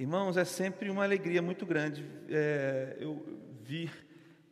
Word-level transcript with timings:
Irmãos, 0.00 0.38
é 0.38 0.46
sempre 0.46 0.88
uma 0.88 1.04
alegria 1.04 1.42
muito 1.42 1.66
grande 1.66 2.02
é, 2.30 2.96
eu 2.98 3.22
vir 3.60 3.92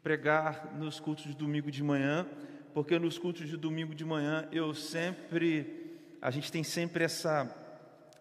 pregar 0.02 0.76
nos 0.76 1.00
cultos 1.00 1.24
de 1.24 1.34
domingo 1.34 1.70
de 1.70 1.82
manhã, 1.82 2.28
porque 2.74 2.98
nos 2.98 3.16
cultos 3.16 3.48
de 3.48 3.56
domingo 3.56 3.94
de 3.94 4.04
manhã 4.04 4.46
eu 4.52 4.74
sempre, 4.74 6.02
a 6.20 6.30
gente 6.30 6.52
tem 6.52 6.62
sempre 6.62 7.02
essa, 7.02 7.50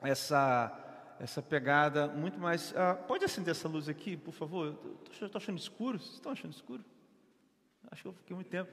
essa, 0.02 1.18
essa 1.20 1.42
pegada 1.42 2.08
muito 2.08 2.40
mais. 2.40 2.74
Ah, 2.78 2.96
pode 2.96 3.26
acender 3.26 3.52
essa 3.52 3.68
luz 3.68 3.90
aqui, 3.90 4.16
por 4.16 4.34
favor? 4.34 4.80
Estou 5.12 5.30
achando 5.34 5.58
escuro. 5.58 6.00
Vocês 6.00 6.14
estão 6.14 6.32
achando 6.32 6.54
escuro? 6.54 6.86
Acho 7.92 8.04
que 8.04 8.08
eu 8.08 8.14
fiquei 8.14 8.36
muito 8.36 8.50
tempo. 8.50 8.72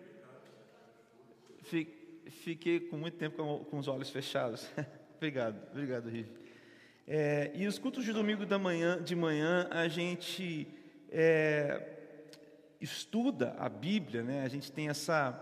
Fiquei 2.29 2.79
com 2.89 2.99
muito 2.99 3.17
tempo 3.17 3.37
com, 3.37 3.65
com 3.65 3.79
os 3.79 3.89
olhos 3.89 4.11
fechados. 4.11 4.71
obrigado, 5.19 5.61
obrigado, 5.73 6.09
Rive. 6.09 6.44
É, 7.07 7.51
e 7.55 7.67
os 7.67 7.79
cultos 7.79 8.03
de 8.05 8.13
domingo 8.13 8.47
da 8.47 8.59
manhã, 8.59 9.03
de 9.03 9.15
manhã, 9.15 9.69
a 9.71 9.87
gente 9.89 10.67
é, 11.11 11.95
estuda 12.81 13.55
a 13.59 13.69
Bíblia, 13.69 14.23
né? 14.23 14.43
a 14.43 14.49
gente 14.49 14.73
tem 14.73 14.89
essa, 14.89 15.39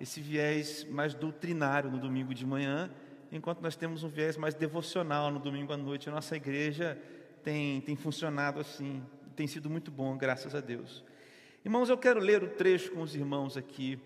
esse 0.00 0.20
viés 0.20 0.84
mais 0.90 1.14
doutrinário 1.14 1.88
no 1.88 1.98
domingo 1.98 2.34
de 2.34 2.44
manhã, 2.44 2.90
enquanto 3.30 3.60
nós 3.60 3.76
temos 3.76 4.02
um 4.02 4.08
viés 4.08 4.36
mais 4.36 4.54
devocional 4.54 5.30
no 5.30 5.38
domingo 5.38 5.72
à 5.72 5.76
noite. 5.76 6.08
A 6.08 6.12
nossa 6.12 6.34
igreja 6.34 6.98
tem, 7.44 7.80
tem 7.82 7.94
funcionado 7.94 8.58
assim, 8.58 9.00
tem 9.36 9.46
sido 9.46 9.70
muito 9.70 9.92
bom, 9.92 10.16
graças 10.16 10.52
a 10.52 10.60
Deus. 10.60 11.04
Irmãos, 11.64 11.88
eu 11.88 11.96
quero 11.96 12.18
ler 12.18 12.42
o 12.42 12.48
trecho 12.48 12.90
com 12.90 13.02
os 13.02 13.14
irmãos 13.14 13.56
aqui, 13.56 14.00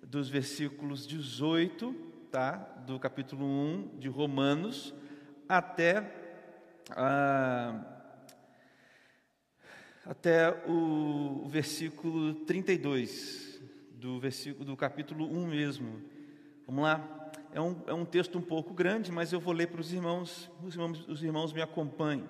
dos 0.00 0.28
versículos 0.28 1.08
18, 1.08 1.92
tá? 2.30 2.54
do 2.86 3.00
capítulo 3.00 3.44
1 3.44 3.98
de 3.98 4.08
Romanos, 4.08 4.94
até 5.48 6.21
ah, 6.90 7.80
até 10.04 10.50
o, 10.66 11.42
o 11.44 11.48
versículo 11.48 12.34
32, 12.34 13.60
do, 13.92 14.18
versículo, 14.18 14.64
do 14.64 14.76
capítulo 14.76 15.26
1 15.26 15.46
mesmo. 15.46 16.02
Vamos 16.66 16.82
lá? 16.82 17.30
É 17.52 17.60
um, 17.60 17.76
é 17.86 17.94
um 17.94 18.04
texto 18.04 18.38
um 18.38 18.42
pouco 18.42 18.74
grande, 18.74 19.12
mas 19.12 19.32
eu 19.32 19.40
vou 19.40 19.52
ler 19.52 19.68
para 19.68 19.80
os 19.80 19.92
irmãos, 19.92 20.50
os 20.64 20.74
irmãos, 20.74 21.08
os 21.08 21.22
irmãos 21.22 21.52
me 21.52 21.62
acompanhem. 21.62 22.28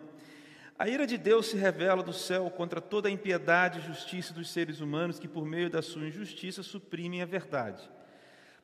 A 0.78 0.88
ira 0.88 1.06
de 1.06 1.16
Deus 1.16 1.46
se 1.46 1.56
revela 1.56 2.02
do 2.02 2.12
céu 2.12 2.50
contra 2.50 2.80
toda 2.80 3.08
a 3.08 3.12
impiedade 3.12 3.78
e 3.78 3.82
justiça 3.82 4.34
dos 4.34 4.50
seres 4.50 4.80
humanos 4.80 5.18
que, 5.18 5.28
por 5.28 5.46
meio 5.46 5.70
da 5.70 5.80
sua 5.80 6.06
injustiça, 6.06 6.62
suprimem 6.62 7.22
a 7.22 7.26
verdade. 7.26 7.88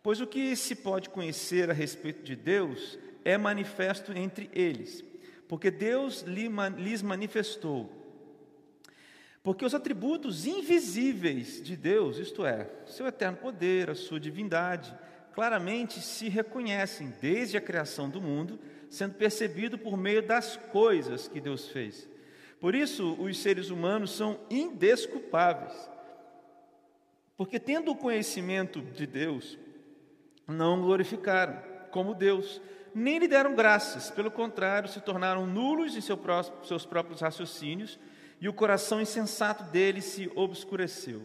Pois 0.02 0.20
o 0.20 0.26
que 0.26 0.54
se 0.56 0.74
pode 0.74 1.10
conhecer 1.10 1.70
a 1.70 1.74
respeito 1.74 2.22
de 2.22 2.34
Deus 2.34 2.98
é 3.24 3.38
manifesto 3.38 4.12
entre 4.12 4.50
eles 4.52 5.04
porque 5.48 5.70
Deus 5.70 6.22
lhes 6.22 7.02
manifestou. 7.02 7.90
Porque 9.42 9.64
os 9.64 9.74
atributos 9.74 10.46
invisíveis 10.46 11.62
de 11.62 11.74
Deus, 11.74 12.18
isto 12.18 12.44
é, 12.44 12.68
seu 12.86 13.06
eterno 13.06 13.38
poder, 13.38 13.88
a 13.88 13.94
sua 13.94 14.20
divindade, 14.20 14.94
claramente 15.32 16.00
se 16.00 16.28
reconhecem 16.28 17.14
desde 17.20 17.56
a 17.56 17.60
criação 17.60 18.10
do 18.10 18.20
mundo, 18.20 18.58
sendo 18.90 19.14
percebido 19.14 19.78
por 19.78 19.96
meio 19.96 20.22
das 20.22 20.56
coisas 20.56 21.28
que 21.28 21.40
Deus 21.40 21.68
fez. 21.68 22.08
Por 22.60 22.74
isso, 22.74 23.14
os 23.14 23.38
seres 23.38 23.70
humanos 23.70 24.10
são 24.10 24.38
indesculpáveis. 24.50 25.88
Porque, 27.36 27.60
tendo 27.60 27.92
o 27.92 27.96
conhecimento 27.96 28.80
de 28.80 29.06
Deus, 29.06 29.56
não 30.46 30.82
glorificaram 30.82 31.62
como 31.90 32.14
Deus, 32.14 32.60
nem 32.94 33.18
lhe 33.18 33.28
deram 33.28 33.54
graças, 33.54 34.10
pelo 34.10 34.30
contrário, 34.30 34.88
se 34.88 35.00
tornaram 35.00 35.46
nulos 35.46 35.96
em 35.96 36.00
seu 36.00 36.16
próprio, 36.16 36.66
seus 36.66 36.84
próprios 36.84 37.20
raciocínios, 37.20 37.98
e 38.40 38.48
o 38.48 38.52
coração 38.52 39.00
insensato 39.00 39.64
deles 39.64 40.04
se 40.04 40.30
obscureceu. 40.34 41.22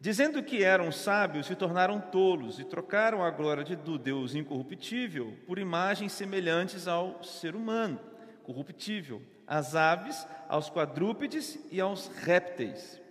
Dizendo 0.00 0.42
que 0.42 0.64
eram 0.64 0.90
sábios, 0.90 1.46
se 1.46 1.54
tornaram 1.54 2.00
tolos 2.00 2.58
e 2.58 2.64
trocaram 2.64 3.22
a 3.22 3.30
glória 3.30 3.62
de, 3.62 3.76
do 3.76 3.96
Deus 3.96 4.34
incorruptível 4.34 5.36
por 5.46 5.58
imagens 5.58 6.12
semelhantes 6.12 6.88
ao 6.88 7.22
ser 7.22 7.54
humano, 7.54 8.00
corruptível, 8.42 9.22
às 9.46 9.76
aves, 9.76 10.26
aos 10.48 10.70
quadrúpedes 10.70 11.58
e 11.70 11.80
aos 11.80 12.08
répteis. 12.08 13.01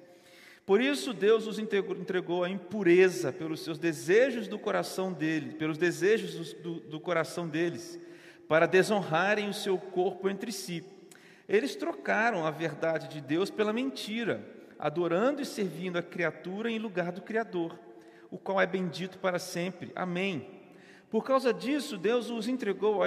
Por 0.66 0.80
isso 0.80 1.14
Deus 1.14 1.48
os 1.48 1.58
entregou 1.60 2.44
à 2.44 2.50
impureza 2.50 3.32
pelos 3.34 3.62
seus 3.62 3.78
desejos 3.78 4.48
do 4.48 4.60
coração 4.60 5.12
dele, 5.12 5.54
pelos 5.54 5.78
desejos 5.78 6.54
do, 6.54 6.76
do 6.82 7.00
coração 7.00 7.48
deles, 7.48 8.00
para 8.48 8.68
desonrarem 8.68 9.50
o 9.50 9.54
seu 9.54 9.78
corpo 9.78 10.30
entre 10.30 10.52
si. 10.52 10.84
Eles 11.50 11.76
trocaram 11.76 12.46
a 12.46 12.52
verdade 12.52 13.08
de 13.08 13.20
Deus 13.20 13.50
pela 13.50 13.74
mentira, 13.74 14.46
adorando 14.78 15.42
e 15.42 15.46
servindo 15.46 15.98
a 15.98 16.04
criatura 16.04 16.70
em 16.70 16.80
lugar 16.80 17.12
do 17.12 17.22
Criador, 17.22 17.78
o 18.30 18.38
qual 18.38 18.62
é 18.62 18.68
bendito 18.68 19.18
para 19.18 19.40
sempre. 19.40 19.92
Amém. 19.96 20.48
Por 21.10 21.26
causa 21.26 21.54
disso, 21.54 21.98
Deus 21.98 22.30
os 22.30 22.48
entregou 22.48 23.02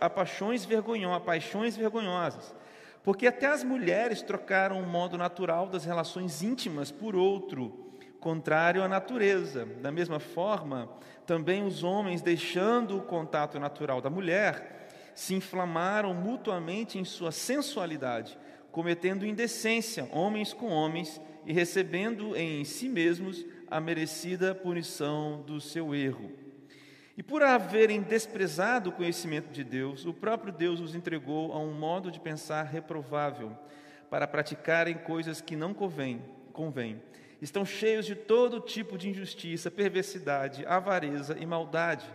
a 0.00 0.10
paixões 0.10 0.64
vergonhosas 0.64 2.54
porque 3.02 3.26
até 3.26 3.46
as 3.46 3.64
mulheres 3.64 4.22
trocaram 4.22 4.80
o 4.80 4.86
modo 4.86 5.18
natural 5.18 5.66
das 5.66 5.84
relações 5.84 6.42
íntimas 6.42 6.90
por 6.90 7.16
outro, 7.16 7.90
contrário 8.20 8.82
à 8.82 8.88
natureza. 8.88 9.66
Da 9.80 9.90
mesma 9.90 10.20
forma, 10.20 10.88
também 11.26 11.64
os 11.64 11.82
homens, 11.82 12.22
deixando 12.22 12.96
o 12.96 13.02
contato 13.02 13.58
natural 13.58 14.00
da 14.00 14.08
mulher, 14.08 14.88
se 15.14 15.34
inflamaram 15.34 16.14
mutuamente 16.14 16.98
em 16.98 17.04
sua 17.04 17.32
sensualidade, 17.32 18.38
cometendo 18.70 19.26
indecência, 19.26 20.08
homens 20.12 20.52
com 20.52 20.68
homens, 20.68 21.20
e 21.44 21.52
recebendo 21.52 22.36
em 22.36 22.64
si 22.64 22.88
mesmos 22.88 23.44
a 23.68 23.80
merecida 23.80 24.54
punição 24.54 25.42
do 25.42 25.60
seu 25.60 25.92
erro. 25.94 26.30
E 27.16 27.22
por 27.22 27.42
haverem 27.42 28.00
desprezado 28.00 28.88
o 28.88 28.92
conhecimento 28.92 29.50
de 29.50 29.62
Deus, 29.62 30.06
o 30.06 30.14
próprio 30.14 30.52
Deus 30.52 30.80
os 30.80 30.94
entregou 30.94 31.52
a 31.52 31.58
um 31.58 31.72
modo 31.72 32.10
de 32.10 32.18
pensar 32.18 32.62
reprovável, 32.62 33.56
para 34.08 34.26
praticarem 34.26 34.94
coisas 34.94 35.40
que 35.40 35.56
não 35.56 35.74
convém, 35.74 36.22
convém. 36.52 37.02
Estão 37.40 37.64
cheios 37.64 38.06
de 38.06 38.14
todo 38.14 38.60
tipo 38.60 38.96
de 38.96 39.08
injustiça, 39.08 39.70
perversidade, 39.70 40.64
avareza 40.66 41.36
e 41.38 41.44
maldade. 41.44 42.06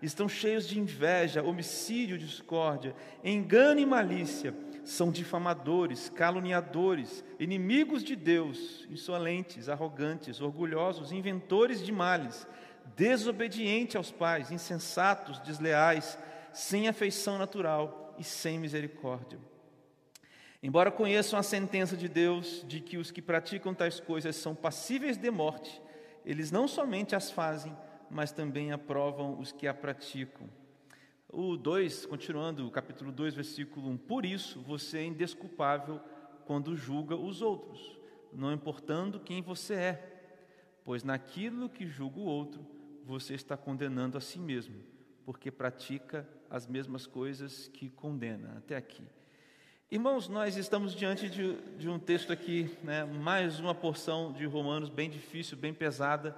Estão 0.00 0.28
cheios 0.28 0.68
de 0.68 0.78
inveja, 0.78 1.42
homicídio, 1.42 2.18
discórdia, 2.18 2.94
engano 3.24 3.80
e 3.80 3.86
malícia. 3.86 4.54
São 4.84 5.10
difamadores, 5.10 6.08
caluniadores, 6.10 7.24
inimigos 7.40 8.04
de 8.04 8.14
Deus, 8.14 8.86
insolentes, 8.90 9.68
arrogantes, 9.68 10.40
orgulhosos, 10.40 11.10
inventores 11.10 11.84
de 11.84 11.90
males 11.90 12.46
desobediente 12.94 13.96
aos 13.96 14.10
pais, 14.10 14.50
insensatos, 14.50 15.38
desleais, 15.40 16.18
sem 16.52 16.88
afeição 16.88 17.38
natural 17.38 18.14
e 18.18 18.24
sem 18.24 18.58
misericórdia. 18.58 19.38
Embora 20.62 20.90
conheçam 20.90 21.38
a 21.38 21.42
sentença 21.42 21.96
de 21.96 22.08
Deus 22.08 22.64
de 22.66 22.80
que 22.80 22.96
os 22.96 23.10
que 23.10 23.20
praticam 23.20 23.74
tais 23.74 24.00
coisas 24.00 24.36
são 24.36 24.54
passíveis 24.54 25.16
de 25.16 25.30
morte, 25.30 25.82
eles 26.24 26.50
não 26.50 26.66
somente 26.66 27.14
as 27.14 27.30
fazem, 27.30 27.76
mas 28.10 28.32
também 28.32 28.72
aprovam 28.72 29.38
os 29.38 29.52
que 29.52 29.66
a 29.66 29.74
praticam. 29.74 30.48
O 31.28 31.56
2, 31.56 32.06
continuando, 32.06 32.66
o 32.66 32.70
capítulo 32.70 33.12
2, 33.12 33.34
versículo 33.34 33.90
1: 33.90 33.96
Por 33.98 34.24
isso 34.24 34.60
você 34.62 34.98
é 34.98 35.04
indesculpável 35.04 36.00
quando 36.46 36.76
julga 36.76 37.14
os 37.14 37.42
outros, 37.42 37.98
não 38.32 38.52
importando 38.52 39.20
quem 39.20 39.42
você 39.42 39.74
é, 39.74 40.22
pois 40.84 41.02
naquilo 41.02 41.68
que 41.68 41.86
julga 41.86 42.18
o 42.18 42.24
outro, 42.24 42.64
você 43.06 43.34
está 43.34 43.56
condenando 43.56 44.18
a 44.18 44.20
si 44.20 44.36
mesmo, 44.36 44.74
porque 45.24 45.48
pratica 45.50 46.28
as 46.50 46.66
mesmas 46.66 47.06
coisas 47.06 47.68
que 47.68 47.88
condena. 47.88 48.54
Até 48.58 48.76
aqui. 48.76 49.04
Irmãos, 49.88 50.28
nós 50.28 50.56
estamos 50.56 50.92
diante 50.92 51.30
de, 51.30 51.54
de 51.78 51.88
um 51.88 52.00
texto 52.00 52.32
aqui, 52.32 52.68
né, 52.82 53.04
mais 53.04 53.60
uma 53.60 53.72
porção 53.72 54.32
de 54.32 54.44
Romanos 54.44 54.90
bem 54.90 55.08
difícil, 55.08 55.56
bem 55.56 55.72
pesada, 55.72 56.36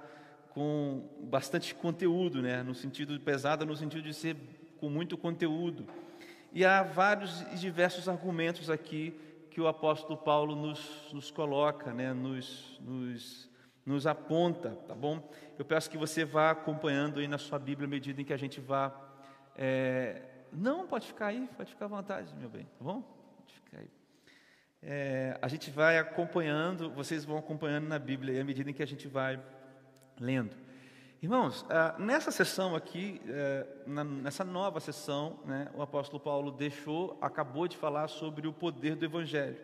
com 0.51 1.09
bastante 1.23 1.73
conteúdo, 1.73 2.39
né, 2.39 2.61
no 2.61 2.75
sentido 2.75 3.19
pesada, 3.19 3.65
no 3.65 3.75
sentido 3.75 4.03
de 4.03 4.13
ser 4.13 4.37
com 4.79 4.91
muito 4.91 5.17
conteúdo. 5.17 5.87
E 6.53 6.63
há 6.63 6.83
vários 6.83 7.41
e 7.51 7.55
diversos 7.55 8.07
argumentos 8.07 8.69
aqui 8.69 9.19
que 9.49 9.59
o 9.59 9.67
apóstolo 9.67 10.17
Paulo 10.17 10.55
nos, 10.55 11.11
nos 11.11 11.31
coloca, 11.31 11.91
né, 11.91 12.13
nos, 12.13 12.79
nos 12.79 13.48
nos 13.89 14.05
aponta, 14.05 14.77
tá 14.87 14.93
bom? 14.93 15.27
Eu 15.57 15.65
peço 15.65 15.89
que 15.89 15.97
você 15.97 16.23
vá 16.23 16.51
acompanhando 16.51 17.19
aí 17.19 17.27
na 17.27 17.39
sua 17.39 17.57
Bíblia 17.57 17.87
à 17.87 17.89
medida 17.89 18.21
em 18.21 18.23
que 18.23 18.31
a 18.31 18.37
gente 18.37 18.61
vá. 18.61 18.95
É... 19.55 20.21
Não, 20.53 20.85
pode 20.85 21.07
ficar 21.07 21.27
aí, 21.27 21.49
pode 21.57 21.71
ficar 21.71 21.85
à 21.85 21.87
vontade, 21.87 22.31
meu 22.35 22.47
bem, 22.47 22.65
tá 22.65 22.83
bom? 22.83 23.01
Pode 23.01 23.53
ficar 23.55 23.79
aí. 23.79 23.89
É... 24.83 25.39
A 25.41 25.47
gente 25.47 25.71
vai 25.71 25.97
acompanhando, 25.97 26.91
vocês 26.91 27.25
vão 27.25 27.39
acompanhando 27.39 27.87
na 27.87 27.97
Bíblia 27.97 28.39
à 28.39 28.43
medida 28.43 28.69
em 28.69 28.73
que 28.73 28.83
a 28.83 28.87
gente 28.87 29.07
vai 29.07 29.41
lendo. 30.19 30.55
Irmãos, 31.19 31.65
ah, 31.67 31.95
nessa 31.97 32.31
sessão 32.31 32.75
aqui, 32.75 33.19
eh, 33.27 33.67
nessa 34.23 34.45
nova 34.45 34.79
sessão, 34.79 35.37
né, 35.45 35.67
o 35.75 35.81
apóstolo 35.81 36.17
Paulo 36.17 36.49
deixou, 36.49 37.17
acabou 37.19 37.67
de 37.67 37.75
falar 37.75 38.07
sobre 38.07 38.47
o 38.47 38.53
poder 38.53 38.95
do 38.95 39.03
Evangelho. 39.03 39.57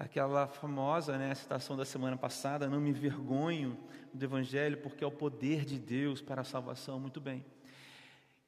Aquela 0.00 0.46
famosa 0.46 1.18
né, 1.18 1.34
citação 1.34 1.76
da 1.76 1.84
semana 1.84 2.16
passada, 2.16 2.66
não 2.66 2.80
me 2.80 2.88
envergonho 2.88 3.76
do 4.14 4.24
Evangelho, 4.24 4.78
porque 4.78 5.04
é 5.04 5.06
o 5.06 5.10
poder 5.10 5.66
de 5.66 5.78
Deus 5.78 6.22
para 6.22 6.40
a 6.40 6.44
salvação. 6.44 6.98
Muito 6.98 7.20
bem. 7.20 7.44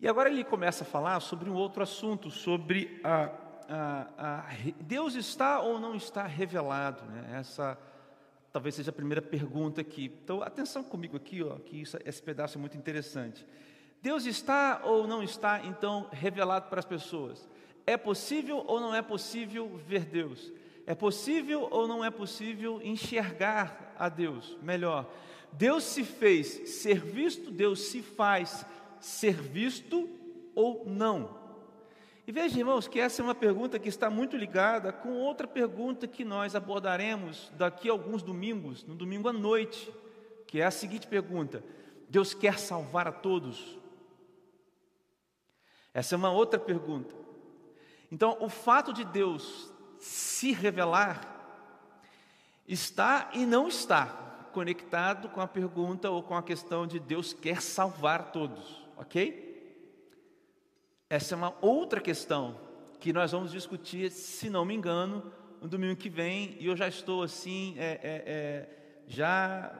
E 0.00 0.08
agora 0.08 0.30
ele 0.30 0.44
começa 0.44 0.82
a 0.82 0.86
falar 0.86 1.20
sobre 1.20 1.50
um 1.50 1.54
outro 1.54 1.82
assunto, 1.82 2.30
sobre 2.30 2.98
a, 3.04 3.30
a, 3.68 4.06
a 4.16 4.46
Deus 4.80 5.14
está 5.14 5.60
ou 5.60 5.78
não 5.78 5.94
está 5.94 6.26
revelado. 6.26 7.04
Né? 7.04 7.36
Essa 7.38 7.78
talvez 8.50 8.74
seja 8.74 8.88
a 8.88 8.94
primeira 8.94 9.20
pergunta 9.20 9.82
aqui. 9.82 10.10
Então, 10.24 10.42
atenção 10.42 10.82
comigo 10.82 11.18
aqui, 11.18 11.42
ó, 11.42 11.56
que 11.56 11.82
isso, 11.82 11.98
esse 12.02 12.22
pedaço 12.22 12.56
é 12.56 12.60
muito 12.62 12.78
interessante. 12.78 13.46
Deus 14.00 14.24
está 14.24 14.80
ou 14.84 15.06
não 15.06 15.22
está, 15.22 15.60
então, 15.66 16.08
revelado 16.12 16.70
para 16.70 16.78
as 16.78 16.86
pessoas? 16.86 17.46
É 17.86 17.98
possível 17.98 18.64
ou 18.66 18.80
não 18.80 18.94
é 18.94 19.02
possível 19.02 19.68
ver 19.86 20.06
Deus? 20.06 20.50
É 20.86 20.94
possível 20.94 21.68
ou 21.70 21.86
não 21.86 22.04
é 22.04 22.10
possível 22.10 22.80
enxergar 22.82 23.94
a 23.98 24.08
Deus? 24.08 24.56
Melhor, 24.62 25.08
Deus 25.52 25.84
se 25.84 26.02
fez 26.02 26.70
ser 26.70 27.00
visto, 27.00 27.50
Deus 27.50 27.80
se 27.82 28.02
faz 28.02 28.66
ser 29.00 29.34
visto 29.34 30.08
ou 30.54 30.84
não? 30.86 31.40
E 32.26 32.30
veja, 32.30 32.58
irmãos, 32.58 32.86
que 32.86 33.00
essa 33.00 33.20
é 33.20 33.24
uma 33.24 33.34
pergunta 33.34 33.78
que 33.78 33.88
está 33.88 34.08
muito 34.08 34.36
ligada 34.36 34.92
com 34.92 35.10
outra 35.14 35.46
pergunta 35.46 36.06
que 36.06 36.24
nós 36.24 36.54
abordaremos 36.54 37.50
daqui 37.56 37.88
a 37.88 37.92
alguns 37.92 38.22
domingos, 38.22 38.84
no 38.84 38.94
domingo 38.94 39.28
à 39.28 39.32
noite, 39.32 39.92
que 40.46 40.60
é 40.60 40.64
a 40.64 40.70
seguinte 40.70 41.06
pergunta: 41.06 41.64
Deus 42.08 42.32
quer 42.32 42.58
salvar 42.58 43.08
a 43.08 43.12
todos? 43.12 43.78
Essa 45.92 46.14
é 46.14 46.18
uma 46.18 46.30
outra 46.30 46.60
pergunta. 46.60 47.14
Então, 48.10 48.36
o 48.40 48.48
fato 48.48 48.92
de 48.92 49.04
Deus 49.04 49.71
se 50.02 50.50
revelar 50.52 51.20
está 52.66 53.30
e 53.32 53.46
não 53.46 53.68
está 53.68 54.06
conectado 54.52 55.28
com 55.28 55.40
a 55.40 55.46
pergunta 55.46 56.10
ou 56.10 56.24
com 56.24 56.34
a 56.34 56.42
questão 56.42 56.88
de 56.88 56.98
Deus 56.98 57.32
quer 57.32 57.62
salvar 57.62 58.32
todos, 58.32 58.84
ok? 58.96 59.52
Essa 61.08 61.34
é 61.34 61.36
uma 61.36 61.54
outra 61.60 62.00
questão 62.00 62.58
que 62.98 63.12
nós 63.12 63.30
vamos 63.30 63.52
discutir, 63.52 64.10
se 64.10 64.50
não 64.50 64.64
me 64.64 64.74
engano, 64.74 65.32
no 65.60 65.68
domingo 65.68 65.94
que 65.94 66.08
vem. 66.08 66.56
E 66.58 66.66
eu 66.66 66.76
já 66.76 66.88
estou 66.88 67.22
assim, 67.22 67.76
é, 67.78 67.92
é, 68.02 68.22
é, 68.26 68.68
já 69.06 69.72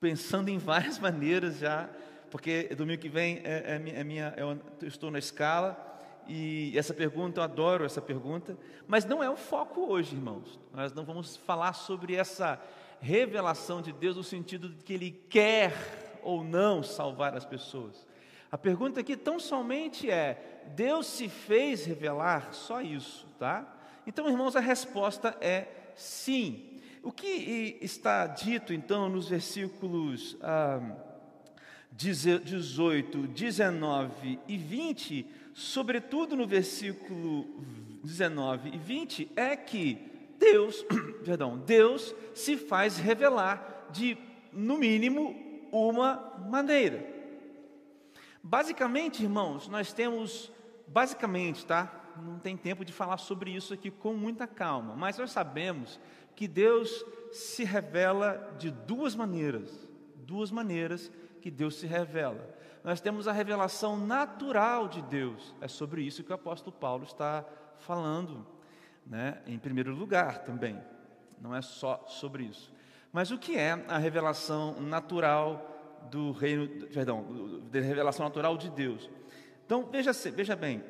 pensando 0.00 0.48
em 0.48 0.58
várias 0.58 0.96
maneiras 1.00 1.58
já, 1.58 1.90
porque 2.30 2.68
domingo 2.76 3.02
que 3.02 3.08
vem 3.08 3.38
é, 3.38 3.80
é, 3.84 4.00
é 4.00 4.04
minha, 4.04 4.32
eu 4.36 4.60
estou 4.86 5.10
na 5.10 5.18
escala 5.18 5.92
e 6.28 6.76
essa 6.76 6.94
pergunta 6.94 7.40
eu 7.40 7.44
adoro 7.44 7.84
essa 7.84 8.00
pergunta, 8.00 8.56
mas 8.86 9.04
não 9.04 9.22
é 9.22 9.28
o 9.28 9.36
foco 9.36 9.82
hoje, 9.82 10.14
irmãos. 10.14 10.58
Nós 10.72 10.92
não 10.92 11.04
vamos 11.04 11.36
falar 11.36 11.72
sobre 11.72 12.14
essa 12.14 12.60
revelação 13.00 13.82
de 13.82 13.92
Deus 13.92 14.16
no 14.16 14.24
sentido 14.24 14.68
de 14.68 14.82
que 14.84 14.92
Ele 14.94 15.10
quer 15.28 16.20
ou 16.22 16.44
não 16.44 16.82
salvar 16.82 17.36
as 17.36 17.44
pessoas. 17.44 18.06
A 18.50 18.58
pergunta 18.58 19.00
aqui 19.00 19.16
tão 19.16 19.40
somente 19.40 20.10
é: 20.10 20.62
Deus 20.76 21.06
se 21.06 21.28
fez 21.28 21.84
revelar? 21.84 22.52
Só 22.52 22.80
isso, 22.80 23.26
tá? 23.38 23.66
Então, 24.06 24.28
irmãos, 24.28 24.54
a 24.56 24.60
resposta 24.60 25.36
é 25.40 25.68
sim. 25.94 26.80
O 27.02 27.10
que 27.10 27.78
está 27.80 28.26
dito 28.26 28.72
então 28.72 29.08
nos 29.08 29.28
versículos 29.28 30.36
ah, 30.40 30.80
18, 31.90 33.26
19 33.28 34.38
e 34.46 34.56
20, 34.56 35.26
sobretudo 35.54 36.36
no 36.36 36.46
versículo 36.46 37.46
19 38.02 38.70
e 38.70 38.78
20, 38.78 39.32
é 39.36 39.56
que 39.56 40.10
Deus, 40.38 40.84
perdão, 41.24 41.58
Deus 41.58 42.14
se 42.34 42.56
faz 42.56 42.96
revelar 42.96 43.88
de, 43.90 44.18
no 44.52 44.78
mínimo, 44.78 45.36
uma 45.70 46.34
maneira. 46.48 47.06
Basicamente, 48.42 49.22
irmãos, 49.22 49.68
nós 49.68 49.92
temos, 49.92 50.50
basicamente, 50.86 51.64
tá? 51.64 52.00
Não 52.20 52.38
tem 52.38 52.56
tempo 52.56 52.84
de 52.84 52.92
falar 52.92 53.16
sobre 53.16 53.52
isso 53.52 53.72
aqui 53.72 53.90
com 53.90 54.14
muita 54.14 54.46
calma, 54.46 54.94
mas 54.96 55.16
nós 55.16 55.30
sabemos 55.30 56.00
que 56.34 56.48
Deus 56.48 57.04
se 57.30 57.64
revela 57.64 58.54
de 58.58 58.70
duas 58.70 59.14
maneiras, 59.14 59.88
duas 60.16 60.50
maneiras 60.50 61.10
que 61.40 61.50
Deus 61.50 61.76
se 61.76 61.86
revela. 61.86 62.58
Nós 62.84 63.00
temos 63.00 63.28
a 63.28 63.32
revelação 63.32 63.96
natural 63.96 64.88
de 64.88 65.00
Deus, 65.02 65.54
é 65.60 65.68
sobre 65.68 66.02
isso 66.02 66.24
que 66.24 66.32
o 66.32 66.34
apóstolo 66.34 66.74
Paulo 66.76 67.04
está 67.04 67.44
falando, 67.78 68.44
né? 69.06 69.40
Em 69.46 69.56
primeiro 69.56 69.94
lugar 69.94 70.40
também, 70.40 70.80
não 71.40 71.54
é 71.54 71.62
só 71.62 72.04
sobre 72.08 72.42
isso. 72.42 72.72
Mas 73.12 73.30
o 73.30 73.38
que 73.38 73.56
é 73.56 73.72
a 73.86 73.98
revelação 73.98 74.80
natural 74.80 75.68
do 76.10 76.32
reino, 76.32 76.66
perdão, 76.86 77.60
da 77.70 77.80
revelação 77.80 78.26
natural 78.26 78.56
de 78.56 78.68
Deus. 78.68 79.08
Então, 79.64 79.84
veja, 79.84 80.10
veja 80.34 80.56
bem, 80.56 80.82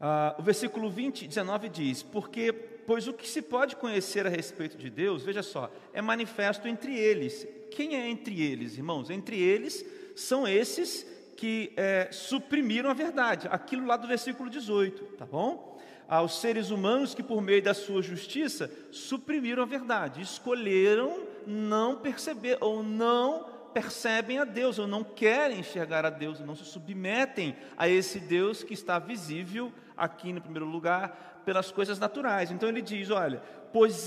uh, 0.00 0.34
o 0.40 0.42
versículo 0.42 0.90
20, 0.90 1.28
19 1.28 1.68
diz: 1.68 2.02
Porque, 2.02 2.52
pois 2.52 3.06
o 3.06 3.12
que 3.12 3.28
se 3.28 3.42
pode 3.42 3.76
conhecer 3.76 4.26
a 4.26 4.30
respeito 4.30 4.76
de 4.76 4.90
Deus, 4.90 5.22
veja 5.22 5.42
só, 5.42 5.70
é 5.92 6.02
manifesto 6.02 6.66
entre 6.66 6.98
eles. 6.98 7.46
Quem 7.70 7.94
é 7.94 8.08
entre 8.08 8.42
eles, 8.42 8.76
irmãos? 8.76 9.08
Entre 9.08 9.38
eles 9.40 10.01
são 10.14 10.46
esses 10.46 11.06
que 11.36 11.72
é, 11.76 12.08
suprimiram 12.12 12.90
a 12.90 12.94
verdade, 12.94 13.48
aquilo 13.50 13.86
lá 13.86 13.96
do 13.96 14.06
versículo 14.06 14.48
18, 14.48 15.16
tá 15.16 15.26
bom? 15.26 15.80
Aos 16.08 16.40
seres 16.40 16.70
humanos 16.70 17.14
que, 17.14 17.22
por 17.22 17.40
meio 17.40 17.62
da 17.62 17.74
sua 17.74 18.02
justiça, 18.02 18.70
suprimiram 18.90 19.62
a 19.62 19.66
verdade, 19.66 20.20
escolheram 20.20 21.26
não 21.46 21.96
perceber 21.96 22.58
ou 22.60 22.82
não 22.82 23.50
percebem 23.72 24.38
a 24.38 24.44
Deus, 24.44 24.78
ou 24.78 24.86
não 24.86 25.02
querem 25.02 25.60
enxergar 25.60 26.04
a 26.04 26.10
Deus, 26.10 26.40
ou 26.40 26.46
não 26.46 26.54
se 26.54 26.64
submetem 26.64 27.56
a 27.76 27.88
esse 27.88 28.20
Deus 28.20 28.62
que 28.62 28.74
está 28.74 28.98
visível 28.98 29.72
aqui 29.96 30.32
no 30.32 30.40
primeiro 30.40 30.66
lugar 30.66 31.42
pelas 31.44 31.70
coisas 31.70 31.98
naturais. 31.98 32.50
Então 32.50 32.68
ele 32.68 32.82
diz: 32.82 33.10
olha, 33.10 33.42
pois, 33.72 34.06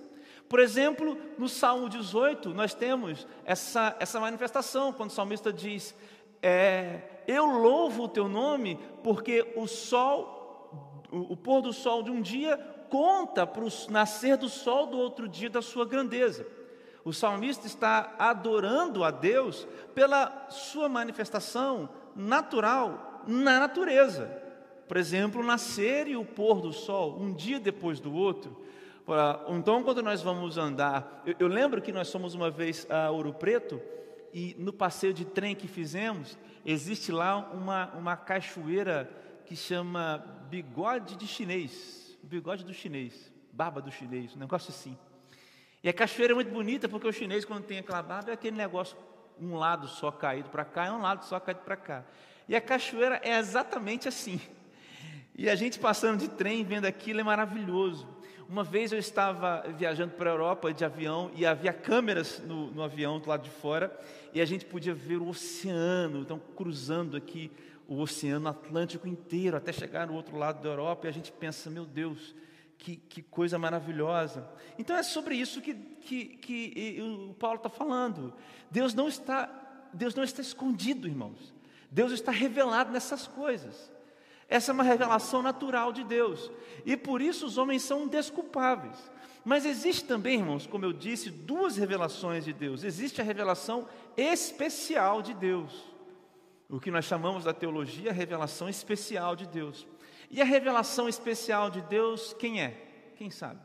Por 0.48 0.60
exemplo, 0.60 1.18
no 1.40 1.50
Salmo 1.50 1.90
18, 1.90 2.50
nós 2.50 2.74
temos 2.74 3.26
essa, 3.44 3.96
essa 4.00 4.20
manifestação, 4.20 4.94
quando 4.94 5.10
o 5.10 5.14
salmista 5.14 5.52
diz: 5.52 5.96
é, 6.42 7.00
Eu 7.28 7.46
louvo 7.46 8.04
o 8.04 8.08
teu 8.08 8.28
nome, 8.28 8.78
porque 9.04 9.54
o 9.56 9.66
sol, 9.66 11.02
o, 11.12 11.34
o 11.34 11.38
pôr 11.38 11.62
do 11.62 11.74
sol 11.74 12.04
de 12.04 12.12
um 12.12 12.22
dia 12.22 12.60
conta 12.92 13.48
para 13.48 13.64
o 13.64 13.70
nascer 13.90 14.38
do 14.38 14.50
sol 14.50 14.86
do 14.86 14.98
outro 14.98 15.28
dia 15.28 15.50
da 15.50 15.62
sua 15.62 15.86
grandeza. 15.86 16.46
O 17.04 17.12
salmista 17.12 17.66
está 17.66 18.14
adorando 18.20 19.04
a 19.04 19.10
Deus 19.10 19.68
pela 19.96 20.50
sua 20.50 20.88
manifestação 20.88 21.90
natural 22.16 23.24
na 23.26 23.60
natureza. 23.60 24.30
Por 24.88 24.98
exemplo, 24.98 25.42
o 25.42 25.46
nascer 25.46 26.08
e 26.08 26.18
o 26.18 26.26
pôr 26.26 26.62
do 26.62 26.74
sol, 26.74 27.18
um 27.18 27.34
dia 27.34 27.60
depois 27.60 28.00
do 28.00 28.14
outro. 28.14 28.62
Então, 29.50 29.82
quando 29.84 30.04
nós 30.04 30.22
vamos 30.22 30.58
andar, 30.58 31.24
eu, 31.26 31.36
eu 31.40 31.48
lembro 31.48 31.82
que 31.82 31.92
nós 31.92 32.12
fomos 32.12 32.36
uma 32.36 32.52
vez 32.52 32.86
a 32.90 33.10
Ouro 33.10 33.34
Preto 33.34 33.82
e 34.34 34.56
no 34.60 34.72
passeio 34.72 35.14
de 35.14 35.26
trem 35.26 35.56
que 35.56 35.68
fizemos, 35.68 36.38
existe 36.66 37.12
lá 37.12 37.38
uma, 37.38 37.92
uma 37.94 38.16
cachoeira 38.16 39.10
que 39.46 39.56
chama 39.56 40.24
Bigode 40.50 41.16
de 41.16 41.28
Chinês, 41.28 42.01
bigode 42.24 42.64
do 42.64 42.74
chinês, 42.74 43.32
barba 43.52 43.82
do 43.82 43.92
chinês, 43.92 44.36
um 44.36 44.40
negócio 44.40 44.72
assim. 44.72 44.98
E 45.84 45.90
a 45.90 45.94
cachoeira 45.94 46.34
é 46.34 46.36
muito 46.36 46.52
bonita 46.52 46.88
porque 46.88 47.08
o 47.08 47.12
chinês, 47.12 47.44
quando 47.44 47.64
tem 47.64 47.80
aquela 47.80 48.02
barba, 48.02 48.32
é 48.32 48.34
aquele 48.34 48.56
negócio, 48.56 48.96
um 49.40 49.56
lado 49.56 49.88
só 49.88 50.12
caído 50.12 50.50
para 50.50 50.64
cá 50.64 50.88
e 50.88 50.92
um 50.92 51.02
lado 51.02 51.26
só 51.26 51.40
caído 51.40 51.62
para 51.62 51.76
cá. 51.76 52.04
E 52.48 52.56
a 52.56 52.62
cachoeira 52.62 53.20
é 53.24 53.38
exatamente 53.38 54.08
assim. 54.08 54.40
E 55.36 55.50
a 55.50 55.56
gente 55.56 55.80
passando 55.80 56.20
de 56.20 56.30
trem, 56.30 56.64
vendo 56.64 56.86
aquilo, 56.86 57.20
é 57.20 57.24
maravilhoso. 57.24 58.08
Uma 58.48 58.64
vez 58.64 58.92
eu 58.92 59.00
estava 59.00 59.64
viajando 59.78 60.14
para 60.14 60.30
a 60.30 60.34
Europa 60.34 60.74
de 60.74 60.84
avião 60.84 61.32
e 61.34 61.46
havia 61.46 61.72
câmeras 61.72 62.40
no, 62.46 62.70
no, 62.70 62.84
avião 62.84 63.18
do 63.18 63.30
lado 63.30 63.44
de 63.44 63.50
fora 63.50 63.98
e 64.34 64.42
a 64.42 64.46
gente 64.46 64.66
podia 64.66 64.94
ver 64.94 65.18
o 65.18 65.30
oceano, 65.30 66.20
então 66.20 66.38
cruzando 66.54 67.16
aqui 67.16 67.50
o 67.92 68.00
oceano 68.00 68.48
Atlântico 68.48 69.06
inteiro 69.06 69.58
até 69.58 69.74
chegar 69.74 70.08
no 70.08 70.14
outro 70.14 70.38
lado 70.38 70.64
da 70.64 70.70
Europa 70.70 71.06
e 71.06 71.10
a 71.10 71.12
gente 71.12 71.30
pensa, 71.30 71.70
meu 71.70 71.86
Deus, 71.86 72.34
que, 72.78 72.96
que 72.96 73.22
coisa 73.22 73.60
maravilhosa. 73.60 74.48
Então 74.80 74.96
é 74.96 75.04
sobre 75.04 75.36
isso 75.36 75.60
que, 75.60 75.74
que, 75.74 76.26
que 76.38 77.02
o 77.02 77.34
Paulo 77.34 77.58
está 77.58 77.68
falando. 77.70 78.34
Deus 78.72 78.94
não 78.94 79.10
está, 79.10 79.50
Deus 79.92 80.16
não 80.16 80.24
está 80.24 80.42
escondido, 80.42 81.06
irmãos. 81.06 81.54
Deus 81.92 82.14
está 82.14 82.32
revelado 82.32 82.94
nessas 82.94 83.28
coisas. 83.28 83.92
Essa 84.48 84.72
é 84.72 84.74
uma 84.74 84.84
revelação 84.84 85.42
natural 85.42 85.92
de 85.92 86.06
Deus. 86.06 86.50
E 86.86 86.96
por 86.96 87.22
isso 87.22 87.46
os 87.46 87.58
homens 87.58 87.82
são 87.82 88.08
desculpáveis. 88.08 89.12
Mas 89.44 89.66
existe 89.66 90.06
também, 90.06 90.40
irmãos, 90.40 90.66
como 90.66 90.86
eu 90.86 90.94
disse, 90.94 91.30
duas 91.30 91.76
revelações 91.76 92.46
de 92.46 92.54
Deus. 92.54 92.86
Existe 92.86 93.20
a 93.20 93.26
revelação 93.26 93.86
especial 94.16 95.22
de 95.22 95.34
Deus. 95.34 95.92
O 96.72 96.80
que 96.80 96.90
nós 96.90 97.04
chamamos 97.04 97.44
da 97.44 97.54
teologia, 97.54 98.14
revelação 98.14 98.70
especial 98.70 99.36
de 99.36 99.46
Deus. 99.46 99.86
E 100.30 100.42
a 100.42 100.46
revelação 100.46 101.10
especial 101.10 101.70
de 101.70 101.82
Deus, 101.82 102.34
quem 102.40 102.62
é? 102.62 102.72
Quem 103.18 103.30
sabe? 103.30 103.60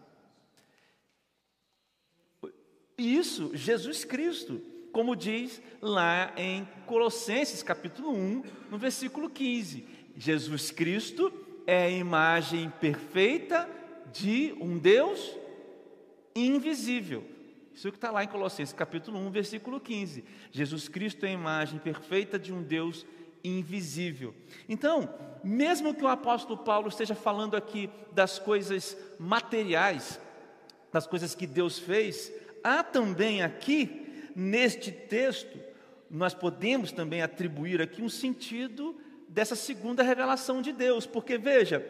Isso, 2.98 3.52
Jesus 3.54 4.04
Cristo, 4.04 4.60
como 4.90 5.14
diz 5.14 5.62
lá 5.80 6.32
em 6.36 6.66
Colossenses 6.84 7.62
capítulo 7.62 8.12
1, 8.12 8.42
no 8.70 8.76
versículo 8.76 9.30
15. 9.30 9.86
Jesus 10.16 10.72
Cristo 10.72 11.32
é 11.64 11.84
a 11.84 11.90
imagem 11.90 12.70
perfeita 12.80 13.68
de 14.12 14.52
um 14.60 14.78
Deus 14.78 15.36
invisível. 16.34 17.35
Isso 17.76 17.90
que 17.90 17.98
está 17.98 18.10
lá 18.10 18.24
em 18.24 18.28
Colossenses 18.28 18.72
capítulo 18.72 19.18
1, 19.18 19.30
versículo 19.30 19.78
15. 19.78 20.24
Jesus 20.50 20.88
Cristo 20.88 21.26
é 21.26 21.28
a 21.28 21.32
imagem 21.32 21.78
perfeita 21.78 22.38
de 22.38 22.50
um 22.50 22.62
Deus 22.62 23.04
invisível. 23.44 24.34
Então, 24.66 25.14
mesmo 25.44 25.94
que 25.94 26.02
o 26.02 26.08
apóstolo 26.08 26.56
Paulo 26.56 26.88
esteja 26.88 27.14
falando 27.14 27.54
aqui 27.54 27.90
das 28.12 28.38
coisas 28.38 28.96
materiais, 29.18 30.18
das 30.90 31.06
coisas 31.06 31.34
que 31.34 31.46
Deus 31.46 31.78
fez, 31.78 32.32
há 32.64 32.82
também 32.82 33.42
aqui, 33.42 34.30
neste 34.34 34.90
texto, 34.90 35.58
nós 36.10 36.32
podemos 36.32 36.90
também 36.92 37.20
atribuir 37.20 37.82
aqui 37.82 38.00
um 38.00 38.08
sentido 38.08 38.96
dessa 39.28 39.54
segunda 39.54 40.02
revelação 40.02 40.62
de 40.62 40.72
Deus, 40.72 41.04
porque 41.04 41.36
veja, 41.36 41.86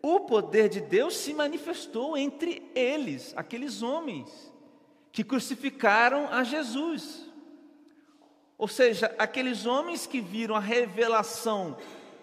o 0.00 0.20
poder 0.20 0.68
de 0.68 0.80
Deus 0.80 1.16
se 1.16 1.34
manifestou 1.34 2.16
entre 2.16 2.70
eles, 2.72 3.32
aqueles 3.36 3.82
homens 3.82 4.52
que 5.12 5.22
crucificaram 5.22 6.28
a 6.32 6.42
Jesus. 6.42 7.30
Ou 8.56 8.66
seja, 8.66 9.14
aqueles 9.18 9.66
homens 9.66 10.06
que 10.06 10.20
viram 10.20 10.56
a 10.56 10.60
revelação 10.60 11.76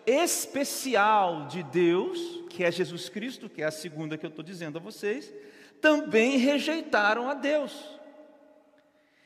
especial 0.06 1.46
de 1.48 1.62
Deus, 1.62 2.20
que 2.50 2.64
é 2.64 2.72
Jesus 2.72 3.08
Cristo, 3.08 3.48
que 3.48 3.62
é 3.62 3.66
a 3.66 3.72
segunda 3.72 4.18
que 4.18 4.26
eu 4.26 4.30
estou 4.30 4.44
dizendo 4.44 4.80
a 4.80 4.82
vocês, 4.82 5.32
também 5.80 6.38
rejeitaram 6.38 7.30
a 7.30 7.34
Deus. 7.36 7.72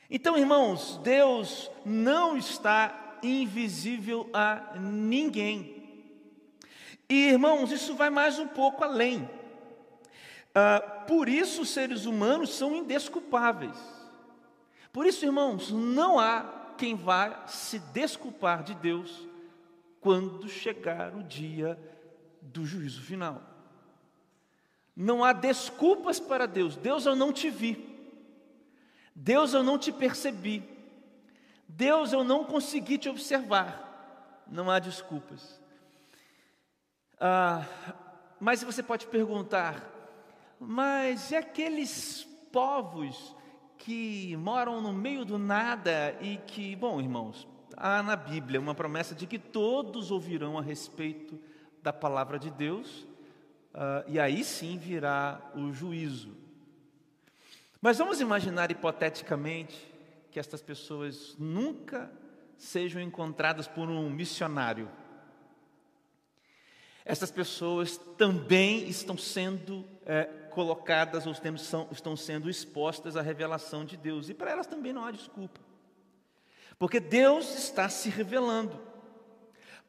Então, 0.10 0.38
irmãos, 0.38 1.00
Deus 1.02 1.72
não 1.86 2.36
está 2.36 3.18
invisível 3.24 4.30
a 4.34 4.74
ninguém. 4.80 5.84
E 7.08 7.30
irmãos, 7.30 7.72
isso 7.72 7.96
vai 7.96 8.10
mais 8.10 8.38
um 8.40 8.48
pouco 8.48 8.84
além. 8.84 9.30
Ah, 10.54 10.80
por 11.08 11.28
isso, 11.28 11.64
os 11.64 11.70
seres 11.70 12.06
humanos 12.06 12.52
são 12.52 12.76
indesculpáveis. 12.76 13.78
Por 14.92 15.06
isso, 15.06 15.26
irmãos, 15.26 15.72
não 15.72 16.20
há 16.20 16.74
quem 16.78 16.96
vá 16.96 17.48
se 17.48 17.80
desculpar 17.80 18.64
de 18.64 18.76
Deus 18.76 19.28
quando 20.00 20.48
chegar 20.48 21.16
o 21.16 21.24
dia 21.24 21.80
do 22.42 22.66
juízo 22.66 23.02
final. 23.02 23.42
Não 24.96 25.24
há 25.24 25.34
desculpas 25.34 26.20
para 26.20 26.46
Deus. 26.46 26.76
Deus, 26.76 27.06
eu 27.06 27.16
não 27.16 27.34
te 27.34 27.50
vi. 27.50 27.90
Deus, 29.16 29.54
eu 29.54 29.64
não 29.64 29.78
te 29.80 29.92
percebi. 29.92 30.64
Deus, 31.68 32.14
eu 32.14 32.24
não 32.24 32.44
consegui 32.44 32.98
te 32.98 33.10
observar. 33.10 34.44
Não 34.48 34.70
há 34.70 34.78
desculpas. 34.78 35.60
Ah, 37.20 37.66
mas 38.40 38.62
você 38.62 38.84
pode 38.84 39.08
perguntar, 39.08 39.93
mas 40.68 41.32
e 41.32 41.36
aqueles 41.36 42.28
povos 42.52 43.36
que 43.78 44.36
moram 44.38 44.82
no 44.82 44.94
meio 44.94 45.26
do 45.26 45.38
nada 45.38 46.18
e 46.22 46.38
que, 46.38 46.76
bom, 46.76 47.02
irmãos, 47.02 47.48
há 47.76 48.02
na 48.02 48.16
Bíblia 48.16 48.60
uma 48.60 48.74
promessa 48.74 49.14
de 49.14 49.28
que 49.28 49.38
todos 49.38 50.12
ouvirão 50.12 50.58
a 50.58 50.62
respeito 50.62 51.40
da 51.82 51.92
palavra 51.92 52.40
de 52.40 52.50
Deus, 52.50 53.02
uh, 53.74 54.08
e 54.08 54.20
aí 54.20 54.44
sim 54.44 54.78
virá 54.78 55.42
o 55.54 55.72
juízo. 55.74 56.36
Mas 57.82 57.98
vamos 57.98 58.22
imaginar 58.22 58.72
hipoteticamente 58.72 59.92
que 60.32 60.40
estas 60.40 60.62
pessoas 60.62 61.36
nunca 61.38 62.10
sejam 62.58 63.02
encontradas 63.02 63.68
por 63.68 63.90
um 63.90 64.10
missionário. 64.10 64.90
Essas 67.06 67.32
pessoas 67.32 67.98
também 68.18 68.88
estão 68.88 69.18
sendo 69.18 69.86
é, 70.06 70.24
colocadas 70.52 71.26
ou 71.26 71.34
são, 71.58 71.88
estão 71.92 72.16
sendo 72.16 72.50
expostas 72.50 73.18
à 73.18 73.22
revelação 73.22 73.84
de 73.84 73.98
Deus, 73.98 74.30
e 74.30 74.34
para 74.34 74.52
elas 74.52 74.68
também 74.68 74.94
não 74.94 75.04
há 75.04 75.12
desculpa, 75.12 75.60
porque 76.80 77.00
Deus 77.00 77.56
está 77.56 77.90
se 77.90 78.10
revelando. 78.10 78.94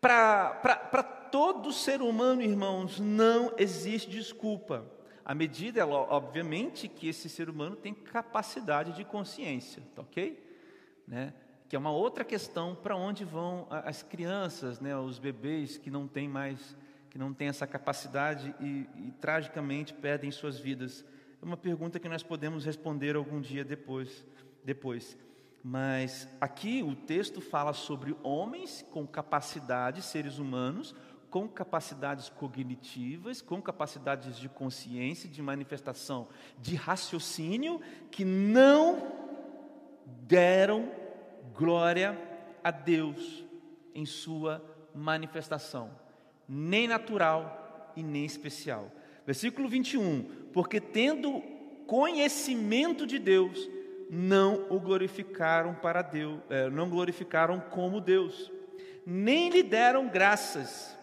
Para 0.00 1.02
todo 1.30 1.72
ser 1.72 2.02
humano, 2.02 2.42
irmãos, 2.42 3.00
não 3.00 3.54
existe 3.56 4.10
desculpa. 4.10 4.84
À 5.24 5.34
medida, 5.34 5.86
obviamente, 5.86 6.86
que 6.86 7.08
esse 7.08 7.30
ser 7.30 7.48
humano 7.48 7.74
tem 7.74 7.94
capacidade 7.94 8.92
de 8.92 9.02
consciência, 9.02 9.82
tá 9.94 10.02
ok? 10.02 10.46
Né? 11.08 11.32
Que 11.66 11.74
é 11.74 11.78
uma 11.78 11.90
outra 11.90 12.22
questão 12.22 12.74
para 12.74 12.94
onde 12.94 13.24
vão 13.24 13.66
as 13.70 14.02
crianças, 14.02 14.78
né? 14.78 14.94
os 14.94 15.18
bebês 15.18 15.78
que 15.78 15.90
não 15.90 16.06
têm 16.06 16.28
mais, 16.28 16.76
que 17.14 17.18
não 17.18 17.32
têm 17.32 17.46
essa 17.46 17.64
capacidade 17.64 18.52
e, 18.58 18.88
e 18.96 19.12
tragicamente 19.20 19.94
perdem 19.94 20.32
suas 20.32 20.58
vidas. 20.58 21.04
É 21.40 21.44
uma 21.44 21.56
pergunta 21.56 22.00
que 22.00 22.08
nós 22.08 22.24
podemos 22.24 22.64
responder 22.64 23.14
algum 23.14 23.40
dia 23.40 23.64
depois. 23.64 24.26
depois. 24.64 25.16
Mas 25.62 26.28
aqui 26.40 26.82
o 26.82 26.96
texto 26.96 27.40
fala 27.40 27.72
sobre 27.72 28.16
homens 28.20 28.84
com 28.90 29.06
capacidade, 29.06 30.02
seres 30.02 30.38
humanos, 30.38 30.92
com 31.30 31.46
capacidades 31.46 32.28
cognitivas, 32.28 33.40
com 33.40 33.62
capacidades 33.62 34.36
de 34.36 34.48
consciência, 34.48 35.30
de 35.30 35.40
manifestação, 35.40 36.26
de 36.58 36.74
raciocínio, 36.74 37.80
que 38.10 38.24
não 38.24 39.12
deram 40.26 40.90
glória 41.54 42.18
a 42.64 42.72
Deus 42.72 43.44
em 43.94 44.04
sua 44.04 44.60
manifestação, 44.92 46.02
nem 46.48 46.86
natural 46.88 47.92
e 47.96 48.02
nem 48.02 48.24
especial. 48.24 48.90
Versículo 49.26 49.68
21: 49.68 50.24
Porque 50.52 50.80
tendo 50.80 51.42
conhecimento 51.86 53.06
de 53.06 53.18
Deus, 53.18 53.68
não 54.10 54.66
o 54.70 54.78
glorificaram 54.78 55.74
para 55.74 56.02
Deus, 56.02 56.40
é, 56.50 56.68
não 56.70 56.88
glorificaram 56.88 57.60
como 57.60 58.00
Deus, 58.00 58.50
nem 59.06 59.50
lhe 59.50 59.62
deram 59.62 60.08
graças. 60.08 60.96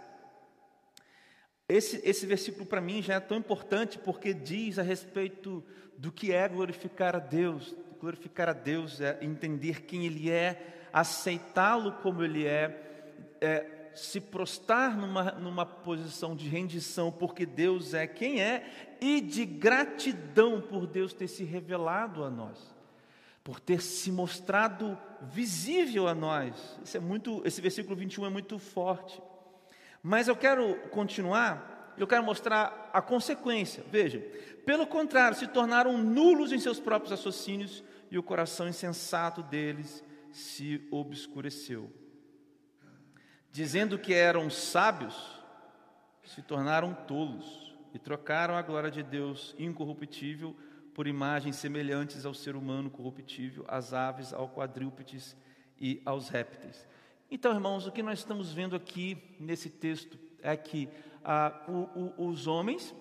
Esse, 1.67 2.01
esse 2.03 2.25
versículo 2.25 2.65
para 2.65 2.81
mim 2.81 3.01
já 3.01 3.15
é 3.15 3.19
tão 3.19 3.37
importante 3.37 3.97
porque 3.97 4.33
diz 4.33 4.77
a 4.77 4.81
respeito 4.81 5.63
do 5.97 6.11
que 6.11 6.33
é 6.33 6.47
glorificar 6.47 7.15
a 7.15 7.19
Deus. 7.19 7.75
Glorificar 7.99 8.49
a 8.49 8.53
Deus 8.53 8.99
é 8.99 9.17
entender 9.21 9.83
quem 9.83 10.05
Ele 10.05 10.29
é, 10.29 10.87
aceitá-lo 10.91 11.93
como 12.01 12.23
Ele 12.23 12.45
é, 12.45 13.37
é 13.39 13.70
se 13.93 14.19
prostrar 14.19 14.97
numa, 14.97 15.31
numa 15.31 15.65
posição 15.65 16.35
de 16.35 16.47
rendição, 16.47 17.11
porque 17.11 17.45
Deus 17.45 17.93
é 17.93 18.07
quem 18.07 18.41
é, 18.41 18.97
e 18.99 19.19
de 19.19 19.45
gratidão 19.45 20.61
por 20.61 20.87
Deus 20.87 21.13
ter 21.13 21.27
se 21.27 21.43
revelado 21.43 22.23
a 22.23 22.29
nós, 22.29 22.73
por 23.43 23.59
ter 23.59 23.81
se 23.81 24.11
mostrado 24.11 24.97
visível 25.21 26.07
a 26.07 26.15
nós. 26.15 26.79
Esse, 26.83 26.97
é 26.97 26.99
muito, 26.99 27.41
esse 27.45 27.61
versículo 27.61 27.95
21 27.95 28.25
é 28.25 28.29
muito 28.29 28.57
forte. 28.57 29.21
Mas 30.01 30.27
eu 30.27 30.35
quero 30.35 30.75
continuar, 30.89 31.93
eu 31.97 32.07
quero 32.07 32.23
mostrar 32.23 32.89
a 32.93 33.01
consequência. 33.01 33.83
Veja, 33.91 34.19
pelo 34.65 34.87
contrário, 34.87 35.37
se 35.37 35.47
tornaram 35.47 35.97
nulos 35.97 36.51
em 36.51 36.59
seus 36.59 36.79
próprios 36.79 37.11
raciocínios 37.11 37.83
e 38.09 38.17
o 38.17 38.23
coração 38.23 38.67
insensato 38.67 39.43
deles 39.43 40.03
se 40.31 40.87
obscureceu 40.91 42.00
dizendo 43.51 43.99
que 43.99 44.13
eram 44.13 44.49
sábios, 44.49 45.39
se 46.23 46.41
tornaram 46.41 46.93
tolos 46.93 47.75
e 47.93 47.99
trocaram 47.99 48.55
a 48.55 48.61
glória 48.61 48.89
de 48.89 49.03
Deus 49.03 49.53
incorruptível 49.59 50.55
por 50.93 51.07
imagens 51.07 51.57
semelhantes 51.57 52.25
ao 52.25 52.33
ser 52.33 52.55
humano 52.55 52.89
corruptível, 52.89 53.65
às 53.67 53.93
aves, 53.93 54.33
ao 54.33 54.49
quadrúpedes 54.49 55.35
e 55.79 56.01
aos 56.05 56.29
répteis. 56.29 56.87
Então, 57.29 57.53
irmãos, 57.53 57.87
o 57.87 57.91
que 57.91 58.03
nós 58.03 58.19
estamos 58.19 58.51
vendo 58.53 58.75
aqui 58.75 59.17
nesse 59.39 59.69
texto 59.69 60.17
é 60.41 60.55
que 60.55 60.89
ah, 61.23 61.61
o, 61.67 62.23
o, 62.23 62.27
os 62.29 62.47
homens, 62.47 62.93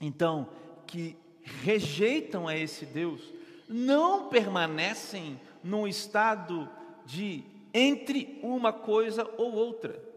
então, 0.00 0.48
que 0.86 1.16
rejeitam 1.42 2.48
a 2.48 2.56
esse 2.56 2.86
Deus, 2.86 3.32
não 3.68 4.28
permanecem 4.28 5.40
num 5.62 5.86
estado 5.86 6.68
de 7.04 7.44
entre 7.72 8.38
uma 8.42 8.72
coisa 8.72 9.28
ou 9.36 9.52
outra. 9.52 10.12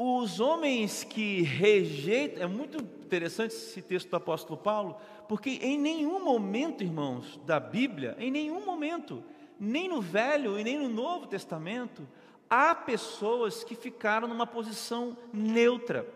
Os 0.00 0.38
homens 0.38 1.02
que 1.02 1.42
rejeitam, 1.42 2.44
é 2.44 2.46
muito 2.46 2.78
interessante 2.78 3.52
esse 3.54 3.82
texto 3.82 4.08
do 4.08 4.16
apóstolo 4.16 4.56
Paulo, 4.56 4.96
porque 5.28 5.58
em 5.60 5.76
nenhum 5.76 6.24
momento, 6.24 6.84
irmãos, 6.84 7.40
da 7.44 7.58
Bíblia, 7.58 8.14
em 8.18 8.30
nenhum 8.30 8.64
momento, 8.64 9.24
nem 9.58 9.88
no 9.88 10.00
Velho 10.00 10.58
e 10.58 10.62
nem 10.62 10.78
no 10.78 10.88
Novo 10.88 11.26
Testamento, 11.26 12.06
há 12.48 12.74
pessoas 12.74 13.64
que 13.64 13.74
ficaram 13.74 14.28
numa 14.28 14.46
posição 14.46 15.16
neutra. 15.32 16.06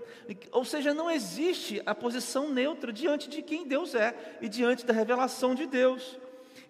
Ou 0.53 0.65
seja, 0.65 0.95
não 0.95 1.11
existe 1.11 1.83
a 1.85 1.95
posição 1.95 2.49
neutra 2.49 2.93
diante 2.93 3.29
de 3.29 3.43
quem 3.43 3.67
Deus 3.67 3.95
é 3.95 4.39
e 4.41 4.49
diante 4.49 4.87
da 4.87 4.93
revelação 4.93 5.55
de 5.57 5.67
Deus. 5.67 6.19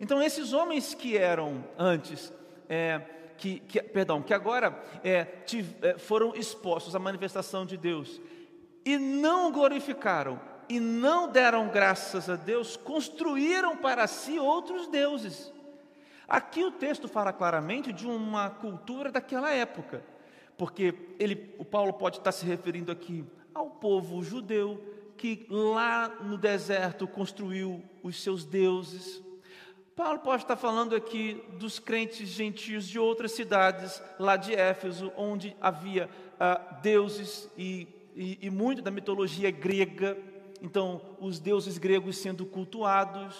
Então, 0.00 0.22
esses 0.22 0.52
homens 0.52 0.94
que 0.94 1.16
eram 1.16 1.62
antes 1.78 2.32
é, 2.68 3.00
que, 3.36 3.60
que, 3.60 3.82
perdão, 3.82 4.22
que 4.22 4.32
agora 4.32 4.80
é, 5.02 5.26
é, 5.82 5.98
foram 5.98 6.34
expostos 6.34 6.94
à 6.94 6.98
manifestação 6.98 7.66
de 7.66 7.76
Deus 7.76 8.20
e 8.84 8.98
não 8.98 9.50
glorificaram 9.52 10.40
e 10.68 10.80
não 10.80 11.28
deram 11.28 11.68
graças 11.68 12.30
a 12.30 12.36
Deus, 12.36 12.76
construíram 12.76 13.76
para 13.76 14.06
si 14.06 14.38
outros 14.38 14.86
deuses. 14.86 15.52
Aqui 16.26 16.64
o 16.64 16.70
texto 16.70 17.08
fala 17.08 17.32
claramente 17.32 17.92
de 17.92 18.06
uma 18.06 18.48
cultura 18.48 19.10
daquela 19.10 19.50
época, 19.52 20.02
porque 20.56 20.94
ele, 21.18 21.54
o 21.58 21.64
Paulo 21.64 21.92
pode 21.92 22.18
estar 22.18 22.32
se 22.32 22.46
referindo 22.46 22.90
aqui 22.90 23.24
ao 23.54 23.68
povo 23.68 24.22
judeu 24.22 24.82
que 25.16 25.46
lá 25.50 26.08
no 26.08 26.38
deserto 26.38 27.06
construiu 27.06 27.82
os 28.02 28.22
seus 28.22 28.44
deuses, 28.44 29.22
Paulo 29.94 30.20
pode 30.20 30.44
estar 30.44 30.56
falando 30.56 30.96
aqui 30.96 31.44
dos 31.58 31.78
crentes 31.78 32.28
gentios 32.28 32.88
de 32.88 32.98
outras 32.98 33.32
cidades, 33.32 34.02
lá 34.18 34.36
de 34.36 34.54
Éfeso, 34.54 35.12
onde 35.16 35.54
havia 35.60 36.08
ah, 36.40 36.78
deuses 36.82 37.48
e, 37.58 37.86
e, 38.16 38.38
e 38.40 38.50
muito 38.50 38.80
da 38.80 38.90
mitologia 38.90 39.50
grega, 39.50 40.16
então 40.62 41.00
os 41.20 41.38
deuses 41.38 41.76
gregos 41.76 42.16
sendo 42.16 42.46
cultuados. 42.46 43.36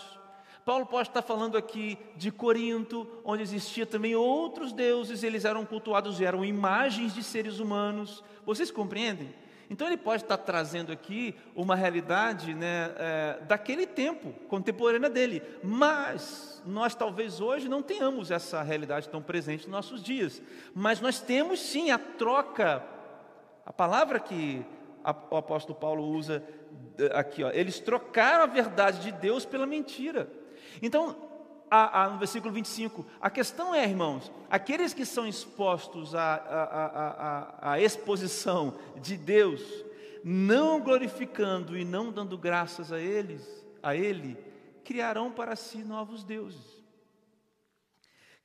Paulo 0.62 0.84
pode 0.84 1.08
estar 1.08 1.22
falando 1.22 1.56
aqui 1.56 1.98
de 2.16 2.30
Corinto, 2.30 3.08
onde 3.24 3.42
existia 3.42 3.86
também 3.86 4.14
outros 4.14 4.74
deuses, 4.74 5.22
eles 5.22 5.46
eram 5.46 5.64
cultuados, 5.64 6.20
eram 6.20 6.44
imagens 6.44 7.14
de 7.14 7.22
seres 7.22 7.60
humanos. 7.60 8.22
Vocês 8.44 8.70
compreendem? 8.70 9.34
Então 9.72 9.86
ele 9.86 9.96
pode 9.96 10.22
estar 10.22 10.36
trazendo 10.36 10.92
aqui 10.92 11.34
uma 11.56 11.74
realidade 11.74 12.52
né, 12.52 12.94
é, 12.98 13.38
daquele 13.48 13.86
tempo, 13.86 14.30
contemporânea 14.46 15.08
dele, 15.08 15.42
mas 15.64 16.62
nós 16.66 16.94
talvez 16.94 17.40
hoje 17.40 17.70
não 17.70 17.80
tenhamos 17.82 18.30
essa 18.30 18.62
realidade 18.62 19.08
tão 19.08 19.22
presente 19.22 19.62
nos 19.62 19.72
nossos 19.72 20.02
dias, 20.02 20.42
mas 20.74 21.00
nós 21.00 21.20
temos 21.20 21.58
sim 21.58 21.90
a 21.90 21.96
troca, 21.96 22.84
a 23.64 23.72
palavra 23.72 24.20
que 24.20 24.62
o 25.30 25.36
apóstolo 25.38 25.78
Paulo 25.78 26.04
usa 26.04 26.44
aqui, 27.14 27.42
ó, 27.42 27.48
eles 27.48 27.80
trocaram 27.80 28.44
a 28.44 28.46
verdade 28.46 29.00
de 29.00 29.10
Deus 29.10 29.46
pela 29.46 29.64
mentira. 29.64 30.28
Então, 30.82 31.16
a, 31.74 32.02
a, 32.02 32.10
no 32.10 32.18
versículo 32.18 32.52
25. 32.52 33.06
A 33.18 33.30
questão 33.30 33.74
é, 33.74 33.82
irmãos, 33.82 34.30
aqueles 34.50 34.92
que 34.92 35.06
são 35.06 35.26
expostos 35.26 36.14
à, 36.14 37.78
exposição 37.80 38.76
de 39.00 39.16
Deus, 39.16 39.62
não 40.22 40.82
glorificando 40.82 41.74
e 41.74 41.82
não 41.82 42.12
dando 42.12 42.36
graças 42.36 42.92
a 42.92 43.00
eles, 43.00 43.64
a 43.82 43.96
Ele, 43.96 44.36
criarão 44.84 45.32
para 45.32 45.56
si 45.56 45.78
novos 45.78 46.22
deuses. 46.22 46.84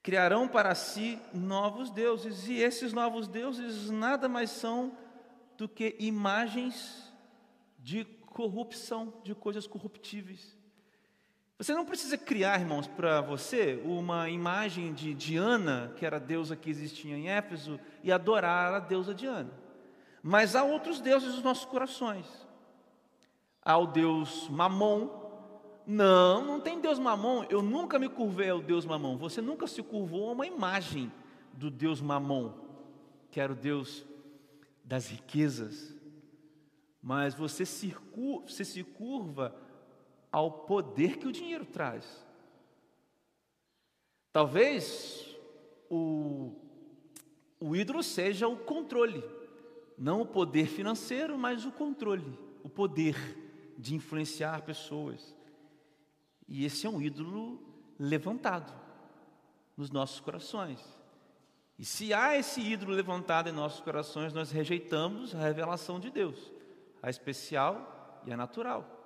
Criarão 0.02 0.48
para 0.48 0.74
si 0.74 1.20
novos 1.34 1.92
deuses, 1.92 2.48
e 2.48 2.62
esses 2.62 2.94
novos 2.94 3.28
deuses 3.28 3.90
nada 3.90 4.30
mais 4.30 4.52
são 4.52 4.98
do 5.58 5.68
que 5.68 5.98
imagens 6.00 7.13
de 7.78 8.06
corrupção, 8.06 9.13
de 9.22 9.36
coisas 9.36 9.68
corruptíveis. 9.68 10.57
Você 11.60 11.74
não 11.74 11.86
precisa 11.86 12.15
criar, 12.20 12.60
irmãos, 12.60 12.86
para 12.86 13.20
você 13.20 13.82
uma 13.84 14.30
imagem 14.30 14.93
de 14.93 15.15
Diana, 15.15 15.91
que 15.96 16.06
era 16.06 16.17
a 16.17 16.20
deusa 16.20 16.56
que 16.56 16.70
existia 16.70 17.17
em 17.17 17.30
Éfeso, 17.30 17.80
e 18.04 18.12
adorar 18.12 18.74
a 18.76 18.80
deusa 18.80 19.12
Diana. 19.12 19.50
Mas 20.22 20.56
há 20.56 20.63
outros 20.63 21.02
deuses 21.02 21.34
nos 21.34 21.43
nossos 21.43 21.65
corações. 21.65 22.28
Há 23.60 23.76
o 23.76 23.88
deus 23.88 24.48
Mamon. 24.50 25.10
Não, 25.88 26.46
não 26.46 26.60
tem 26.60 26.80
deus 26.80 27.00
Mamon. 27.00 27.46
Eu 27.50 27.63
nunca 27.63 27.98
me 27.98 28.08
curvei 28.08 28.52
ao 28.52 28.62
deus 28.62 28.86
Mamon. 28.86 29.17
Você 29.17 29.41
nunca 29.41 29.65
se 29.65 29.82
curvou 29.82 30.30
a 30.30 30.34
uma 30.34 30.46
imagem 30.46 31.12
do 31.54 31.72
deus 31.72 32.02
Mamon, 32.02 32.54
que 33.32 33.39
era 33.39 33.52
o 33.52 33.56
deus 33.56 34.06
das 34.84 35.08
riquezas. 35.08 35.96
Mas 37.02 37.34
você 37.34 37.65
se, 37.65 37.96
você 38.46 38.63
se 38.63 38.84
curva 38.84 39.56
ao 40.32 40.52
poder 40.52 41.18
que 41.18 41.28
o 41.28 41.32
dinheiro 41.32 41.66
traz. 41.66 42.26
Talvez 44.32 45.36
o, 45.90 46.54
o 47.60 47.76
ídolo 47.76 48.04
seja 48.04 48.48
o 48.48 48.58
controle, 48.58 49.24
não 49.98 50.22
o 50.22 50.26
poder 50.28 50.68
financeiro, 50.68 51.38
mas 51.38 51.66
o 51.66 51.72
controle, 51.72 52.38
o 52.63 52.70
poder 52.70 53.16
de 53.78 53.96
influenciar 53.96 54.62
pessoas. 54.62 55.36
E 56.48 56.66
esse 56.66 56.86
é 56.86 56.90
um 56.90 57.02
ídolo 57.02 57.62
levantado 58.00 58.74
nos 59.76 59.90
nossos 59.90 60.20
corações. 60.20 60.80
E 61.78 61.86
se 61.86 62.13
há 62.13 62.36
esse 62.38 62.60
ídolo 62.62 62.92
levantado 62.92 63.50
em 63.50 63.52
nossos 63.52 63.80
corações, 63.82 64.34
nós 64.34 64.52
rejeitamos 64.52 65.36
a 65.36 65.40
revelação 65.40 66.00
de 66.00 66.10
Deus, 66.10 66.52
a 67.02 67.10
especial 67.10 68.22
e 68.26 68.34
a 68.34 68.38
natural. 68.38 68.97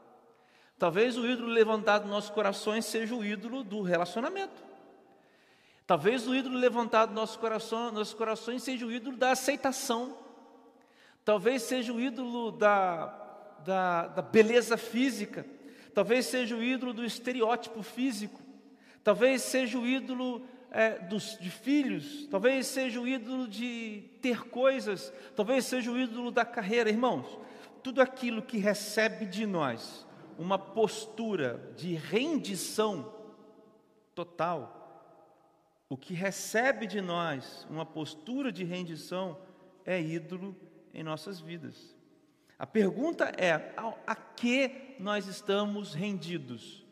Talvez 0.82 1.15
o 1.15 1.28
ídolo 1.28 1.50
levantado 1.50 2.06
nos 2.06 2.12
nossos 2.12 2.30
corações 2.32 2.86
seja 2.86 3.13
o 3.13 3.24
ídolo 3.24 3.63
do 3.63 3.84
relacionamento. 3.84 4.63
Talvez 5.86 6.28
o 6.28 6.34
ídolo 6.34 6.58
levantado 6.58 7.10
nos 7.10 7.38
nossos 7.94 8.15
corações, 8.15 8.63
seja 8.63 8.84
o 8.84 8.91
ídolo 8.91 9.15
da 9.15 9.30
aceitação. 9.30 10.17
Talvez 11.24 11.62
seja 11.62 11.94
o 11.94 12.02
ídolo 12.02 12.52
da, 12.52 13.06
da, 13.63 14.08
da 14.08 14.22
beleza 14.24 14.76
física. 14.76 15.46
Talvez 15.94 16.26
seja 16.26 16.56
o 16.56 16.63
ídolo 16.63 16.94
do 16.94 17.06
estereótipo 17.06 17.84
físico. 17.84 18.41
talvez 19.04 19.44
seja 19.44 19.78
o 19.78 19.86
ídolo 19.86 20.44
é, 20.72 20.98
dos, 20.98 21.38
de 21.39 21.52
filhos, 21.52 22.26
talvez 22.26 22.65
seja 22.65 23.00
o 23.00 23.08
ídolo 23.08 23.48
de 23.48 24.04
ter 24.20 24.46
coisas, 24.46 25.13
talvez 25.36 25.63
seja 25.63 25.91
o 25.91 26.00
ídolo 26.00 26.32
da 26.32 26.44
carreira, 26.44 26.89
irmãos. 26.89 27.38
Tudo 27.84 28.02
aquilo 28.02 28.41
que 28.41 28.58
recebe 28.58 29.28
de 29.28 29.46
nós 29.46 30.10
uma 30.38 30.58
postura 30.58 31.74
de 31.76 31.94
rendição 31.94 33.13
total, 34.13 34.82
o 35.89 35.98
que 35.98 36.13
recebe 36.13 36.88
de 36.88 37.02
nós 37.02 37.67
uma 37.70 37.86
postura 37.86 38.52
de 38.52 38.63
rendição 38.63 39.38
é 39.86 40.02
ídolo 40.02 40.56
em 40.94 41.04
nossas 41.04 41.39
vidas. 41.39 41.96
A 42.58 42.65
pergunta 42.67 43.32
é: 43.38 43.74
a, 44.06 44.15
que 44.15 44.96
nós 45.00 45.28
estamos 45.28 45.94
rendidos? 45.94 46.86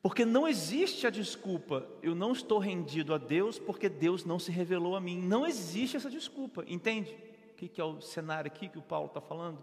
Porque 0.00 0.24
não 0.24 0.46
existe 0.46 1.06
a 1.06 1.10
desculpa, 1.10 1.84
eu 2.00 2.14
não 2.14 2.30
estou 2.30 2.60
rendido 2.60 3.12
a 3.12 3.18
Deus 3.18 3.58
porque 3.58 3.88
Deus 3.88 4.24
não 4.24 4.38
se 4.38 4.52
revelou 4.52 4.94
a 4.94 5.00
mim. 5.00 5.20
Não 5.20 5.44
existe 5.44 5.96
essa 5.96 6.08
desculpa, 6.08 6.64
entende? 6.68 7.12
O 7.50 7.54
que 7.56 7.80
é 7.80 7.84
o 7.84 8.00
cenário 8.00 8.48
aqui 8.48 8.68
que 8.68 8.78
o 8.78 8.82
Paulo 8.82 9.08
está 9.08 9.20
falando? 9.20 9.58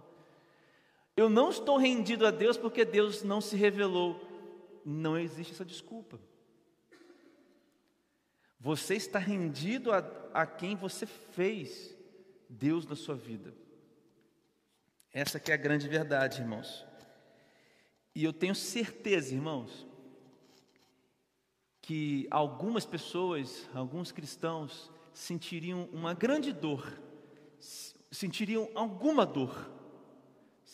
Eu 1.15 1.29
não 1.29 1.49
estou 1.49 1.77
rendido 1.77 2.25
a 2.25 2.31
Deus 2.31 2.57
porque 2.57 2.83
Deus 2.83 3.23
não 3.23 3.39
se 3.39 3.55
revelou. 3.55 4.19
Não 4.83 5.17
existe 5.17 5.53
essa 5.53 5.65
desculpa. 5.65 6.19
Você 8.59 8.95
está 8.95 9.19
rendido 9.19 9.91
a, 9.91 9.97
a 10.33 10.45
quem 10.45 10.75
você 10.75 11.05
fez 11.05 11.95
Deus 12.49 12.85
na 12.85 12.95
sua 12.95 13.15
vida. 13.15 13.53
Essa 15.11 15.39
que 15.39 15.51
é 15.51 15.53
a 15.53 15.57
grande 15.57 15.87
verdade, 15.87 16.41
irmãos. 16.41 16.85
E 18.15 18.23
eu 18.23 18.31
tenho 18.31 18.55
certeza, 18.55 19.33
irmãos, 19.33 19.87
que 21.81 22.27
algumas 22.31 22.85
pessoas, 22.85 23.69
alguns 23.73 24.11
cristãos, 24.11 24.91
sentiriam 25.13 25.89
uma 25.91 26.13
grande 26.13 26.53
dor, 26.53 26.99
sentiriam 28.09 28.69
alguma 28.73 29.25
dor, 29.25 29.72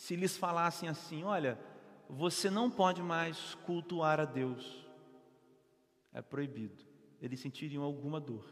se 0.00 0.16
lhes 0.16 0.34
falassem 0.34 0.88
assim: 0.88 1.24
olha, 1.24 1.58
você 2.08 2.48
não 2.48 2.70
pode 2.70 3.02
mais 3.02 3.54
cultuar 3.66 4.18
a 4.18 4.24
Deus, 4.24 4.88
é 6.10 6.22
proibido. 6.22 6.82
Eles 7.20 7.38
sentiriam 7.38 7.84
alguma 7.84 8.18
dor, 8.18 8.46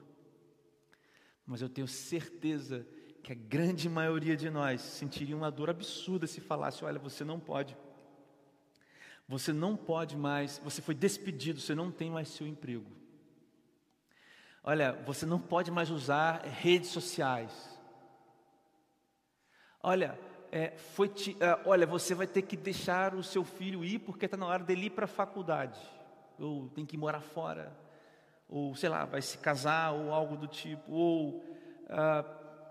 mas 1.47 1.63
eu 1.63 1.69
tenho 1.71 1.89
certeza 1.89 2.87
que 3.23 3.33
a 3.33 3.35
grande 3.35 3.89
maioria 3.89 4.37
de 4.37 4.51
nós 4.51 4.83
sentiria 4.83 5.35
uma 5.35 5.51
dor 5.51 5.71
absurda 5.71 6.27
se 6.27 6.39
falasse: 6.39 6.85
olha, 6.85 6.99
você 6.99 7.25
não 7.25 7.41
pode, 7.41 7.75
você 9.27 9.51
não 9.51 9.75
pode 9.75 10.19
mais, 10.19 10.61
você 10.63 10.83
foi 10.83 10.95
despedido, 10.95 11.63
você 11.63 11.75
não 11.75 11.91
tem 11.91 12.11
mais 12.11 12.29
seu 12.29 12.47
emprego. 12.47 12.93
Olha, 14.63 14.93
você 15.07 15.25
não 15.25 15.41
pode 15.41 15.71
mais 15.71 15.89
usar 15.89 16.43
redes 16.43 16.91
sociais. 16.91 17.81
Olha, 19.83 20.28
é, 20.51 20.77
foi 20.77 21.09
te, 21.09 21.37
é, 21.41 21.61
olha, 21.65 21.87
você 21.87 22.15
vai 22.15 22.27
ter 22.27 22.43
que 22.43 22.57
deixar 22.57 23.15
o 23.15 23.23
seu 23.23 23.45
filho 23.45 23.85
ir 23.85 23.99
porque 23.99 24.25
está 24.25 24.37
na 24.37 24.47
hora 24.47 24.63
dele 24.63 24.87
ir 24.87 24.91
para 24.91 25.05
a 25.05 25.09
faculdade, 25.09 25.79
ou 26.39 26.69
tem 26.69 26.87
que 26.87 26.97
morar 26.97 27.21
fora, 27.21 27.73
ou 28.49 28.75
sei 28.75 28.89
lá, 28.89 29.05
vai 29.05 29.21
se 29.23 29.39
casar, 29.39 29.93
ou 29.93 30.13
algo 30.13 30.37
do 30.37 30.47
tipo, 30.47 30.93
ou 30.93 31.43
ah, 31.89 32.25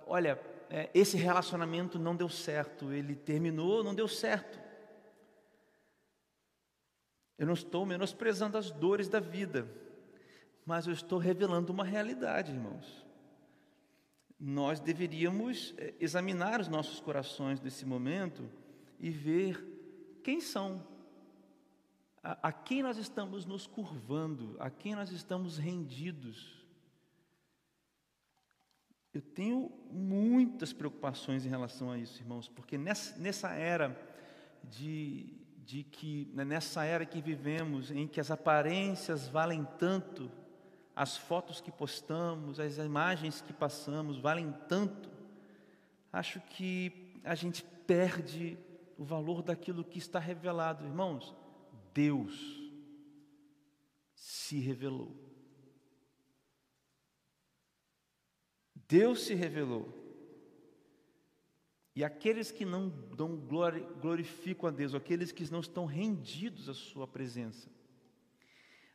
olha, 0.05 0.39
é, 0.69 0.89
esse 0.93 1.17
relacionamento 1.17 1.97
não 1.97 2.15
deu 2.15 2.29
certo, 2.29 2.91
ele 2.91 3.15
terminou, 3.15 3.83
não 3.83 3.95
deu 3.95 4.07
certo. 4.07 4.59
Eu 7.37 7.45
não 7.45 7.53
estou 7.53 7.85
menosprezando 7.85 8.57
as 8.57 8.71
dores 8.71 9.07
da 9.07 9.19
vida, 9.19 9.67
mas 10.65 10.87
eu 10.87 10.93
estou 10.93 11.19
revelando 11.19 11.71
uma 11.71 11.83
realidade, 11.83 12.51
irmãos. 12.51 13.06
Nós 14.39 14.79
deveríamos 14.79 15.73
é, 15.77 15.93
examinar 15.99 16.61
os 16.61 16.67
nossos 16.67 16.99
corações 16.99 17.59
nesse 17.59 17.85
momento 17.85 18.49
e 18.99 19.09
ver 19.09 19.63
quem 20.23 20.39
são, 20.39 20.85
a, 22.21 22.49
a 22.49 22.51
quem 22.51 22.83
nós 22.83 22.97
estamos 22.97 23.45
nos 23.45 23.65
curvando, 23.65 24.55
a 24.59 24.69
quem 24.69 24.95
nós 24.95 25.11
estamos 25.11 25.57
rendidos. 25.57 26.65
Eu 29.13 29.21
tenho 29.21 29.71
muitas 29.89 30.71
preocupações 30.71 31.45
em 31.45 31.49
relação 31.49 31.89
a 31.89 31.97
isso, 31.97 32.21
irmãos, 32.21 32.47
porque 32.47 32.77
nessa, 32.77 33.17
nessa 33.17 33.49
era 33.53 33.99
de, 34.63 35.33
de 35.65 35.83
que, 35.83 36.29
né, 36.33 36.45
nessa 36.45 36.83
era 36.83 37.05
que 37.05 37.21
vivemos, 37.21 37.89
em 37.89 38.07
que 38.07 38.19
as 38.19 38.29
aparências 38.29 39.27
valem 39.27 39.65
tanto, 39.79 40.31
as 40.97 41.15
fotos 41.15 41.61
que 41.61 41.71
postamos, 41.71 42.59
as 42.59 42.79
imagens 42.79 43.39
que 43.39 43.53
passamos 43.53 44.17
valem 44.17 44.51
tanto, 44.67 45.11
acho 46.11 46.41
que 46.41 47.21
a 47.23 47.35
gente 47.35 47.63
perde 47.85 48.57
o 48.97 49.05
valor 49.05 49.43
daquilo 49.43 49.83
que 49.83 49.99
está 49.99 50.17
revelado, 50.17 50.83
irmãos. 50.83 51.35
Deus 51.93 52.33
se 54.15 54.57
revelou. 54.59 55.15
Deus 58.87 59.21
se 59.21 59.35
revelou. 59.35 59.93
E 61.95 62.03
aqueles 62.03 62.51
que 62.51 62.65
não 62.65 62.89
dão 62.89 63.37
glorificam 64.01 64.67
a 64.67 64.71
Deus, 64.71 64.95
aqueles 64.95 65.31
que 65.31 65.51
não 65.51 65.59
estão 65.59 65.85
rendidos 65.85 66.67
à 66.67 66.73
Sua 66.73 67.07
presença, 67.07 67.69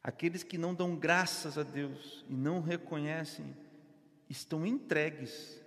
aqueles 0.03 0.43
que 0.43 0.59
não 0.59 0.75
dão 0.75 0.97
graças 0.97 1.57
a 1.57 1.63
Deus 1.63 2.25
e 2.29 2.35
não 2.35 2.61
reconhecem, 2.61 3.57
estão 4.29 4.67
entregues 4.67 5.61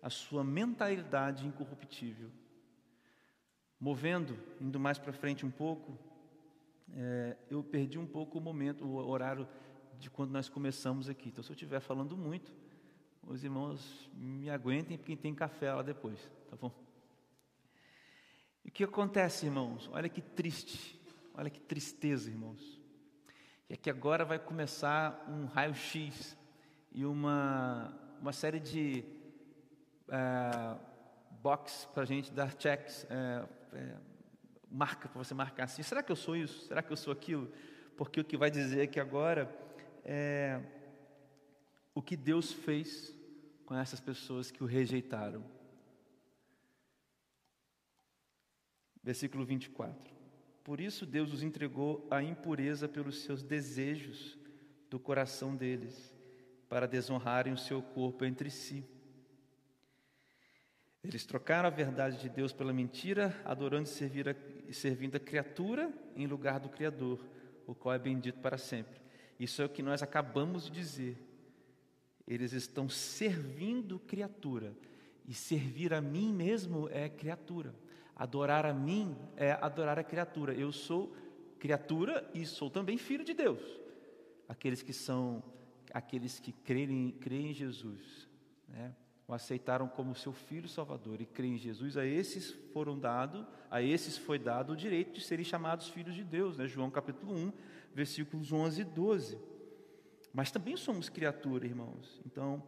à 0.00 0.08
sua 0.08 0.44
mentalidade 0.44 1.46
incorruptível. 1.46 2.30
Movendo, 3.80 4.38
indo 4.60 4.78
mais 4.78 4.98
para 4.98 5.12
frente 5.12 5.44
um 5.44 5.50
pouco, 5.50 5.98
é, 6.92 7.36
eu 7.50 7.62
perdi 7.62 7.98
um 7.98 8.06
pouco 8.06 8.38
o 8.38 8.40
momento, 8.40 8.84
o 8.84 9.08
horário 9.08 9.48
de 9.98 10.08
quando 10.08 10.30
nós 10.30 10.48
começamos 10.48 11.08
aqui. 11.08 11.28
Então, 11.28 11.42
se 11.42 11.50
eu 11.50 11.54
estiver 11.54 11.80
falando 11.80 12.16
muito, 12.16 12.52
os 13.22 13.42
irmãos 13.42 14.08
me 14.14 14.50
aguentem 14.50 14.96
porque 14.96 15.16
tem 15.16 15.34
café 15.34 15.72
lá 15.72 15.82
depois, 15.82 16.18
tá 16.48 16.56
bom? 16.56 16.72
E 18.64 18.68
o 18.68 18.72
que 18.72 18.84
acontece, 18.84 19.46
irmãos? 19.46 19.88
Olha 19.92 20.08
que 20.08 20.22
triste, 20.22 21.00
olha 21.34 21.50
que 21.50 21.60
tristeza, 21.60 22.30
irmãos. 22.30 22.83
E 23.68 23.74
aqui 23.74 23.88
agora 23.88 24.24
vai 24.24 24.38
começar 24.38 25.24
um 25.26 25.46
raio-x 25.46 26.36
e 26.92 27.06
uma, 27.06 27.92
uma 28.20 28.32
série 28.32 28.60
de 28.60 29.04
é, 30.08 30.76
box 31.42 31.88
para 31.94 32.02
a 32.02 32.06
gente 32.06 32.30
dar 32.30 32.54
checks, 32.58 33.06
é, 33.08 33.48
é, 33.72 33.96
marca 34.70 35.08
para 35.08 35.22
você 35.22 35.32
marcar 35.32 35.64
assim. 35.64 35.82
Será 35.82 36.02
que 36.02 36.12
eu 36.12 36.16
sou 36.16 36.36
isso? 36.36 36.66
Será 36.66 36.82
que 36.82 36.92
eu 36.92 36.96
sou 36.96 37.12
aquilo? 37.12 37.50
Porque 37.96 38.20
o 38.20 38.24
que 38.24 38.36
vai 38.36 38.50
dizer 38.50 38.82
aqui 38.82 39.00
agora 39.00 39.50
é 40.04 40.60
o 41.94 42.02
que 42.02 42.16
Deus 42.16 42.52
fez 42.52 43.14
com 43.64 43.74
essas 43.74 44.00
pessoas 44.00 44.50
que 44.50 44.62
o 44.62 44.66
rejeitaram. 44.66 45.42
Versículo 49.02 49.44
24. 49.44 50.13
Por 50.64 50.80
isso 50.80 51.04
Deus 51.04 51.30
os 51.30 51.42
entregou 51.42 52.08
à 52.10 52.22
impureza 52.22 52.88
pelos 52.88 53.20
seus 53.22 53.42
desejos 53.42 54.38
do 54.88 54.98
coração 54.98 55.54
deles, 55.54 56.14
para 56.68 56.88
desonrarem 56.88 57.52
o 57.52 57.58
seu 57.58 57.82
corpo 57.82 58.24
entre 58.24 58.50
si. 58.50 58.82
Eles 61.02 61.26
trocaram 61.26 61.66
a 61.66 61.70
verdade 61.70 62.18
de 62.18 62.30
Deus 62.30 62.50
pela 62.50 62.72
mentira, 62.72 63.38
adorando 63.44 63.86
e 63.86 63.92
servir 63.92 64.26
a, 64.26 64.34
servindo 64.72 65.16
a 65.16 65.20
criatura 65.20 65.92
em 66.16 66.26
lugar 66.26 66.58
do 66.58 66.70
Criador, 66.70 67.22
o 67.66 67.74
qual 67.74 67.94
é 67.94 67.98
bendito 67.98 68.40
para 68.40 68.56
sempre. 68.56 69.02
Isso 69.38 69.60
é 69.60 69.66
o 69.66 69.68
que 69.68 69.82
nós 69.82 70.02
acabamos 70.02 70.64
de 70.64 70.70
dizer. 70.70 71.18
Eles 72.26 72.54
estão 72.54 72.88
servindo 72.88 73.98
criatura. 73.98 74.74
E 75.26 75.34
servir 75.34 75.92
a 75.92 76.00
mim 76.00 76.32
mesmo 76.32 76.88
é 76.90 77.08
criatura. 77.08 77.74
Adorar 78.16 78.64
a 78.64 78.72
mim 78.72 79.16
é 79.36 79.52
adorar 79.60 79.98
a 79.98 80.04
criatura. 80.04 80.54
Eu 80.54 80.72
sou 80.72 81.14
criatura 81.58 82.28
e 82.34 82.44
sou 82.46 82.70
também 82.70 82.96
filho 82.96 83.24
de 83.24 83.34
Deus. 83.34 83.60
Aqueles 84.48 84.82
que 84.82 84.92
são, 84.92 85.42
aqueles 85.92 86.38
que 86.38 86.52
creem, 86.52 87.10
creem 87.12 87.50
em 87.50 87.54
Jesus, 87.54 88.28
né? 88.68 88.94
o 89.26 89.32
aceitaram 89.32 89.88
como 89.88 90.14
seu 90.14 90.32
filho 90.32 90.68
salvador 90.68 91.20
e 91.20 91.26
creem 91.26 91.54
em 91.54 91.58
Jesus, 91.58 91.96
a 91.96 92.04
esses 92.04 92.50
foram 92.72 92.98
dado, 92.98 93.46
a 93.70 93.80
esses 93.80 94.18
foi 94.18 94.38
dado 94.38 94.74
o 94.74 94.76
direito 94.76 95.14
de 95.14 95.24
serem 95.24 95.44
chamados 95.44 95.88
filhos 95.88 96.14
de 96.14 96.22
Deus, 96.22 96.58
né? 96.58 96.66
João 96.66 96.90
capítulo 96.90 97.34
1, 97.34 97.52
versículos 97.94 98.52
11 98.52 98.82
e 98.82 98.84
12. 98.84 99.38
Mas 100.32 100.50
também 100.50 100.76
somos 100.76 101.08
criatura, 101.08 101.64
irmãos. 101.64 102.20
Então, 102.26 102.62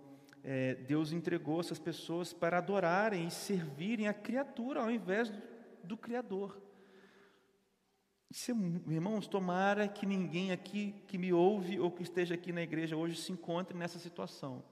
é, 0.49 0.77
Deus 0.77 1.11
entregou 1.11 1.59
essas 1.59 1.81
pessoas 1.81 2.33
para 2.33 2.59
adorarem 2.59 3.27
e 3.27 3.31
servirem 3.33 4.07
a 4.07 4.15
criatura 4.15 4.81
ao 4.81 4.89
invés 4.89 5.29
do, 5.29 5.43
do 5.83 5.97
Criador. 5.97 6.57
Irmãos, 8.87 9.27
tomara 9.27 9.89
que 9.89 10.07
ninguém 10.07 10.53
aqui 10.53 10.95
que 11.09 11.19
me 11.19 11.33
ouve 11.33 11.81
ou 11.81 11.91
que 11.91 12.05
esteja 12.05 12.35
aqui 12.35 12.53
na 12.53 12.63
igreja 12.63 12.97
hoje 12.97 13.21
se 13.21 13.33
encontre 13.33 13.77
nessa 13.77 13.99
situação, 13.99 14.63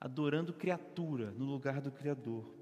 adorando 0.00 0.52
criatura 0.52 1.32
no 1.32 1.46
lugar 1.46 1.80
do 1.80 1.90
Criador. 1.90 2.54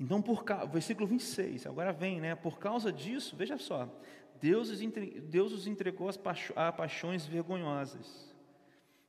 Então, 0.00 0.20
por 0.20 0.44
versículo 0.72 1.06
26, 1.06 1.64
agora 1.64 1.92
vem, 1.92 2.20
né? 2.20 2.34
Por 2.34 2.58
causa 2.58 2.92
disso, 2.92 3.36
veja 3.36 3.56
só, 3.56 3.88
Deus 4.40 4.68
os, 4.68 4.80
Deus 5.28 5.52
os 5.52 5.68
entregou 5.68 6.10
a 6.56 6.72
paixões 6.72 7.24
vergonhosas, 7.24 8.31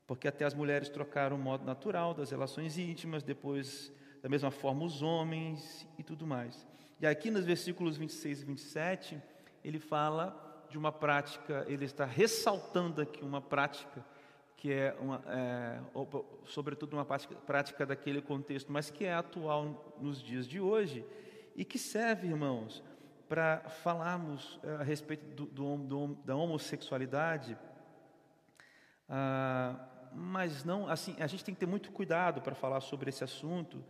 porque 0.06 0.28
até 0.28 0.46
as 0.46 0.54
mulheres 0.54 0.90
trocaram 0.90 1.36
o 1.36 1.40
modo 1.40 1.66
natural 1.66 2.14
das 2.14 2.32
relações 2.32 2.78
íntimas, 2.78 3.24
depois, 3.24 3.92
da 4.22 4.30
mesma 4.30 4.52
forma, 4.52 4.84
os 4.84 5.02
homens 5.02 5.88
e 5.98 6.04
tudo 6.04 6.28
mais. 6.28 6.68
E 7.00 7.08
aqui 7.08 7.32
nos 7.32 7.46
versículos 7.46 7.98
26 7.98 8.42
e 8.42 8.46
27, 8.46 9.22
ele 9.64 9.80
fala 9.80 10.66
de 10.70 10.78
uma 10.78 10.92
prática, 10.92 11.66
ele 11.68 11.86
está 11.86 12.06
ressaltando 12.06 13.02
aqui 13.02 13.24
uma 13.24 13.42
prática 13.42 14.04
que 14.58 14.72
é, 14.72 14.96
uma, 15.00 15.22
é 15.28 15.80
sobretudo 16.46 16.94
uma 16.94 17.04
prática, 17.04 17.36
prática 17.36 17.86
daquele 17.86 18.22
contexto, 18.22 18.72
mas 18.72 18.90
que 18.90 19.04
é 19.04 19.14
atual 19.14 19.94
nos 20.00 20.22
dias 20.22 20.48
de 20.48 20.62
hoje 20.62 21.06
e 21.56 21.66
que 21.66 21.78
serve, 21.78 22.28
irmãos, 22.28 22.82
para 23.28 23.60
falarmos 23.84 24.60
é, 24.64 24.76
a 24.76 24.84
respeito 24.84 25.26
do, 25.36 25.46
do, 25.46 25.78
do, 25.78 26.16
da 26.24 26.36
homossexualidade, 26.36 27.58
ah, 29.10 29.76
mas 30.16 30.64
não, 30.64 30.88
assim, 30.88 31.16
a 31.20 31.28
gente 31.28 31.44
tem 31.44 31.54
que 31.54 31.60
ter 31.60 31.66
muito 31.66 31.92
cuidado 31.92 32.42
para 32.42 32.56
falar 32.56 32.82
sobre 32.82 33.10
esse 33.10 33.24
assunto, 33.24 33.84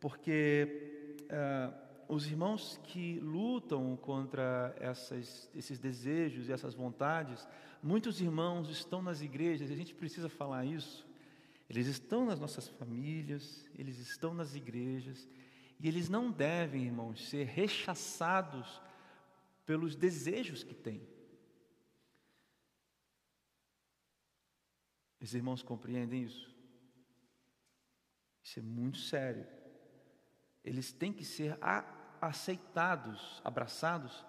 porque 0.00 1.24
ah, 1.30 1.72
os 2.08 2.26
irmãos 2.26 2.80
que 2.84 3.18
lutam 3.20 3.96
contra 3.96 4.74
essas, 4.78 5.50
esses 5.54 5.78
desejos 5.78 6.48
e 6.48 6.52
essas 6.52 6.74
vontades, 6.74 7.46
muitos 7.82 8.20
irmãos 8.20 8.70
estão 8.70 9.02
nas 9.02 9.20
igrejas, 9.20 9.70
e 9.70 9.72
a 9.72 9.76
gente 9.76 9.94
precisa 9.94 10.28
falar 10.28 10.64
isso. 10.64 11.06
Eles 11.68 11.86
estão 11.86 12.26
nas 12.26 12.38
nossas 12.38 12.68
famílias, 12.68 13.64
eles 13.76 13.98
estão 13.98 14.32
nas 14.32 14.54
igrejas, 14.54 15.28
e 15.80 15.88
eles 15.88 16.08
não 16.08 16.30
devem, 16.30 16.84
irmãos, 16.84 17.28
ser 17.28 17.44
rechaçados 17.44 18.80
pelos 19.64 19.96
desejos 19.96 20.62
que 20.62 20.74
têm. 20.74 21.02
Os 25.20 25.34
irmãos 25.34 25.62
compreendem 25.62 26.24
isso? 26.24 26.54
Isso 28.42 28.58
é 28.60 28.62
muito 28.62 28.98
sério. 28.98 29.46
Eles 30.64 30.92
têm 30.92 31.12
que 31.12 31.24
ser 31.24 31.58
aceitados, 32.20 33.40
abraçados, 33.44 34.24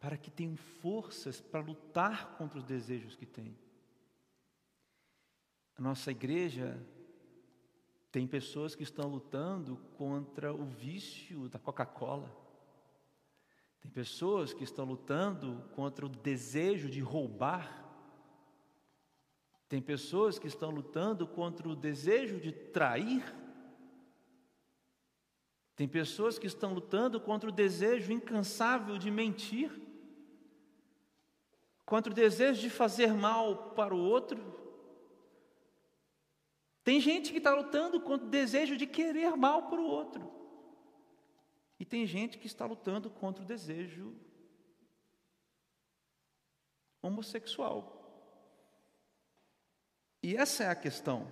para 0.00 0.16
que 0.16 0.30
tenham 0.30 0.56
forças 0.56 1.40
para 1.40 1.60
lutar 1.60 2.36
contra 2.36 2.58
os 2.58 2.64
desejos 2.64 3.16
que 3.16 3.26
têm. 3.26 3.56
A 5.76 5.82
nossa 5.82 6.10
igreja 6.10 6.78
tem 8.12 8.26
pessoas 8.26 8.74
que 8.74 8.82
estão 8.82 9.08
lutando 9.08 9.76
contra 9.96 10.52
o 10.52 10.64
vício 10.64 11.48
da 11.48 11.58
Coca-Cola. 11.58 12.30
Tem 13.80 13.90
pessoas 13.90 14.52
que 14.52 14.64
estão 14.64 14.84
lutando 14.84 15.62
contra 15.74 16.04
o 16.04 16.08
desejo 16.08 16.90
de 16.90 17.00
roubar. 17.00 17.79
Tem 19.70 19.80
pessoas 19.80 20.36
que 20.36 20.48
estão 20.48 20.68
lutando 20.68 21.28
contra 21.28 21.68
o 21.68 21.76
desejo 21.76 22.40
de 22.40 22.50
trair. 22.50 23.22
Tem 25.76 25.86
pessoas 25.86 26.40
que 26.40 26.48
estão 26.48 26.74
lutando 26.74 27.20
contra 27.20 27.48
o 27.48 27.52
desejo 27.52 28.12
incansável 28.12 28.98
de 28.98 29.12
mentir, 29.12 29.70
contra 31.86 32.10
o 32.10 32.14
desejo 32.14 32.60
de 32.60 32.68
fazer 32.68 33.12
mal 33.12 33.70
para 33.70 33.94
o 33.94 33.98
outro. 33.98 34.42
Tem 36.82 37.00
gente 37.00 37.30
que 37.30 37.38
está 37.38 37.54
lutando 37.54 38.00
contra 38.00 38.26
o 38.26 38.30
desejo 38.30 38.76
de 38.76 38.88
querer 38.88 39.36
mal 39.36 39.70
para 39.70 39.80
o 39.80 39.86
outro. 39.86 40.28
E 41.78 41.84
tem 41.84 42.04
gente 42.06 42.38
que 42.38 42.48
está 42.48 42.66
lutando 42.66 43.08
contra 43.08 43.44
o 43.44 43.46
desejo 43.46 44.16
homossexual. 47.00 47.99
E 50.22 50.36
essa 50.36 50.64
é 50.64 50.68
a 50.68 50.74
questão. 50.74 51.26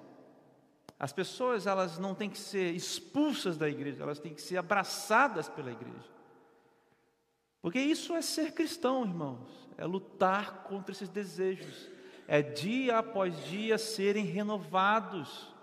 As 0.99 1.13
pessoas, 1.13 1.67
elas 1.67 1.99
não 1.99 2.15
têm 2.15 2.29
que 2.29 2.39
ser 2.39 2.75
expulsas 2.75 3.57
da 3.57 3.69
igreja, 3.69 4.03
elas 4.03 4.19
têm 4.19 4.35
que 4.35 4.43
ser 4.43 4.57
abraçadas 4.57 5.49
pela 5.49 5.71
igreja. 5.71 6.19
Porque 7.63 7.79
isso 7.79 8.15
é 8.15 8.23
ser 8.23 8.53
cristão, 8.53 9.05
irmãos, 9.05 9.69
é 9.77 9.85
lutar 9.85 10.65
contra 10.65 10.93
esses 10.93 11.09
desejos, 11.09 11.89
é 12.27 12.43
dia 12.43 12.99
após 12.99 13.45
dia 13.47 13.79
serem 13.79 14.25
renovados, 14.25 15.55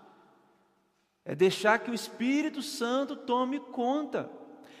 é 1.24 1.34
deixar 1.34 1.80
que 1.80 1.90
o 1.90 1.94
Espírito 1.94 2.62
Santo 2.62 3.16
tome 3.16 3.60
conta, 3.60 4.30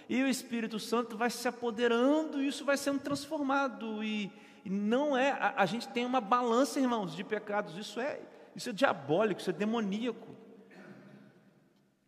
e 0.08 0.22
o 0.22 0.28
Espírito 0.28 0.78
Santo 0.78 1.16
vai 1.16 1.28
se 1.28 1.48
apoderando, 1.48 2.40
e 2.40 2.46
isso 2.48 2.64
vai 2.64 2.76
sendo 2.76 3.00
transformado, 3.00 4.02
e, 4.02 4.32
e 4.64 4.70
não 4.70 5.16
é, 5.16 5.32
a, 5.32 5.54
a 5.58 5.66
gente 5.66 5.88
tem 5.88 6.06
uma 6.06 6.20
balança, 6.20 6.80
irmãos, 6.80 7.14
de 7.14 7.24
pecados, 7.24 7.76
isso 7.76 7.98
é, 7.98 8.20
isso 8.56 8.70
é 8.70 8.72
diabólico, 8.72 9.40
isso 9.40 9.50
é 9.50 9.52
demoníaco. 9.52 10.34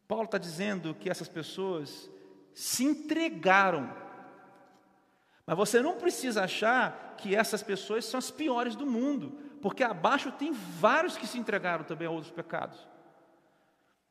Paulo 0.08 0.24
está 0.24 0.38
dizendo 0.38 0.94
que 0.94 1.10
essas 1.10 1.28
pessoas 1.28 2.10
se 2.54 2.82
entregaram. 2.82 3.94
Mas 5.46 5.56
você 5.56 5.82
não 5.82 5.98
precisa 5.98 6.44
achar 6.44 7.14
que 7.18 7.36
essas 7.36 7.62
pessoas 7.62 8.06
são 8.06 8.16
as 8.16 8.30
piores 8.30 8.74
do 8.74 8.86
mundo, 8.86 9.38
porque 9.60 9.84
abaixo 9.84 10.32
tem 10.32 10.52
vários 10.52 11.18
que 11.18 11.26
se 11.26 11.38
entregaram 11.38 11.84
também 11.84 12.08
a 12.08 12.10
outros 12.10 12.32
pecados. 12.32 12.78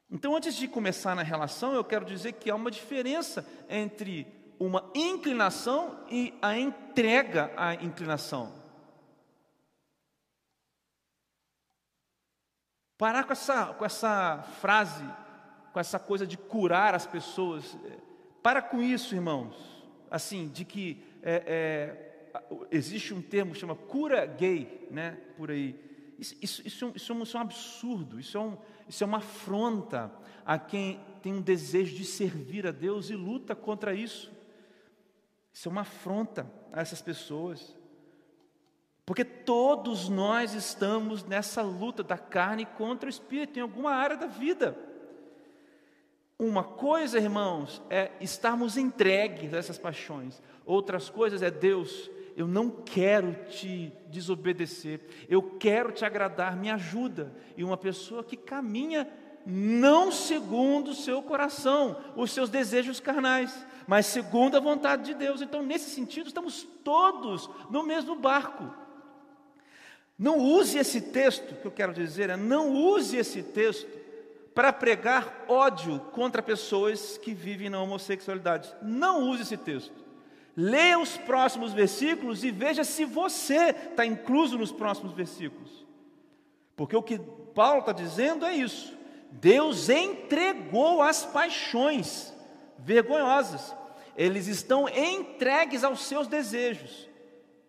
Então, 0.10 0.36
antes 0.36 0.56
de 0.56 0.68
começar 0.68 1.16
na 1.16 1.24
relação, 1.24 1.74
eu 1.74 1.84
quero 1.84 2.06
dizer 2.06 2.34
que 2.34 2.50
há 2.50 2.56
uma 2.56 2.72
diferença 2.72 3.46
entre 3.68 4.28
uma 4.60 4.90
inclinação 4.96 6.00
e 6.10 6.34
a 6.42 6.58
entrega 6.58 7.52
à 7.58 7.74
inclinação. 7.74 8.54
Parar 12.98 13.24
com 13.26 13.34
essa, 13.34 13.68
com 13.68 13.86
essa 13.86 14.44
frase 14.60 15.06
com 15.78 15.80
essa 15.80 16.00
coisa 16.00 16.26
de 16.26 16.40
curar 16.40 16.96
as 16.96 17.06
pessoas. 17.06 17.78
Para 18.42 18.64
com 18.64 18.82
isso, 18.82 19.14
irmãos. 19.14 19.56
Assim, 20.10 20.48
de 20.48 20.66
que 20.66 21.04
é, 21.22 21.44
é, 21.46 22.72
existe 22.72 23.14
um 23.14 23.22
termo 23.22 23.54
que 23.54 23.60
chama 23.60 23.76
cura 23.76 24.26
gay, 24.26 24.88
né? 24.90 25.20
Por 25.38 25.52
aí. 25.52 25.80
Isso, 26.18 26.36
isso, 26.42 26.68
isso, 26.68 26.86
é 26.86 26.92
isso, 26.96 27.12
é 27.14 27.16
um, 27.16 27.22
isso 27.22 27.38
é 27.38 27.40
um 27.40 27.44
absurdo, 27.44 28.20
isso 28.20 28.38
é, 28.40 28.42
um, 28.42 28.58
isso 28.90 29.04
é 29.04 29.06
uma 29.06 29.20
afronta 29.20 30.12
a 30.44 30.58
quem 30.58 31.00
tem 31.22 31.32
um 31.32 31.42
desejo 31.42 31.96
de 31.96 32.06
servir 32.06 32.66
a 32.66 32.72
Deus 32.72 33.12
e 33.12 33.16
luta 33.16 33.56
contra 33.56 33.94
isso. 33.94 34.32
Isso 35.54 35.70
é 35.70 35.72
uma 35.72 35.82
afronta 35.82 36.52
a 36.74 36.82
essas 36.82 37.04
pessoas. 37.04 37.77
Porque 39.08 39.24
todos 39.24 40.10
nós 40.10 40.54
estamos 40.54 41.24
nessa 41.24 41.62
luta 41.62 42.04
da 42.04 42.18
carne 42.18 42.66
contra 42.66 43.08
o 43.08 43.10
espírito 43.10 43.58
em 43.58 43.62
alguma 43.62 43.92
área 43.92 44.18
da 44.18 44.28
vida. 44.28 44.78
Uma 46.38 46.62
coisa, 46.62 47.18
irmãos, 47.18 47.82
é 47.90 48.12
estarmos 48.20 48.76
entregues 48.76 49.54
a 49.54 49.58
essas 49.60 49.78
paixões. 49.78 50.42
Outras 50.66 51.10
coisas 51.10 51.42
é 51.42 51.50
Deus, 51.50 52.12
eu 52.36 52.50
não 52.50 52.70
quero 52.70 53.34
te 53.46 53.94
desobedecer, 54.08 55.00
eu 55.30 55.42
quero 55.42 55.94
te 55.94 56.04
agradar, 56.04 56.58
me 56.58 56.70
ajuda. 56.70 57.34
E 57.56 57.64
uma 57.64 57.78
pessoa 57.78 58.26
que 58.26 58.36
caminha 58.36 59.08
não 59.46 60.12
segundo 60.12 60.90
o 60.90 60.94
seu 60.94 61.24
coração, 61.24 61.96
os 62.14 62.32
seus 62.32 62.50
desejos 62.50 63.00
carnais, 63.00 63.66
mas 63.88 64.06
segundo 64.08 64.58
a 64.58 64.60
vontade 64.60 65.06
de 65.06 65.14
Deus. 65.14 65.42
Então, 65.42 65.64
nesse 65.64 65.92
sentido, 65.92 66.28
estamos 66.28 66.68
todos 66.84 67.50
no 67.70 67.84
mesmo 67.84 68.14
barco. 68.14 68.86
Não 70.18 70.40
use 70.40 70.78
esse 70.78 71.00
texto, 71.00 71.56
que 71.56 71.66
eu 71.66 71.72
quero 71.72 71.94
dizer 71.94 72.30
é, 72.30 72.38
não 72.38 72.74
use 72.74 73.18
esse 73.18 73.44
texto 73.44 73.88
para 74.56 74.74
pregar 74.74 75.46
ódio 75.48 76.00
contra 76.12 76.42
pessoas 76.42 77.18
que 77.18 77.34
vivem 77.34 77.70
na 77.70 77.80
homossexualidade. 77.80 78.74
Não 78.82 79.30
use 79.30 79.44
esse 79.44 79.58
texto. 79.58 79.94
Leia 80.56 80.98
os 80.98 81.16
próximos 81.16 81.72
versículos 81.72 82.44
e 82.44 82.50
veja 82.50 82.84
se 82.84 83.06
você 83.06 83.70
está 83.70 84.04
incluso 84.04 84.58
nos 84.58 84.72
próximos 84.72 85.14
versículos. 85.14 85.86
Porque 86.76 86.96
o 86.96 87.04
que 87.04 87.20
Paulo 87.54 87.82
está 87.82 87.92
dizendo 87.92 88.44
é 88.44 88.56
isso. 88.56 88.98
Deus 89.32 89.90
entregou 89.90 91.04
as 91.04 91.24
paixões 91.24 92.34
vergonhosas. 92.80 93.76
Eles 94.16 94.48
estão 94.48 94.90
entregues 94.90 95.84
aos 95.84 96.02
seus 96.02 96.28
desejos. 96.28 97.07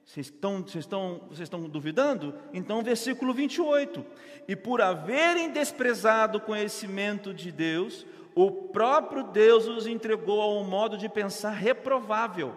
Vocês 0.08 0.28
estão, 0.28 0.62
vocês, 0.62 0.84
estão, 0.84 1.20
vocês 1.28 1.40
estão 1.40 1.68
duvidando? 1.68 2.34
Então, 2.54 2.82
versículo 2.82 3.34
28. 3.34 4.02
E 4.48 4.56
por 4.56 4.80
haverem 4.80 5.50
desprezado 5.50 6.38
o 6.38 6.40
conhecimento 6.40 7.34
de 7.34 7.52
Deus, 7.52 8.06
o 8.34 8.50
próprio 8.50 9.22
Deus 9.22 9.66
os 9.68 9.86
entregou 9.86 10.40
a 10.40 10.48
um 10.48 10.64
modo 10.64 10.96
de 10.96 11.10
pensar 11.10 11.50
reprovável. 11.50 12.56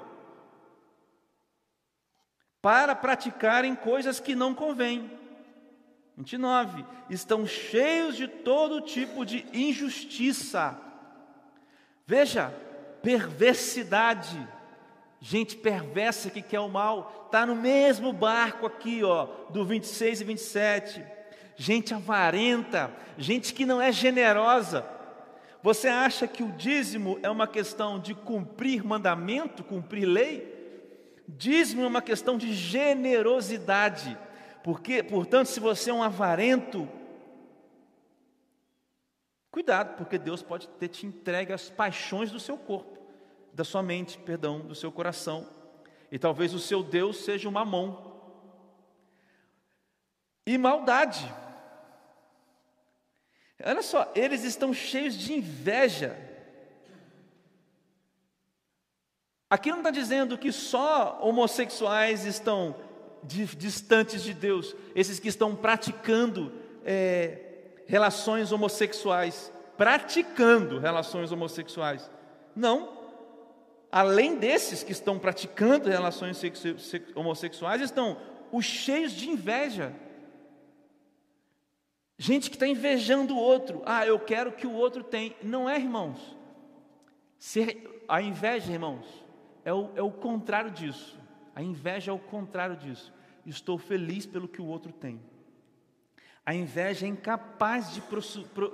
para 2.62 2.96
praticarem 2.96 3.76
coisas 3.76 4.22
que 4.22 4.34
não 4.34 4.56
convêm. 4.56 5.12
29. 6.16 6.86
Estão 7.10 7.46
cheios 7.46 8.16
de 8.16 8.30
todo 8.30 8.80
tipo 8.80 9.26
de 9.26 9.46
injustiça. 9.52 10.80
Veja, 12.06 12.50
perversidade. 13.04 14.40
Gente 15.24 15.56
perversa 15.56 16.32
que 16.32 16.42
quer 16.42 16.60
o 16.60 16.68
mal, 16.68 17.26
está 17.28 17.46
no 17.46 17.56
mesmo 17.56 18.12
barco 18.12 18.66
aqui, 18.66 19.04
ó, 19.04 19.28
do 19.52 19.64
26 19.64 20.22
e 20.22 20.24
27. 20.24 21.06
Gente 21.56 21.94
avarenta, 21.94 22.92
gente 23.20 23.54
que 23.54 23.64
não 23.64 23.80
é 23.80 23.92
generosa. 23.92 24.84
Você 25.62 25.88
acha 25.88 26.28
que 26.28 26.42
o 26.42 26.52
dízimo 26.52 27.20
é 27.22 27.30
uma 27.30 27.46
questão 27.46 28.00
de 28.00 28.16
cumprir 28.16 28.84
mandamento, 28.84 29.64
cumprir 29.64 30.06
lei? 30.06 30.52
Dízimo 31.28 31.84
é 31.84 31.88
uma 31.88 32.02
questão 32.02 32.36
de 32.36 32.52
generosidade. 32.52 34.18
Porque, 34.64 35.04
portanto, 35.04 35.46
se 35.48 35.60
você 35.60 35.92
é 35.92 35.94
um 35.94 36.02
avarento, 36.02 36.90
cuidado, 39.52 39.98
porque 39.98 40.18
Deus 40.18 40.42
pode 40.42 40.68
ter 40.68 40.88
te 40.88 41.06
entregue 41.06 41.54
as 41.54 41.70
paixões 41.70 42.32
do 42.32 42.40
seu 42.40 42.58
corpo, 42.58 43.01
da 43.54 43.64
sua 43.64 43.84
mente, 43.84 44.18
perdão, 44.18 44.60
do 44.60 44.76
seu 44.76 44.92
coração. 44.92 45.48
E 46.12 46.20
talvez 46.20 46.54
o 46.54 46.60
seu 46.60 46.84
Deus 46.84 47.18
seja 47.24 47.48
uma 47.48 47.64
mão. 47.64 48.12
E 50.46 50.58
maldade. 50.58 51.32
Olha 53.64 53.82
só, 53.82 54.12
eles 54.16 54.44
estão 54.44 54.74
cheios 54.74 55.16
de 55.16 55.34
inveja. 55.34 56.18
Aqui 59.50 59.70
não 59.70 59.80
está 59.80 59.92
dizendo 59.92 60.38
que 60.38 60.52
só 60.52 61.20
homossexuais 61.22 62.26
estão 62.26 62.76
distantes 63.24 64.24
de 64.24 64.34
Deus, 64.34 64.76
esses 64.96 65.20
que 65.20 65.28
estão 65.28 65.56
praticando 65.56 66.52
é, 66.84 67.40
relações 67.86 68.52
homossexuais, 68.52 69.52
praticando 69.78 70.80
relações 70.80 71.32
homossexuais. 71.32 72.10
Não. 72.56 73.01
Além 73.92 74.38
desses 74.38 74.84
que 74.84 74.92
estão 74.94 75.20
praticando 75.20 75.90
relações 75.90 76.42
homossexuais, 77.14 77.82
estão 77.82 78.18
os 78.52 78.66
cheios 78.66 79.12
de 79.12 79.30
inveja. 79.30 79.94
Gente 82.18 82.50
que 82.50 82.56
está 82.56 82.68
invejando 82.68 83.36
o 83.36 83.40
outro. 83.40 83.82
Ah, 83.86 84.06
eu 84.06 84.20
quero 84.20 84.52
que 84.52 84.66
o 84.66 84.74
outro 84.74 85.04
tem. 85.04 85.36
Não 85.42 85.70
é, 85.70 85.78
irmãos. 85.78 86.38
Ser, 87.38 88.06
a 88.08 88.22
inveja, 88.22 88.72
irmãos, 88.72 89.06
é 89.66 89.74
o, 89.74 89.90
é 89.96 90.02
o 90.02 90.12
contrário 90.12 90.72
disso. 90.72 91.20
A 91.56 91.62
inveja 91.62 92.12
é 92.12 92.14
o 92.14 92.20
contrário 92.20 92.78
disso. 92.78 93.12
Estou 93.46 93.78
feliz 93.78 94.26
pelo 94.26 94.48
que 94.48 94.62
o 94.62 94.68
outro 94.68 94.94
tem. 94.94 95.20
A 96.46 96.56
inveja 96.56 97.06
é 97.06 97.10
incapaz 97.10 97.94
de, 97.94 98.02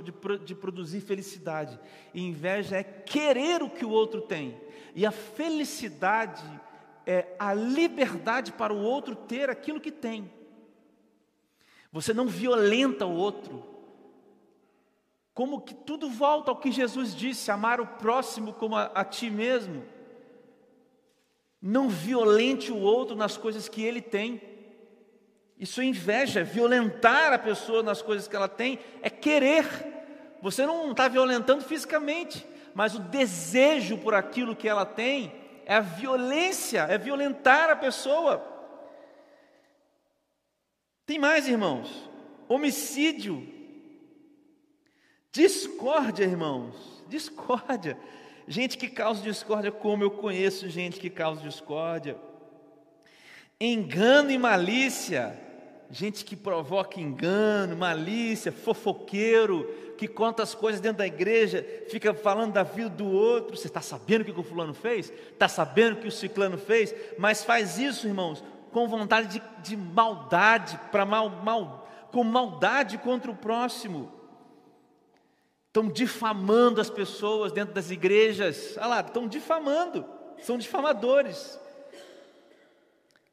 de, 0.04 0.46
de, 0.46 0.56
produzir 0.56 1.02
felicidade. 1.02 1.78
E 2.14 2.22
inveja 2.22 2.78
é 2.78 2.84
querer 2.84 3.62
o 3.62 3.70
que 3.70 3.86
o 3.86 3.90
outro 3.90 4.22
tem. 4.22 4.58
E 4.96 5.06
a 5.06 5.12
felicidade 5.12 6.44
é 7.06 7.36
a 7.38 7.54
liberdade 7.54 8.54
para 8.54 8.74
o 8.74 8.82
outro 8.82 9.16
ter 9.16 9.50
aquilo 9.50 9.82
que 9.82 9.92
tem. 9.92 10.32
Você 11.92 12.14
não 12.14 12.28
violenta 12.28 13.06
o 13.06 13.14
outro. 13.14 13.64
Como 15.34 15.62
que 15.62 15.74
tudo 15.74 16.10
volta 16.10 16.52
ao 16.52 16.58
que 16.58 16.72
Jesus 16.72 17.14
disse: 17.14 17.52
amar 17.52 17.82
o 17.82 17.86
próximo 17.86 18.54
como 18.54 18.76
a, 18.76 18.86
a 18.86 19.04
ti 19.04 19.30
mesmo. 19.30 19.84
Não 21.62 21.90
violente 21.90 22.72
o 22.72 22.78
outro 22.78 23.16
nas 23.16 23.36
coisas 23.36 23.68
que 23.68 23.84
ele 23.84 24.02
tem. 24.02 24.42
Isso 25.60 25.82
é 25.82 25.86
inveja, 25.86 26.44
violentar 26.44 27.34
a 27.34 27.40
pessoa 27.40 27.82
nas 27.82 28.02
coisas 28.02 28.28
que 28.28 28.36
ela 28.36 28.48
tem, 28.48 28.80
é 29.02 29.10
querer. 29.10 29.66
Você 30.42 30.66
não 30.66 30.92
está 30.92 31.08
violentando 31.08 31.64
fisicamente, 31.64 32.46
mas 32.76 32.94
o 32.94 33.00
desejo 33.00 33.98
por 33.98 34.14
aquilo 34.14 34.56
que 34.56 34.70
ela 34.70 34.86
tem 34.86 35.34
é 35.66 35.76
a 35.76 35.80
violência, 35.80 36.82
é 36.82 36.98
violentar 36.98 37.72
a 37.72 37.76
pessoa. 37.76 38.56
Tem 41.06 41.18
mais, 41.18 41.48
irmãos? 41.48 42.08
Homicídio, 42.48 43.48
discórdia, 45.32 46.24
irmãos, 46.24 47.04
discórdia. 47.08 47.98
Gente 48.48 48.78
que 48.78 48.88
causa 48.88 49.22
discórdia, 49.22 49.72
como 49.72 50.04
eu 50.04 50.12
conheço 50.12 50.70
gente 50.70 51.00
que 51.00 51.10
causa 51.10 51.42
discórdia. 51.42 52.18
Engano 53.60 54.32
e 54.32 54.38
malícia, 54.38 55.47
gente 55.90 56.26
que 56.26 56.36
provoca 56.36 57.00
engano, 57.00 57.76
malícia, 57.76 58.52
fofoqueiro, 58.52 59.66
que 59.98 60.08
conta 60.08 60.44
as 60.44 60.54
coisas 60.54 60.82
dentro 60.82 61.00
da 61.00 61.08
igreja, 61.08 61.66
fica 61.90 62.14
falando 62.14 62.54
da 62.54 62.64
vida 62.64 62.90
do 62.90 63.08
outro. 63.08 63.56
Você 63.56 63.68
está 63.68 63.82
sabendo 63.82 64.22
o 64.22 64.26
que 64.26 64.40
o 64.40 64.44
fulano 64.44 64.74
fez? 64.74 65.12
Está 65.32 65.48
sabendo 65.48 65.94
o 65.94 66.02
que 66.02 66.08
o 66.08 66.12
ciclano 66.12 66.58
fez? 66.58 66.94
Mas 67.18 67.44
faz 67.44 67.78
isso, 67.80 68.08
irmãos, 68.08 68.44
com 68.72 68.88
vontade 68.88 69.40
de, 69.40 69.42
de 69.64 69.78
maldade, 69.78 70.80
para 70.92 71.06
mal, 71.06 71.30
mal, 71.30 71.90
com 72.12 72.24
maldade 72.24 72.98
contra 72.98 73.32
o 73.32 73.36
próximo 73.36 74.18
estão 75.78 75.88
difamando 75.90 76.82
as 76.82 76.90
pessoas 76.90 77.52
dentro 77.52 77.74
das 77.74 77.92
igrejas. 77.92 78.76
Olha 78.78 78.88
lá, 78.88 79.00
estão 79.02 79.28
difamando, 79.28 80.04
são 80.42 80.58
difamadores, 80.58 81.60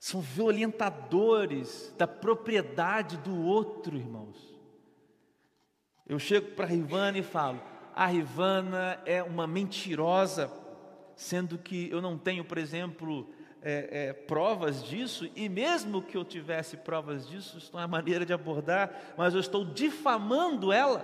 são 0.05 0.21
violentadores 0.21 1.90
da 1.97 2.07
propriedade 2.07 3.17
do 3.17 3.43
outro, 3.43 3.97
irmãos. 3.97 4.37
Eu 6.07 6.19
chego 6.19 6.51
para 6.51 6.67
a 6.67 6.69
Rivana 6.69 7.17
e 7.17 7.23
falo: 7.23 7.59
a 7.95 8.05
Rivana 8.05 9.01
é 9.07 9.23
uma 9.23 9.47
mentirosa, 9.47 10.53
sendo 11.17 11.57
que 11.57 11.88
eu 11.90 12.03
não 12.03 12.19
tenho, 12.19 12.45
por 12.45 12.59
exemplo, 12.59 13.31
é, 13.62 14.09
é, 14.09 14.12
provas 14.12 14.85
disso, 14.85 15.27
e 15.35 15.49
mesmo 15.49 16.03
que 16.03 16.19
eu 16.19 16.25
tivesse 16.25 16.77
provas 16.77 17.27
disso, 17.27 17.57
isso 17.57 17.71
não 17.73 17.81
é 17.81 17.87
maneira 17.87 18.27
de 18.27 18.33
abordar, 18.35 19.14
mas 19.17 19.33
eu 19.33 19.40
estou 19.40 19.64
difamando 19.64 20.71
ela. 20.71 21.03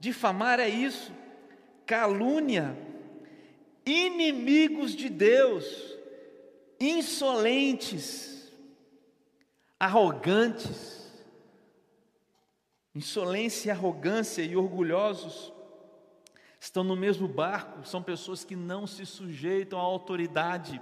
Difamar 0.00 0.58
é 0.58 0.70
isso, 0.70 1.12
calúnia, 1.84 2.74
inimigos 3.84 4.96
de 4.96 5.10
Deus, 5.10 5.93
insolentes, 6.90 8.52
arrogantes, 9.78 11.04
insolência, 12.94 13.72
arrogância 13.72 14.42
e 14.42 14.56
orgulhosos 14.56 15.52
estão 16.60 16.82
no 16.82 16.96
mesmo 16.96 17.28
barco, 17.28 17.86
são 17.86 18.02
pessoas 18.02 18.42
que 18.42 18.56
não 18.56 18.86
se 18.86 19.04
sujeitam 19.04 19.78
à 19.78 19.82
autoridade, 19.82 20.80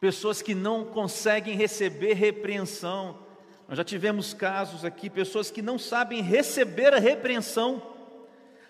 pessoas 0.00 0.42
que 0.42 0.52
não 0.54 0.84
conseguem 0.84 1.54
receber 1.54 2.14
repreensão, 2.14 3.24
nós 3.68 3.78
já 3.78 3.84
tivemos 3.84 4.34
casos 4.34 4.84
aqui, 4.84 5.08
pessoas 5.08 5.50
que 5.50 5.62
não 5.62 5.78
sabem 5.78 6.20
receber 6.20 6.92
a 6.92 6.98
repreensão, 6.98 7.80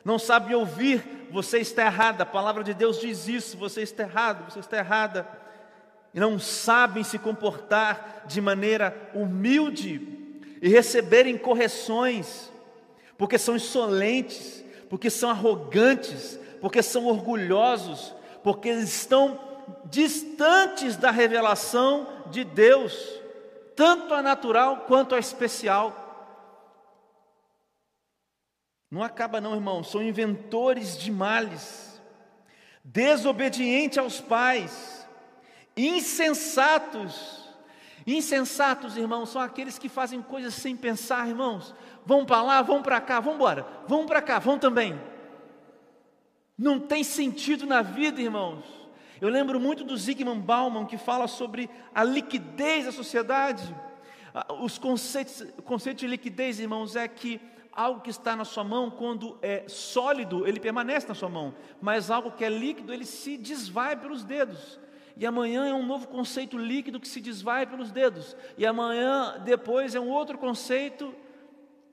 não 0.04 0.18
sabem 0.18 0.54
ouvir, 0.54 1.02
você 1.30 1.58
está 1.58 1.86
errada, 1.86 2.24
a 2.24 2.26
palavra 2.26 2.62
de 2.62 2.74
Deus 2.74 3.00
diz 3.00 3.26
isso, 3.26 3.56
você 3.56 3.80
está 3.80 4.02
errado, 4.02 4.52
você 4.52 4.58
está 4.58 4.76
errada, 4.76 5.26
e 6.14 6.20
não 6.20 6.38
sabem 6.38 7.02
se 7.02 7.18
comportar 7.18 8.24
de 8.26 8.40
maneira 8.40 9.10
humilde 9.14 10.00
e 10.60 10.68
receberem 10.68 11.38
correções, 11.38 12.50
porque 13.16 13.38
são 13.38 13.56
insolentes, 13.56 14.64
porque 14.88 15.08
são 15.08 15.30
arrogantes, 15.30 16.38
porque 16.60 16.82
são 16.82 17.06
orgulhosos, 17.06 18.14
porque 18.42 18.70
estão 18.70 19.38
distantes 19.86 20.96
da 20.96 21.10
revelação 21.10 22.06
de 22.30 22.44
Deus 22.44 23.22
tanto 23.74 24.14
a 24.14 24.22
natural 24.22 24.84
quanto 24.86 25.14
a 25.14 25.18
especial. 25.18 25.98
Não 28.90 29.02
acaba, 29.02 29.40
não, 29.40 29.54
irmão, 29.54 29.82
são 29.82 30.02
inventores 30.02 30.98
de 30.98 31.10
males, 31.10 32.00
desobedientes 32.84 33.98
aos 33.98 34.20
pais, 34.20 35.01
insensatos. 35.76 37.42
Insensatos, 38.06 38.96
irmãos, 38.96 39.28
são 39.28 39.40
aqueles 39.40 39.78
que 39.78 39.88
fazem 39.88 40.20
coisas 40.20 40.54
sem 40.54 40.76
pensar, 40.76 41.28
irmãos. 41.28 41.74
Vão 42.04 42.24
para 42.24 42.42
lá, 42.42 42.62
vão 42.62 42.82
para 42.82 43.00
cá, 43.00 43.20
vão 43.20 43.34
embora, 43.34 43.66
vão 43.86 44.06
para 44.06 44.20
cá, 44.20 44.38
vão 44.38 44.58
também. 44.58 45.00
Não 46.58 46.80
tem 46.80 47.04
sentido 47.04 47.64
na 47.66 47.80
vida, 47.82 48.20
irmãos. 48.20 48.64
Eu 49.20 49.28
lembro 49.28 49.60
muito 49.60 49.84
do 49.84 49.96
Zygmunt 49.96 50.40
Bauman, 50.40 50.84
que 50.84 50.98
fala 50.98 51.28
sobre 51.28 51.70
a 51.94 52.02
liquidez 52.02 52.86
da 52.86 52.92
sociedade. 52.92 53.74
Os 54.60 54.78
conceitos, 54.78 55.42
o 55.56 55.62
conceito 55.62 55.98
de 55.98 56.08
liquidez, 56.08 56.58
irmãos, 56.58 56.96
é 56.96 57.06
que 57.06 57.40
algo 57.72 58.00
que 58.00 58.10
está 58.10 58.34
na 58.34 58.44
sua 58.44 58.64
mão, 58.64 58.90
quando 58.90 59.38
é 59.40 59.64
sólido, 59.68 60.46
ele 60.46 60.60
permanece 60.60 61.06
na 61.06 61.14
sua 61.14 61.28
mão, 61.28 61.54
mas 61.80 62.10
algo 62.10 62.32
que 62.32 62.44
é 62.44 62.48
líquido, 62.48 62.92
ele 62.92 63.04
se 63.06 63.36
desvai 63.36 63.96
pelos 63.96 64.24
dedos. 64.24 64.78
E 65.16 65.26
amanhã 65.26 65.66
é 65.66 65.74
um 65.74 65.84
novo 65.84 66.08
conceito 66.08 66.56
líquido 66.56 67.00
que 67.00 67.08
se 67.08 67.20
desvai 67.20 67.66
pelos 67.66 67.90
dedos. 67.90 68.36
E 68.56 68.64
amanhã, 68.64 69.40
depois, 69.44 69.94
é 69.94 70.00
um 70.00 70.08
outro 70.08 70.38
conceito. 70.38 71.14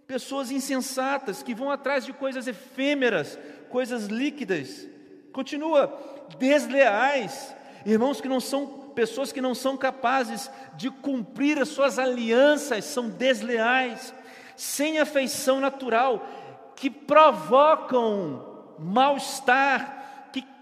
Pessoas 0.08 0.52
insensatas 0.52 1.44
que 1.44 1.54
vão 1.54 1.70
atrás 1.70 2.06
de 2.06 2.14
coisas 2.14 2.48
efêmeras, 2.48 3.38
coisas 3.70 4.08
líquidas. 4.08 4.88
Continua, 5.32 5.94
desleais. 6.38 7.56
Irmãos 7.86 8.20
que 8.20 8.28
não 8.28 8.40
são 8.40 8.80
pessoas 9.00 9.32
que 9.32 9.40
não 9.40 9.56
são 9.56 9.78
capazes 9.78 10.52
de 10.76 10.90
cumprir 10.90 11.58
as 11.58 11.70
suas 11.70 11.98
alianças, 11.98 12.84
são 12.84 13.10
desleais, 13.10 14.14
sem 14.58 15.00
afeição 15.00 15.62
natural, 15.62 16.28
que 16.76 16.90
provocam 16.90 18.74
mal-estar, 18.78 19.99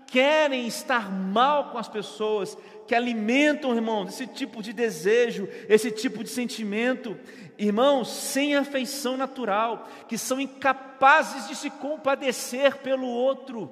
querem 0.07 0.65
estar 0.65 1.11
mal 1.11 1.71
com 1.71 1.77
as 1.77 1.87
pessoas, 1.87 2.57
que 2.87 2.95
alimentam, 2.95 3.75
irmãos, 3.75 4.09
esse 4.09 4.25
tipo 4.25 4.63
de 4.63 4.71
desejo, 4.71 5.47
esse 5.67 5.91
tipo 5.91 6.23
de 6.23 6.29
sentimento, 6.29 7.19
irmãos, 7.57 8.09
sem 8.09 8.55
afeição 8.55 9.17
natural, 9.17 9.87
que 10.07 10.17
são 10.17 10.39
incapazes 10.39 11.47
de 11.47 11.55
se 11.55 11.69
compadecer 11.69 12.77
pelo 12.77 13.07
outro. 13.07 13.71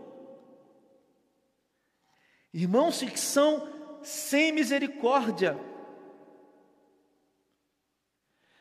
Irmãos 2.53 2.99
que 2.99 3.19
são 3.19 3.67
sem 4.03 4.51
misericórdia, 4.51 5.57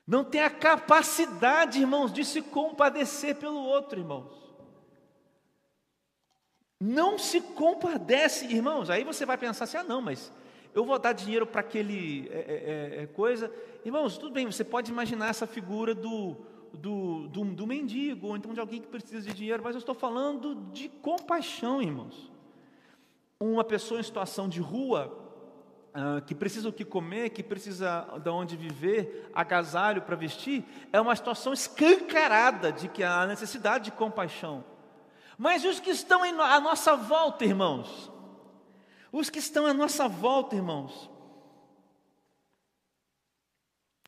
não 0.06 0.22
tem 0.22 0.42
a 0.42 0.50
capacidade, 0.50 1.80
irmãos, 1.80 2.12
de 2.12 2.24
se 2.24 2.42
compadecer 2.42 3.36
pelo 3.36 3.58
outro, 3.58 4.00
irmãos 4.00 4.43
não 6.84 7.18
se 7.18 7.40
compadece, 7.40 8.44
irmãos. 8.44 8.90
Aí 8.90 9.04
você 9.04 9.24
vai 9.24 9.38
pensar 9.38 9.64
assim: 9.64 9.78
ah, 9.78 9.84
não, 9.84 10.02
mas 10.02 10.30
eu 10.74 10.84
vou 10.84 10.98
dar 10.98 11.12
dinheiro 11.12 11.46
para 11.46 11.62
aquele 11.62 12.28
é, 12.30 12.34
é, 12.34 12.98
é, 12.98 13.02
é, 13.02 13.06
coisa. 13.06 13.50
Irmãos, 13.84 14.18
tudo 14.18 14.34
bem, 14.34 14.44
você 14.44 14.62
pode 14.62 14.90
imaginar 14.90 15.28
essa 15.28 15.46
figura 15.46 15.94
do, 15.94 16.36
do, 16.74 17.26
do, 17.28 17.44
do 17.44 17.66
mendigo, 17.66 18.28
ou 18.28 18.36
então 18.36 18.52
de 18.52 18.60
alguém 18.60 18.82
que 18.82 18.88
precisa 18.88 19.22
de 19.22 19.34
dinheiro, 19.34 19.62
mas 19.62 19.74
eu 19.74 19.78
estou 19.78 19.94
falando 19.94 20.56
de 20.72 20.90
compaixão, 20.90 21.80
irmãos. 21.80 22.30
Uma 23.40 23.64
pessoa 23.64 23.98
em 23.98 24.04
situação 24.04 24.48
de 24.48 24.60
rua, 24.60 25.20
Uh, 25.96 26.20
que 26.22 26.34
precisa 26.34 26.68
o 26.68 26.72
que 26.72 26.84
comer, 26.84 27.30
que 27.30 27.40
precisa 27.40 28.04
de 28.20 28.28
onde 28.28 28.56
viver, 28.56 29.30
agasalho 29.32 30.02
para 30.02 30.16
vestir, 30.16 30.64
é 30.92 31.00
uma 31.00 31.14
situação 31.14 31.52
escancarada 31.52 32.72
de 32.72 32.88
que 32.88 33.04
há 33.04 33.24
necessidade 33.28 33.84
de 33.84 33.92
compaixão. 33.92 34.64
Mas 35.36 35.64
os 35.64 35.80
que 35.80 35.90
estão 35.90 36.22
à 36.22 36.60
nossa 36.60 36.96
volta, 36.96 37.44
irmãos, 37.44 38.10
os 39.12 39.30
que 39.30 39.38
estão 39.38 39.66
à 39.66 39.74
nossa 39.74 40.08
volta, 40.08 40.56
irmãos, 40.56 41.10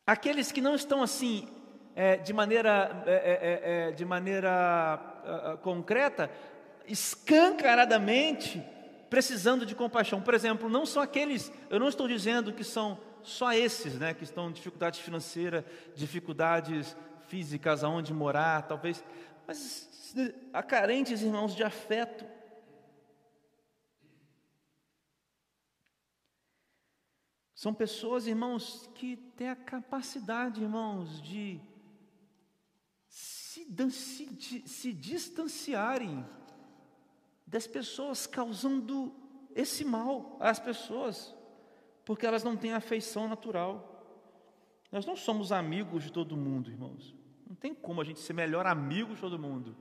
aqueles 0.05 0.51
que 0.51 0.61
não 0.61 0.75
estão 0.75 1.01
assim, 1.01 1.47
é, 1.95 2.17
de 2.17 2.31
maneira, 2.31 3.03
é, 3.05 3.11
é, 3.11 3.17
é, 3.17 3.89
é 3.89 3.91
de 3.91 4.05
maneira 4.05 4.99
concreta, 5.61 6.31
escancaradamente, 6.85 8.63
precisando 9.09 9.65
de 9.65 9.75
compaixão. 9.75 10.21
Por 10.21 10.33
exemplo, 10.33 10.69
não 10.69 10.85
são 10.85 11.01
aqueles, 11.01 11.51
eu 11.69 11.79
não 11.79 11.89
estou 11.89 12.07
dizendo 12.07 12.53
que 12.53 12.63
são 12.63 12.99
só 13.23 13.51
esses, 13.51 13.95
né, 13.95 14.13
que 14.13 14.23
estão 14.23 14.49
em 14.49 14.53
dificuldade 14.53 15.01
financeira, 15.01 15.65
dificuldades 15.95 16.95
físicas, 17.27 17.83
aonde 17.83 18.13
morar, 18.13 18.61
talvez, 18.63 19.03
mas 19.47 20.13
há 20.51 20.61
carentes, 20.61 21.21
irmãos, 21.21 21.55
de 21.55 21.63
afeto. 21.63 22.25
São 27.55 27.73
pessoas, 27.73 28.27
irmãos, 28.27 28.87
que 28.93 29.15
têm 29.15 29.49
a 29.49 29.55
capacidade, 29.55 30.61
irmãos, 30.61 31.21
de 31.21 31.59
se, 33.07 33.65
se, 33.89 34.67
se 34.67 34.93
distanciarem 34.93 36.23
das 37.45 37.65
pessoas, 37.65 38.27
causando 38.27 39.15
esse 39.55 39.83
mal 39.83 40.37
às 40.39 40.59
pessoas, 40.59 41.33
porque 42.05 42.27
elas 42.27 42.43
não 42.43 42.57
têm 42.57 42.73
afeição 42.73 43.27
natural. 43.27 43.93
Nós 44.91 45.05
não 45.05 45.15
somos 45.15 45.51
amigos 45.51 46.03
de 46.03 46.11
todo 46.11 46.37
mundo, 46.37 46.69
irmãos. 46.69 47.16
Não 47.47 47.55
tem 47.55 47.73
como 47.73 48.01
a 48.01 48.03
gente 48.03 48.19
ser 48.19 48.33
melhor 48.33 48.65
amigo 48.65 49.15
de 49.15 49.21
todo 49.21 49.39
mundo. 49.39 49.75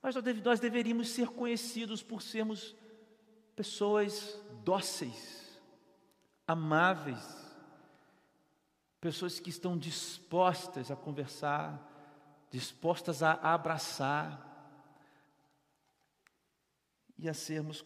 Mas 0.00 0.14
nós 0.44 0.60
deveríamos 0.60 1.08
ser 1.08 1.28
conhecidos 1.28 2.02
por 2.02 2.22
sermos 2.22 2.76
pessoas 3.56 4.40
dóceis, 4.62 5.60
amáveis, 6.46 7.36
pessoas 9.00 9.40
que 9.40 9.50
estão 9.50 9.76
dispostas 9.76 10.90
a 10.90 10.96
conversar, 10.96 11.84
dispostas 12.50 13.22
a 13.22 13.32
abraçar 13.32 14.46
e 17.18 17.28
a 17.28 17.34
sermos 17.34 17.84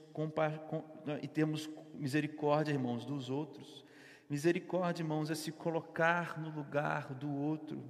e 1.22 1.28
termos 1.28 1.68
misericórdia, 1.94 2.72
irmãos, 2.72 3.06
dos 3.06 3.30
outros. 3.30 3.82
Misericórdia, 4.28 5.02
irmãos, 5.02 5.30
é 5.30 5.34
se 5.34 5.50
colocar 5.50 6.38
no 6.38 6.50
lugar 6.50 7.14
do 7.14 7.30
outro. 7.30 7.82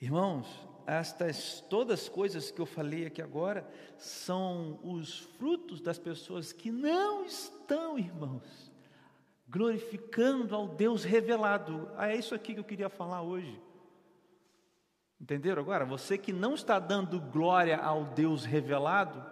Irmãos, 0.00 0.46
estas 0.86 1.60
todas 1.70 2.08
coisas 2.08 2.50
que 2.50 2.60
eu 2.60 2.66
falei 2.66 3.06
aqui 3.06 3.22
agora 3.22 3.66
são 3.96 4.78
os 4.82 5.20
frutos 5.38 5.80
das 5.80 5.98
pessoas 5.98 6.52
que 6.52 6.70
não 6.70 7.24
estão, 7.24 7.98
irmãos, 7.98 8.70
glorificando 9.48 10.54
ao 10.54 10.68
Deus 10.68 11.02
revelado. 11.02 11.90
Ah, 11.96 12.10
é 12.10 12.16
isso 12.16 12.34
aqui 12.34 12.52
que 12.52 12.60
eu 12.60 12.64
queria 12.64 12.90
falar 12.90 13.22
hoje. 13.22 13.58
Entenderam 15.18 15.62
agora? 15.62 15.86
Você 15.86 16.18
que 16.18 16.32
não 16.32 16.54
está 16.54 16.78
dando 16.78 17.18
glória 17.18 17.78
ao 17.78 18.04
Deus 18.04 18.44
revelado, 18.44 19.24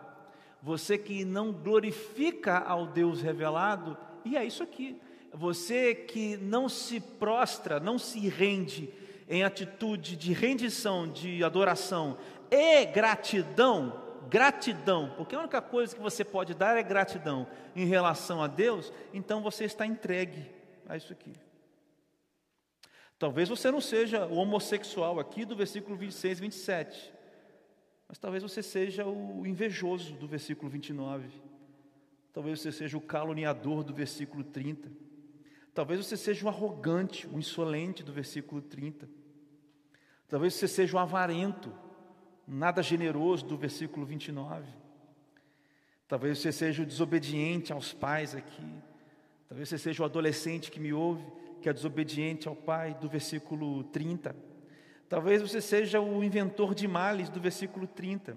você 0.63 0.97
que 0.97 1.27
não 1.27 1.53
glorifica 1.53 2.59
ao 2.59 2.87
Deus 2.87 3.21
revelado, 3.21 3.99
e 4.25 4.35
é 4.35 4.43
isso 4.43 4.63
aqui. 4.63 4.99
Você 5.31 5.95
que 5.95 6.39
não 6.39 6.71
se 6.71 7.01
prostra, 7.01 7.79
não 7.79 7.99
se 7.99 8.29
rende 8.31 8.91
em 9.29 9.43
atitude 9.43 10.17
de 10.17 10.33
rendição, 10.33 11.09
de 11.11 11.43
adoração 11.43 12.19
e 12.51 12.85
gratidão, 12.87 14.03
gratidão, 14.29 15.13
porque 15.17 15.35
a 15.35 15.41
única 15.41 15.61
coisa 15.61 15.95
que 15.95 16.03
você 16.03 16.25
pode 16.25 16.55
dar 16.55 16.77
é 16.77 16.83
gratidão 16.83 17.47
em 17.75 17.87
relação 17.87 18.43
a 18.43 18.47
Deus, 18.47 18.93
então 19.13 19.43
você 19.43 19.65
está 19.65 19.87
entregue 19.87 20.51
a 20.89 20.97
isso 20.97 21.13
aqui. 21.13 21.33
Talvez 23.19 23.49
você 23.49 23.71
não 23.71 23.81
seja 23.81 24.27
o 24.27 24.37
homossexual 24.37 25.19
aqui 25.19 25.45
do 25.45 25.57
versículo 25.57 25.97
26, 25.97 26.41
27, 26.41 27.13
mas 28.09 28.19
talvez 28.19 28.43
você 28.43 28.63
seja 28.63 29.07
o 29.07 29.47
invejoso 29.47 30.15
do 30.15 30.27
versículo 30.27 30.69
29, 30.71 31.29
talvez 32.33 32.61
você 32.61 32.73
seja 32.73 32.99
o 32.99 33.01
caluniador 33.01 33.83
do 33.83 33.95
versículo 33.95 34.45
30. 34.45 35.04
Talvez 35.75 36.07
você 36.07 36.17
seja 36.17 36.47
o 36.47 36.49
arrogante, 36.49 37.27
o 37.27 37.37
insolente 37.37 38.05
do 38.05 38.13
versículo 38.13 38.63
30. 38.63 39.09
Talvez 40.29 40.55
você 40.55 40.69
seja 40.69 40.97
o 40.97 41.01
avarento, 41.01 41.73
nada 42.47 42.81
generoso 42.81 43.45
do 43.45 43.57
versículo 43.57 44.07
29. 44.07 44.65
Talvez 46.07 46.39
você 46.39 46.53
seja 46.53 46.85
o 46.85 46.87
desobediente 46.87 47.73
aos 47.73 47.93
pais 47.93 48.37
aqui. 48.37 48.73
Talvez 49.49 49.69
você 49.69 49.79
seja 49.79 50.03
o 50.03 50.07
adolescente 50.07 50.71
que 50.71 50.79
me 50.79 50.93
ouve, 50.93 51.25
que 51.61 51.69
é 51.69 51.73
desobediente 51.73 52.47
ao 52.47 52.55
pai, 52.55 52.95
do 52.95 53.09
versículo 53.09 53.83
30. 53.85 54.35
Talvez 55.09 55.43
você 55.43 55.61
seja 55.61 56.01
o 56.01 56.23
inventor 56.23 56.73
de 56.73 56.87
males, 56.87 57.29
do 57.29 57.41
versículo 57.41 57.87
30. 57.87 58.37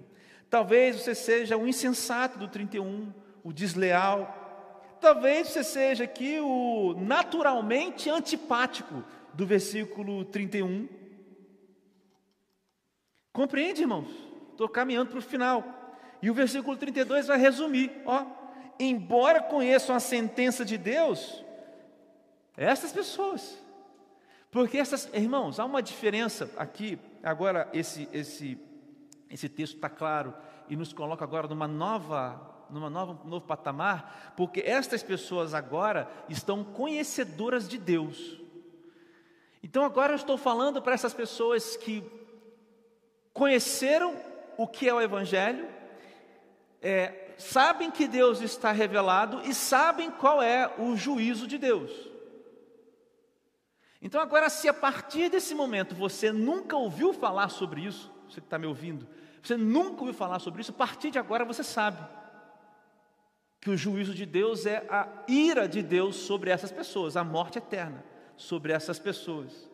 Talvez 0.50 0.96
você 0.96 1.14
seja 1.14 1.56
o 1.56 1.68
insensato, 1.68 2.38
do 2.38 2.48
31, 2.48 3.12
o 3.44 3.52
desleal, 3.52 4.47
talvez 5.00 5.48
você 5.48 5.64
seja 5.64 6.04
aqui 6.04 6.38
o 6.40 6.94
naturalmente 6.98 8.10
antipático 8.10 9.04
do 9.32 9.46
versículo 9.46 10.24
31. 10.24 10.88
Compreende, 13.32 13.82
irmãos? 13.82 14.08
Estou 14.50 14.68
caminhando 14.68 15.10
para 15.10 15.18
o 15.18 15.22
final. 15.22 15.64
E 16.20 16.30
o 16.30 16.34
versículo 16.34 16.76
32 16.76 17.28
vai 17.28 17.38
resumir: 17.38 17.92
ó, 18.04 18.26
embora 18.78 19.40
conheçam 19.40 19.94
a 19.94 20.00
sentença 20.00 20.64
de 20.64 20.76
Deus, 20.76 21.44
essas 22.56 22.92
pessoas, 22.92 23.62
porque 24.50 24.78
essas, 24.78 25.08
irmãos, 25.14 25.60
há 25.60 25.64
uma 25.64 25.82
diferença 25.82 26.50
aqui. 26.56 26.98
Agora 27.22 27.68
esse 27.72 28.08
esse 28.12 28.58
esse 29.30 29.48
texto 29.48 29.76
está 29.76 29.88
claro 29.88 30.34
e 30.68 30.76
nos 30.76 30.92
coloca 30.92 31.24
agora 31.24 31.46
numa 31.46 31.68
nova 31.68 32.57
numa 32.70 32.90
nova, 32.90 33.18
novo 33.24 33.46
patamar, 33.46 34.34
porque 34.36 34.60
estas 34.60 35.02
pessoas 35.02 35.54
agora 35.54 36.08
estão 36.28 36.62
conhecedoras 36.64 37.68
de 37.68 37.78
Deus. 37.78 38.38
Então 39.62 39.84
agora 39.84 40.12
eu 40.12 40.16
estou 40.16 40.38
falando 40.38 40.80
para 40.80 40.94
essas 40.94 41.14
pessoas 41.14 41.76
que 41.76 42.04
conheceram 43.32 44.16
o 44.56 44.66
que 44.66 44.88
é 44.88 44.94
o 44.94 45.00
Evangelho, 45.00 45.68
é, 46.82 47.34
sabem 47.38 47.90
que 47.90 48.06
Deus 48.08 48.40
está 48.40 48.72
revelado 48.72 49.40
e 49.44 49.54
sabem 49.54 50.10
qual 50.10 50.42
é 50.42 50.72
o 50.78 50.96
juízo 50.96 51.46
de 51.46 51.56
Deus. 51.58 51.92
Então, 54.00 54.20
agora, 54.20 54.48
se 54.48 54.68
a 54.68 54.74
partir 54.74 55.28
desse 55.28 55.54
momento 55.54 55.94
você 55.94 56.30
nunca 56.30 56.76
ouviu 56.76 57.12
falar 57.12 57.48
sobre 57.48 57.80
isso, 57.82 58.12
você 58.28 58.40
que 58.40 58.46
está 58.46 58.58
me 58.58 58.66
ouvindo, 58.66 59.08
você 59.42 59.56
nunca 59.56 60.00
ouviu 60.00 60.14
falar 60.14 60.38
sobre 60.38 60.60
isso, 60.60 60.70
a 60.70 60.74
partir 60.74 61.10
de 61.10 61.18
agora 61.18 61.44
você 61.44 61.64
sabe 61.64 61.98
que 63.60 63.70
o 63.70 63.76
juízo 63.76 64.14
de 64.14 64.24
Deus 64.24 64.66
é 64.66 64.86
a 64.88 65.08
ira 65.26 65.68
de 65.68 65.82
Deus 65.82 66.16
sobre 66.16 66.50
essas 66.50 66.70
pessoas, 66.70 67.16
a 67.16 67.24
morte 67.24 67.58
eterna 67.58 68.04
sobre 68.36 68.72
essas 68.72 68.98
pessoas. 68.98 69.68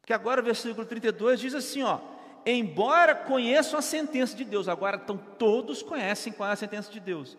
Porque 0.00 0.12
agora 0.12 0.40
o 0.40 0.44
versículo 0.44 0.86
32 0.86 1.40
diz 1.40 1.54
assim, 1.54 1.82
ó: 1.82 2.00
embora 2.46 3.14
conheçam 3.14 3.78
a 3.78 3.82
sentença 3.82 4.36
de 4.36 4.44
Deus, 4.44 4.68
agora 4.68 5.00
então 5.02 5.16
todos 5.16 5.82
conhecem 5.82 6.32
qual 6.32 6.48
é 6.48 6.52
a 6.52 6.56
sentença 6.56 6.90
de 6.90 7.00
Deus, 7.00 7.36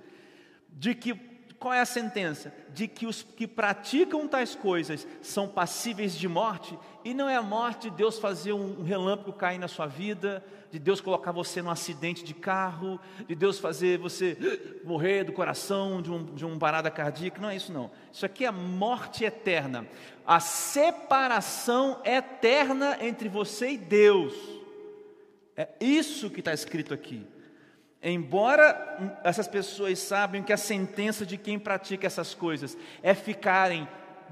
de 0.70 0.94
que 0.94 1.33
qual 1.60 1.74
é 1.74 1.80
a 1.80 1.86
sentença? 1.86 2.54
De 2.74 2.88
que 2.88 3.06
os 3.06 3.24
que 3.24 3.48
praticam 3.48 4.28
tais 4.28 4.56
coisas 4.56 5.08
são 5.22 5.48
passíveis 5.48 6.16
de 6.16 6.28
morte, 6.28 6.78
e 7.04 7.14
não 7.14 7.30
é 7.30 7.36
a 7.36 7.42
morte 7.42 7.90
de 7.90 7.98
Deus 7.98 8.18
fazer 8.20 8.54
um 8.54 8.84
relâmpago 8.84 9.34
cair 9.34 9.58
na 9.58 9.68
sua 9.68 9.88
vida, 9.88 10.44
de 10.72 10.80
Deus 10.80 11.00
colocar 11.00 11.32
você 11.32 11.62
num 11.62 11.70
acidente 11.70 12.24
de 12.24 12.34
carro, 12.34 13.00
de 13.28 13.36
Deus 13.36 13.60
fazer 13.60 14.00
você 14.00 14.36
morrer 14.84 15.24
do 15.24 15.32
coração, 15.32 16.02
de, 16.02 16.10
um, 16.12 16.24
de 16.24 16.44
uma 16.46 16.58
parada 16.58 16.90
cardíaca, 16.90 17.40
não 17.42 17.50
é 17.50 17.56
isso 17.56 17.72
não. 17.72 17.92
Isso 18.12 18.26
aqui 18.26 18.46
é 18.46 18.52
morte 18.52 19.24
eterna, 19.24 19.86
a 20.26 20.40
separação 20.40 22.02
eterna 22.04 22.98
entre 23.02 23.30
você 23.30 23.72
e 23.72 23.78
Deus. 23.78 24.34
É 25.56 25.70
isso 25.80 26.30
que 26.30 26.40
está 26.40 26.54
escrito 26.54 26.94
aqui. 26.94 27.33
Embora 28.06 29.22
essas 29.24 29.48
pessoas 29.48 29.98
sabem 29.98 30.44
que 30.44 30.52
a 30.52 30.58
sentença 30.58 31.26
de 31.26 31.38
quem 31.38 31.58
pratica 31.58 32.06
essas 32.06 32.34
coisas 32.34 32.78
é 33.02 33.14
ficarem 33.14 33.88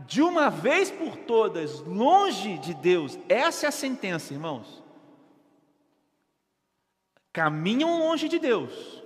de 0.05 0.22
uma 0.22 0.49
vez 0.49 0.91
por 0.91 1.15
todas 1.15 1.80
longe 1.80 2.57
de 2.57 2.74
Deus, 2.74 3.17
essa 3.30 3.67
é 3.67 3.69
a 3.69 3.72
sentença, 3.72 4.34
irmãos. 4.34 4.84
Caminham 7.32 7.97
longe 7.97 8.28
de 8.28 8.39
Deus, 8.39 9.01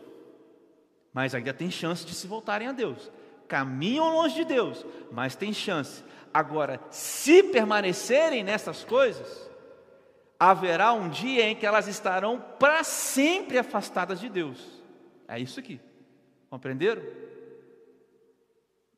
mas 1.14 1.36
ainda 1.36 1.54
tem 1.54 1.70
chance 1.70 2.04
de 2.04 2.16
se 2.16 2.26
voltarem 2.26 2.68
a 2.68 2.72
Deus. 2.72 3.12
Caminham 3.48 4.16
longe 4.16 4.34
de 4.34 4.46
Deus, 4.46 4.84
mas 5.12 5.36
tem 5.36 5.54
chance. 5.54 6.04
Agora, 6.34 6.82
se 6.90 7.44
permanecerem 7.44 8.44
nessas 8.44 8.84
coisas, 8.84 9.48
haverá 10.40 10.94
um 10.94 11.10
dia 11.10 11.48
em 11.48 11.56
que 11.56 11.66
elas 11.66 11.88
estarão 11.88 12.40
para 12.60 12.84
sempre 12.84 13.58
afastadas 13.58 14.20
de 14.20 14.30
Deus. 14.30 14.82
É 15.28 15.40
isso 15.40 15.60
aqui. 15.60 15.80
Compreenderam? 16.50 17.04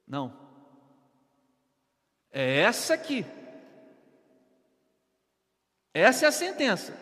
Não. 0.08 0.38
É 2.32 2.60
essa 2.60 2.94
aqui. 2.94 3.26
Essa 5.94 6.26
é 6.26 6.28
a 6.28 6.32
sentença. 6.32 6.98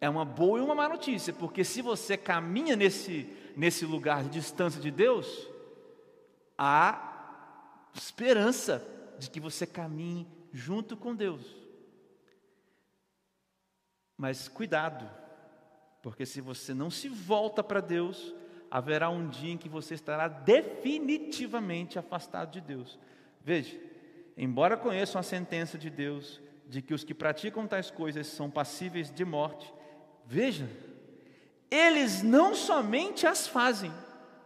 É 0.00 0.08
uma 0.08 0.24
boa 0.24 0.58
e 0.58 0.62
uma 0.62 0.74
má 0.74 0.88
notícia, 0.88 1.32
porque 1.32 1.64
se 1.64 1.82
você 1.82 2.16
caminha 2.16 2.76
nesse, 2.76 3.26
nesse 3.56 3.84
lugar 3.84 4.22
de 4.22 4.30
distância 4.30 4.80
de 4.80 4.90
Deus, 4.90 5.48
há 6.56 7.88
esperança 7.94 8.86
de 9.18 9.28
que 9.28 9.40
você 9.40 9.66
caminhe 9.66 10.28
junto 10.52 10.96
com 10.96 11.14
Deus. 11.14 11.67
Mas 14.18 14.48
cuidado, 14.48 15.08
porque 16.02 16.26
se 16.26 16.40
você 16.40 16.74
não 16.74 16.90
se 16.90 17.08
volta 17.08 17.62
para 17.62 17.80
Deus, 17.80 18.34
haverá 18.68 19.08
um 19.08 19.28
dia 19.28 19.52
em 19.52 19.56
que 19.56 19.68
você 19.68 19.94
estará 19.94 20.26
definitivamente 20.26 22.00
afastado 22.00 22.50
de 22.50 22.60
Deus. 22.60 22.98
Veja, 23.44 23.78
embora 24.36 24.76
conheçam 24.76 25.20
a 25.20 25.22
sentença 25.22 25.78
de 25.78 25.88
Deus 25.88 26.42
de 26.66 26.82
que 26.82 26.92
os 26.92 27.04
que 27.04 27.14
praticam 27.14 27.66
tais 27.66 27.92
coisas 27.92 28.26
são 28.26 28.50
passíveis 28.50 29.10
de 29.10 29.24
morte, 29.24 29.72
veja, 30.26 30.68
eles 31.70 32.20
não 32.20 32.56
somente 32.56 33.24
as 33.24 33.46
fazem, 33.46 33.92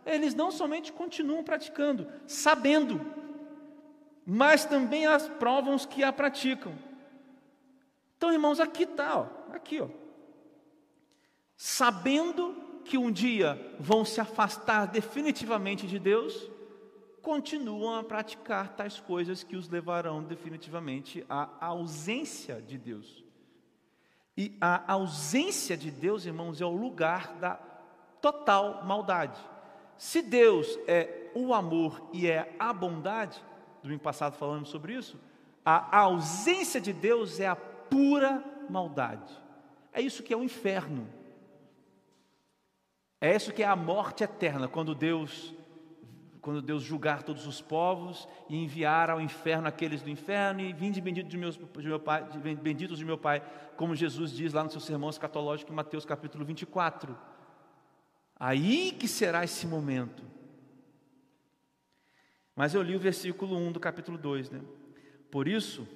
eles 0.04 0.34
não 0.34 0.50
somente 0.50 0.92
continuam 0.92 1.42
praticando, 1.42 2.06
sabendo, 2.26 3.00
mas 4.24 4.66
também 4.66 5.06
as 5.06 5.28
provam 5.28 5.74
os 5.74 5.86
que 5.86 6.04
a 6.04 6.12
praticam. 6.12 6.74
Então, 8.22 8.32
irmãos, 8.32 8.60
aqui 8.60 8.84
está, 8.84 9.18
ó 9.18 9.42
aqui, 9.52 9.80
ó. 9.80 9.88
Sabendo 11.56 12.54
que 12.84 12.96
um 12.96 13.10
dia 13.10 13.74
vão 13.80 14.04
se 14.04 14.20
afastar 14.20 14.86
definitivamente 14.86 15.88
de 15.88 15.98
Deus, 15.98 16.48
continuam 17.20 17.98
a 17.98 18.04
praticar 18.04 18.76
tais 18.76 19.00
coisas 19.00 19.42
que 19.42 19.56
os 19.56 19.68
levarão 19.68 20.22
definitivamente 20.22 21.26
à 21.28 21.66
ausência 21.66 22.62
de 22.62 22.78
Deus. 22.78 23.24
E 24.36 24.56
a 24.60 24.92
ausência 24.92 25.76
de 25.76 25.90
Deus, 25.90 26.24
irmãos, 26.24 26.60
é 26.60 26.64
o 26.64 26.70
lugar 26.70 27.34
da 27.40 27.56
total 28.20 28.84
maldade. 28.84 29.40
Se 29.98 30.22
Deus 30.22 30.78
é 30.86 31.28
o 31.34 31.52
amor 31.52 32.08
e 32.12 32.28
é 32.28 32.54
a 32.56 32.72
bondade, 32.72 33.44
domingo 33.82 34.04
passado 34.04 34.36
falamos 34.36 34.68
sobre 34.68 34.94
isso, 34.94 35.18
a 35.64 35.98
ausência 35.98 36.80
de 36.80 36.92
Deus 36.92 37.40
é 37.40 37.48
a 37.48 37.71
pura 37.92 38.42
maldade. 38.70 39.30
É 39.92 40.00
isso 40.00 40.22
que 40.22 40.32
é 40.32 40.36
o 40.36 40.42
inferno. 40.42 41.06
É 43.20 43.36
isso 43.36 43.52
que 43.52 43.62
é 43.62 43.66
a 43.66 43.76
morte 43.76 44.24
eterna, 44.24 44.66
quando 44.66 44.94
Deus 44.94 45.54
quando 46.40 46.60
Deus 46.60 46.82
julgar 46.82 47.22
todos 47.22 47.46
os 47.46 47.60
povos 47.60 48.26
e 48.48 48.56
enviar 48.56 49.08
ao 49.08 49.20
inferno 49.20 49.68
aqueles 49.68 50.02
do 50.02 50.10
inferno 50.10 50.60
e 50.60 50.72
vinde 50.72 51.00
benditos 51.00 51.30
de, 51.30 51.38
meus, 51.38 51.56
de 51.56 51.86
meu 51.86 52.00
pai, 52.00 52.28
de, 52.28 52.56
benditos 52.56 52.98
de 52.98 53.04
meu 53.04 53.16
Pai, 53.16 53.40
como 53.76 53.94
Jesus 53.94 54.32
diz 54.32 54.52
lá 54.52 54.64
no 54.64 54.70
seu 54.70 54.80
sermão 54.80 55.08
escatológico 55.08 55.70
em 55.70 55.76
Mateus 55.76 56.04
capítulo 56.04 56.44
24. 56.44 57.16
Aí 58.34 58.90
que 58.90 59.06
será 59.06 59.44
esse 59.44 59.68
momento. 59.68 60.24
Mas 62.56 62.74
eu 62.74 62.82
li 62.82 62.96
o 62.96 63.00
versículo 63.00 63.56
1 63.56 63.70
do 63.70 63.78
capítulo 63.78 64.18
2, 64.18 64.50
né? 64.50 64.60
Por 65.30 65.46
isso, 65.46 65.86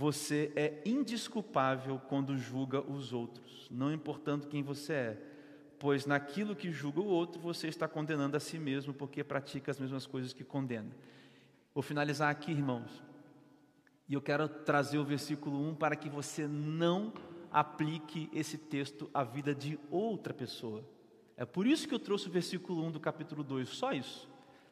você 0.00 0.50
é 0.56 0.80
indisculpável 0.86 2.00
quando 2.08 2.34
julga 2.34 2.80
os 2.80 3.12
outros, 3.12 3.68
não 3.70 3.92
importando 3.92 4.46
quem 4.46 4.62
você 4.62 4.92
é, 4.94 5.22
pois 5.78 6.06
naquilo 6.06 6.56
que 6.56 6.72
julga 6.72 7.00
o 7.00 7.06
outro 7.06 7.38
você 7.38 7.68
está 7.68 7.86
condenando 7.86 8.34
a 8.34 8.40
si 8.40 8.58
mesmo, 8.58 8.94
porque 8.94 9.22
pratica 9.22 9.70
as 9.70 9.78
mesmas 9.78 10.06
coisas 10.06 10.32
que 10.32 10.42
condena. 10.42 10.88
Vou 11.74 11.82
finalizar 11.82 12.30
aqui, 12.30 12.50
irmãos, 12.50 13.04
e 14.08 14.14
eu 14.14 14.22
quero 14.22 14.48
trazer 14.48 14.96
o 14.96 15.04
versículo 15.04 15.60
1 15.68 15.74
para 15.74 15.94
que 15.94 16.08
você 16.08 16.48
não 16.48 17.12
aplique 17.52 18.30
esse 18.32 18.56
texto 18.56 19.10
à 19.12 19.22
vida 19.22 19.54
de 19.54 19.78
outra 19.90 20.32
pessoa. 20.32 20.82
É 21.36 21.44
por 21.44 21.66
isso 21.66 21.86
que 21.86 21.94
eu 21.94 21.98
trouxe 21.98 22.26
o 22.26 22.32
versículo 22.32 22.82
1 22.86 22.92
do 22.92 23.00
capítulo 23.00 23.44
2, 23.44 23.68
só 23.68 23.92
isso, 23.92 24.26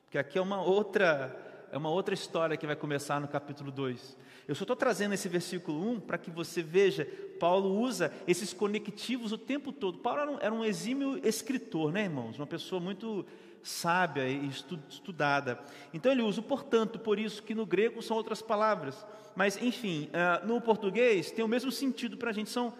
porque 0.04 0.16
aqui 0.16 0.38
é 0.38 0.40
uma 0.40 0.62
outra 0.62 1.47
é 1.70 1.76
uma 1.76 1.90
outra 1.90 2.14
história 2.14 2.56
que 2.56 2.66
vai 2.66 2.76
começar 2.76 3.20
no 3.20 3.28
capítulo 3.28 3.70
2. 3.70 4.16
Eu 4.46 4.54
só 4.54 4.64
estou 4.64 4.76
trazendo 4.76 5.14
esse 5.14 5.28
versículo 5.28 5.90
1 5.90 6.00
para 6.00 6.18
que 6.18 6.30
você 6.30 6.62
veja, 6.62 7.06
Paulo 7.38 7.78
usa 7.80 8.12
esses 8.26 8.52
conectivos 8.52 9.32
o 9.32 9.38
tempo 9.38 9.72
todo. 9.72 9.98
Paulo 9.98 10.20
era 10.20 10.30
um, 10.30 10.38
era 10.40 10.54
um 10.54 10.64
exímio 10.64 11.20
escritor, 11.26 11.92
né, 11.92 12.04
irmãos? 12.04 12.38
Uma 12.38 12.46
pessoa 12.46 12.80
muito 12.80 13.26
sábia 13.62 14.26
e 14.28 14.48
estudada. 14.48 15.58
Então 15.92 16.10
ele 16.10 16.22
usa 16.22 16.40
o 16.40 16.44
portanto, 16.44 16.98
por 16.98 17.18
isso 17.18 17.42
que 17.42 17.54
no 17.54 17.66
grego 17.66 18.00
são 18.00 18.16
outras 18.16 18.40
palavras. 18.40 19.06
Mas, 19.36 19.60
enfim, 19.62 20.08
uh, 20.08 20.46
no 20.46 20.60
português 20.60 21.30
tem 21.30 21.44
o 21.44 21.48
mesmo 21.48 21.70
sentido 21.70 22.16
para 22.16 22.30
a 22.30 22.32
gente, 22.32 22.50
são 22.50 22.72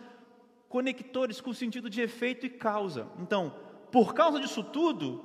conectores 0.68 1.40
com 1.40 1.52
sentido 1.52 1.88
de 1.88 2.00
efeito 2.00 2.46
e 2.46 2.50
causa. 2.50 3.06
Então, 3.18 3.54
por 3.92 4.14
causa 4.14 4.40
disso 4.40 4.62
tudo, 4.62 5.24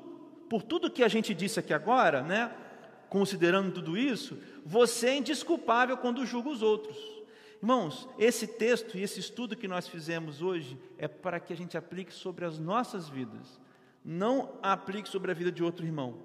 por 0.50 0.62
tudo 0.62 0.92
que 0.92 1.04
a 1.04 1.08
gente 1.08 1.34
disse 1.34 1.60
aqui 1.60 1.74
agora, 1.74 2.22
né? 2.22 2.52
Considerando 3.14 3.72
tudo 3.72 3.96
isso, 3.96 4.40
você 4.66 5.10
é 5.10 5.18
indisculpável 5.18 5.96
quando 5.96 6.26
julga 6.26 6.50
os 6.50 6.64
outros. 6.64 6.98
Irmãos, 7.62 8.10
esse 8.18 8.48
texto 8.48 8.98
e 8.98 9.04
esse 9.04 9.20
estudo 9.20 9.56
que 9.56 9.68
nós 9.68 9.88
fizemos 9.88 10.42
hoje 10.42 10.80
é 10.98 11.08
para 11.08 11.40
que 11.40 11.54
a 11.54 11.56
gente 11.56 11.78
aplique 11.78 12.12
sobre 12.12 12.44
as 12.44 12.58
nossas 12.58 13.08
vidas, 13.08 13.62
não 14.04 14.58
aplique 14.64 15.08
sobre 15.08 15.30
a 15.30 15.34
vida 15.36 15.52
de 15.52 15.64
outro 15.64 15.86
irmão. 15.86 16.18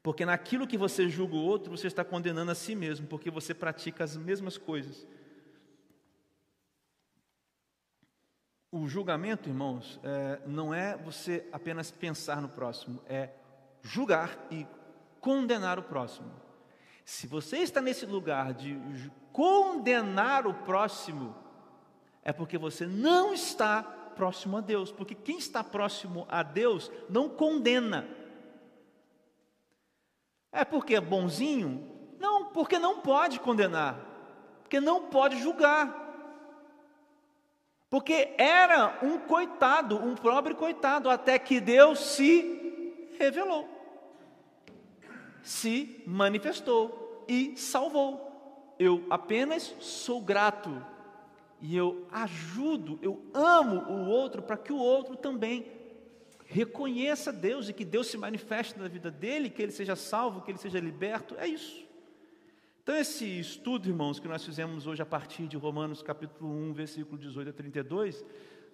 Porque 0.00 0.24
naquilo 0.24 0.64
que 0.64 0.78
você 0.78 1.08
julga 1.08 1.34
o 1.34 1.44
outro, 1.44 1.76
você 1.76 1.88
está 1.88 2.04
condenando 2.04 2.52
a 2.52 2.54
si 2.54 2.76
mesmo, 2.76 3.08
porque 3.08 3.28
você 3.28 3.52
pratica 3.52 4.04
as 4.04 4.16
mesmas 4.16 4.56
coisas. 4.56 5.04
O 8.70 8.86
julgamento, 8.86 9.48
irmãos, 9.48 9.98
é, 10.04 10.40
não 10.46 10.72
é 10.72 10.96
você 10.96 11.48
apenas 11.50 11.90
pensar 11.90 12.40
no 12.40 12.48
próximo, 12.48 13.02
é 13.06 13.30
julgar 13.82 14.46
e 14.52 14.64
condenar 15.20 15.78
o 15.78 15.82
próximo. 15.82 16.30
Se 17.04 17.26
você 17.26 17.58
está 17.58 17.80
nesse 17.80 18.04
lugar 18.04 18.52
de 18.52 18.78
condenar 19.32 20.46
o 20.46 20.54
próximo, 20.54 21.34
é 22.22 22.32
porque 22.32 22.58
você 22.58 22.86
não 22.86 23.32
está 23.32 23.82
próximo 23.82 24.56
a 24.56 24.60
Deus, 24.60 24.90
porque 24.90 25.14
quem 25.14 25.38
está 25.38 25.62
próximo 25.62 26.26
a 26.28 26.42
Deus 26.42 26.90
não 27.08 27.28
condena. 27.28 28.06
É 30.50 30.64
porque 30.64 30.96
é 30.96 31.00
bonzinho? 31.00 31.88
Não, 32.18 32.46
porque 32.46 32.78
não 32.78 33.00
pode 33.00 33.38
condenar, 33.38 33.98
porque 34.62 34.80
não 34.80 35.06
pode 35.06 35.40
julgar. 35.40 36.06
Porque 37.88 38.34
era 38.36 38.98
um 39.02 39.18
coitado, 39.20 39.96
um 39.96 40.14
pobre 40.14 40.54
coitado, 40.54 41.08
até 41.08 41.38
que 41.38 41.60
Deus 41.60 41.98
se 42.00 43.14
revelou, 43.18 43.66
se 45.42 46.02
manifestou 46.06 47.24
e 47.28 47.56
salvou. 47.56 48.74
Eu 48.78 49.04
apenas 49.10 49.74
sou 49.80 50.20
grato 50.20 50.84
e 51.60 51.76
eu 51.76 52.06
ajudo, 52.12 52.98
eu 53.02 53.20
amo 53.34 53.80
o 53.90 54.08
outro 54.08 54.42
para 54.42 54.56
que 54.56 54.72
o 54.72 54.78
outro 54.78 55.16
também 55.16 55.66
reconheça 56.46 57.32
Deus 57.32 57.68
e 57.68 57.72
que 57.72 57.84
Deus 57.84 58.06
se 58.06 58.16
manifeste 58.16 58.78
na 58.78 58.88
vida 58.88 59.10
dele, 59.10 59.50
que 59.50 59.60
ele 59.60 59.72
seja 59.72 59.96
salvo, 59.96 60.40
que 60.40 60.50
ele 60.50 60.58
seja 60.58 60.80
liberto. 60.80 61.34
É 61.36 61.46
isso. 61.46 61.86
Então, 62.82 62.96
esse 62.96 63.38
estudo, 63.38 63.86
irmãos, 63.86 64.18
que 64.18 64.26
nós 64.26 64.42
fizemos 64.42 64.86
hoje 64.86 65.02
a 65.02 65.06
partir 65.06 65.46
de 65.46 65.58
Romanos 65.58 66.00
capítulo 66.00 66.50
1, 66.50 66.72
versículo 66.72 67.18
18 67.18 67.50
a 67.50 67.52
32, 67.52 68.24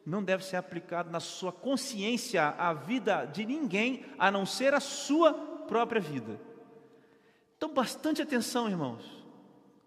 não 0.06 0.22
deve 0.22 0.44
ser 0.44 0.56
aplicado 0.56 1.10
na 1.10 1.18
sua 1.18 1.50
consciência 1.50 2.46
à 2.50 2.72
vida 2.72 3.24
de 3.24 3.44
ninguém, 3.44 4.04
a 4.16 4.30
não 4.30 4.46
ser 4.46 4.72
a 4.72 4.78
sua 4.78 5.32
própria 5.66 6.00
vida. 6.00 6.38
Então, 7.64 7.72
bastante 7.72 8.20
atenção, 8.20 8.68
irmãos. 8.68 9.02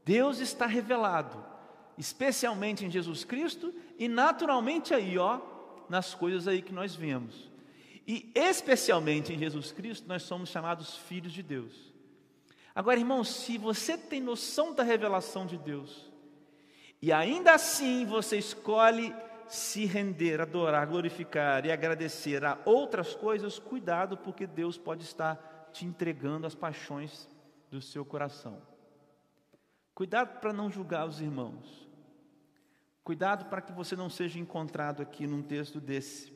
Deus 0.04 0.40
está 0.40 0.66
revelado 0.66 1.46
especialmente 1.96 2.84
em 2.84 2.90
Jesus 2.90 3.24
Cristo 3.24 3.72
e 4.00 4.08
naturalmente 4.08 4.96
aí, 4.96 5.16
ó, 5.20 5.40
nas 5.88 6.16
coisas 6.16 6.48
aí 6.48 6.64
que 6.64 6.74
nós 6.74 6.96
vemos. 6.96 7.52
E 8.08 8.32
especialmente 8.34 9.32
em 9.32 9.38
Jesus 9.38 9.72
Cristo, 9.72 10.08
nós 10.08 10.24
somos 10.24 10.50
chamados 10.50 10.98
filhos 10.98 11.32
de 11.32 11.44
Deus. 11.44 11.94
Agora, 12.74 13.00
irmão, 13.00 13.24
se 13.24 13.60
você 13.60 13.96
tem 13.96 14.22
noção 14.22 14.74
da 14.74 14.82
revelação 14.82 15.46
de 15.46 15.56
Deus, 15.56 16.12
e 17.00 17.12
ainda 17.14 17.54
assim 17.54 18.08
você 18.08 18.40
escolhe 18.40 19.16
se 19.48 19.86
render, 19.86 20.42
adorar, 20.42 20.88
glorificar 20.88 21.64
e 21.64 21.72
agradecer 21.72 22.44
a 22.44 22.58
outras 22.66 23.14
coisas, 23.14 23.60
cuidado, 23.60 24.18
porque 24.18 24.48
Deus 24.48 24.80
pode 24.80 25.04
estar 25.04 25.70
te 25.72 25.86
entregando 25.86 26.48
as 26.48 26.56
paixões 26.56 27.30
do 27.70 27.82
seu 27.82 28.06
coração. 28.06 28.62
Cuidado 29.94 30.40
para 30.40 30.54
não 30.54 30.70
julgar 30.70 31.08
os 31.08 31.20
irmãos. 31.20 31.88
Cuidado 33.04 33.46
para 33.50 33.62
que 33.62 33.72
você 33.72 33.96
não 33.96 34.10
seja 34.10 34.40
encontrado 34.40 35.02
aqui 35.02 35.26
num 35.26 35.42
texto 35.42 35.80
desse. 35.80 36.34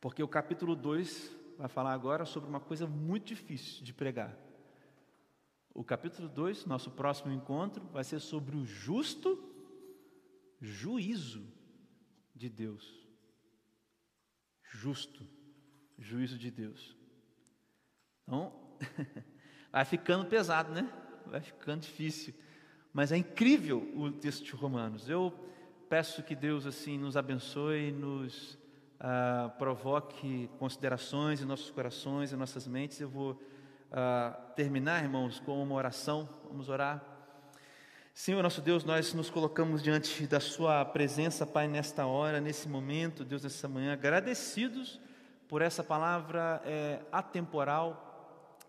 Porque 0.00 0.22
o 0.22 0.28
capítulo 0.28 0.76
2 0.76 1.36
vai 1.58 1.68
falar 1.68 1.92
agora 1.92 2.24
sobre 2.24 2.48
uma 2.48 2.60
coisa 2.60 2.86
muito 2.86 3.26
difícil 3.26 3.82
de 3.84 3.92
pregar. 3.92 4.36
O 5.74 5.84
capítulo 5.84 6.28
2, 6.28 6.66
nosso 6.66 6.90
próximo 6.90 7.32
encontro, 7.32 7.86
vai 7.88 8.04
ser 8.04 8.20
sobre 8.20 8.56
o 8.56 8.64
justo 8.64 9.42
juízo 10.60 11.46
de 12.34 12.48
Deus. 12.48 13.06
Justo 14.62 15.26
juízo 15.98 16.38
de 16.38 16.50
Deus. 16.50 16.96
Então, 18.22 18.78
vai 19.72 19.84
ficando 19.84 20.26
pesado, 20.26 20.72
né? 20.72 20.88
Vai 21.26 21.40
ficando 21.40 21.82
difícil. 21.82 22.34
Mas 22.92 23.12
é 23.12 23.16
incrível 23.16 23.88
o 23.94 24.10
texto 24.10 24.44
de 24.44 24.52
Romanos. 24.52 25.08
Eu 25.08 25.32
peço 25.88 26.22
que 26.22 26.34
Deus 26.34 26.66
assim 26.66 26.98
nos 26.98 27.16
abençoe, 27.16 27.92
nos 27.92 28.58
ah, 28.98 29.50
provoque 29.58 30.50
considerações 30.58 31.40
em 31.40 31.44
nossos 31.44 31.70
corações, 31.70 32.32
em 32.32 32.36
nossas 32.36 32.66
mentes. 32.66 33.00
Eu 33.00 33.08
vou 33.08 33.40
ah, 33.92 34.36
terminar, 34.56 35.02
irmãos, 35.02 35.40
com 35.40 35.62
uma 35.62 35.74
oração. 35.74 36.28
Vamos 36.48 36.68
orar. 36.68 37.02
Senhor 38.12 38.42
nosso 38.42 38.60
Deus, 38.60 38.84
nós 38.84 39.14
nos 39.14 39.30
colocamos 39.30 39.82
diante 39.82 40.26
da 40.26 40.40
Sua 40.40 40.84
presença, 40.84 41.46
Pai, 41.46 41.68
nesta 41.68 42.06
hora, 42.06 42.40
nesse 42.40 42.68
momento, 42.68 43.24
Deus, 43.24 43.42
nessa 43.44 43.68
manhã, 43.68 43.92
agradecidos 43.92 45.00
por 45.48 45.62
essa 45.62 45.82
palavra 45.82 46.60
é, 46.64 47.00
atemporal 47.10 48.09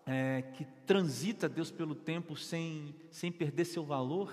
é, 0.06 0.42
que 0.54 0.64
transita, 0.86 1.48
Deus, 1.48 1.70
pelo 1.70 1.94
tempo 1.94 2.36
sem, 2.36 2.94
sem 3.10 3.30
perder 3.30 3.64
seu 3.64 3.84
valor, 3.84 4.32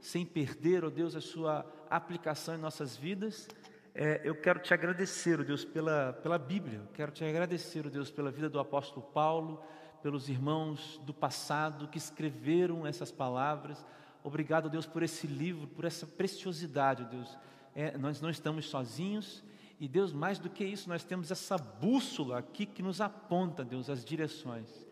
sem 0.00 0.24
perder, 0.24 0.84
ó 0.84 0.88
oh 0.88 0.90
Deus, 0.90 1.16
a 1.16 1.20
sua 1.20 1.66
aplicação 1.90 2.54
em 2.54 2.58
nossas 2.58 2.96
vidas. 2.96 3.48
É, 3.94 4.20
eu 4.22 4.34
quero 4.34 4.60
te 4.60 4.72
agradecer, 4.72 5.38
ó 5.38 5.42
oh 5.42 5.44
Deus, 5.44 5.64
pela, 5.64 6.12
pela 6.12 6.38
Bíblia, 6.38 6.78
eu 6.78 6.88
quero 6.94 7.10
te 7.10 7.24
agradecer, 7.24 7.84
ó 7.84 7.88
oh 7.88 7.90
Deus, 7.90 8.10
pela 8.10 8.30
vida 8.30 8.48
do 8.48 8.60
apóstolo 8.60 9.02
Paulo, 9.02 9.62
pelos 10.02 10.28
irmãos 10.28 11.00
do 11.04 11.12
passado 11.12 11.88
que 11.88 11.98
escreveram 11.98 12.86
essas 12.86 13.10
palavras. 13.10 13.84
Obrigado, 14.22 14.70
Deus, 14.70 14.86
por 14.86 15.02
esse 15.02 15.26
livro, 15.26 15.66
por 15.66 15.84
essa 15.84 16.06
preciosidade, 16.06 17.04
Deus. 17.04 17.36
É, 17.74 17.96
nós 17.98 18.20
não 18.20 18.30
estamos 18.30 18.66
sozinhos 18.66 19.42
e, 19.80 19.86
Deus, 19.86 20.12
mais 20.12 20.38
do 20.38 20.50
que 20.50 20.64
isso, 20.64 20.88
nós 20.88 21.04
temos 21.04 21.30
essa 21.30 21.56
bússola 21.56 22.38
aqui 22.38 22.66
que 22.66 22.82
nos 22.82 23.00
aponta, 23.00 23.64
Deus, 23.64 23.88
as 23.88 24.04
direções. 24.04 24.87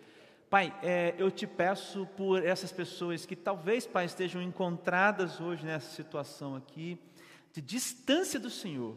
Pai, 0.48 0.72
é, 0.80 1.12
eu 1.18 1.28
te 1.28 1.44
peço 1.44 2.06
por 2.16 2.44
essas 2.44 2.70
pessoas 2.70 3.26
que 3.26 3.34
talvez, 3.34 3.84
Pai, 3.84 4.04
estejam 4.04 4.40
encontradas 4.40 5.40
hoje 5.40 5.66
nessa 5.66 5.90
situação 5.90 6.54
aqui, 6.54 7.00
de 7.52 7.60
distância 7.60 8.38
do 8.38 8.48
Senhor, 8.48 8.94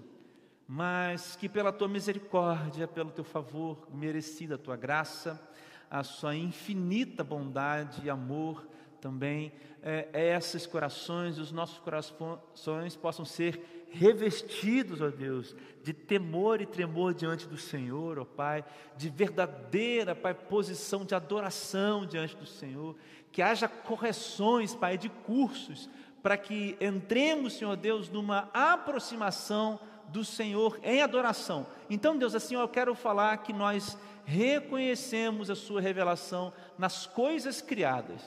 mas 0.67 1.35
que 1.35 1.49
pela 1.49 1.71
tua 1.71 1.87
misericórdia, 1.87 2.87
pelo 2.87 3.09
teu 3.09 3.23
favor 3.23 3.87
merecida, 3.91 4.55
a 4.55 4.57
tua 4.59 4.77
graça, 4.77 5.41
a 5.89 6.03
sua 6.03 6.35
infinita 6.35 7.23
bondade 7.23 8.05
e 8.05 8.11
amor 8.11 8.67
também, 9.01 9.51
é, 9.81 10.07
é 10.13 10.37
esses 10.37 10.67
corações, 10.67 11.39
os 11.39 11.51
nossos 11.51 11.79
corações 11.79 12.95
possam 12.95 13.25
ser 13.25 13.78
revestidos, 13.91 15.01
ó 15.01 15.09
Deus, 15.09 15.55
de 15.83 15.93
temor 15.93 16.61
e 16.61 16.65
tremor 16.65 17.13
diante 17.13 17.47
do 17.47 17.57
Senhor, 17.57 18.19
ó 18.19 18.25
Pai, 18.25 18.63
de 18.95 19.09
verdadeira, 19.09 20.15
Pai, 20.15 20.33
posição 20.33 21.05
de 21.05 21.15
adoração 21.15 22.05
diante 22.05 22.35
do 22.35 22.45
Senhor, 22.45 22.95
que 23.31 23.41
haja 23.41 23.67
correções, 23.67 24.75
Pai, 24.75 24.97
de 24.97 25.09
cursos, 25.09 25.89
para 26.21 26.37
que 26.37 26.77
entremos, 26.79 27.53
Senhor 27.53 27.75
Deus, 27.75 28.09
numa 28.09 28.49
aproximação 28.53 29.79
do 30.09 30.25
Senhor 30.25 30.79
em 30.83 31.01
adoração. 31.01 31.67
Então, 31.89 32.17
Deus, 32.17 32.35
assim 32.35 32.55
eu 32.55 32.67
quero 32.67 32.93
falar 32.95 33.37
que 33.37 33.53
nós 33.53 33.97
reconhecemos 34.25 35.49
a 35.49 35.55
Sua 35.55 35.81
revelação 35.81 36.53
nas 36.77 37.05
coisas 37.05 37.61
criadas 37.61 38.21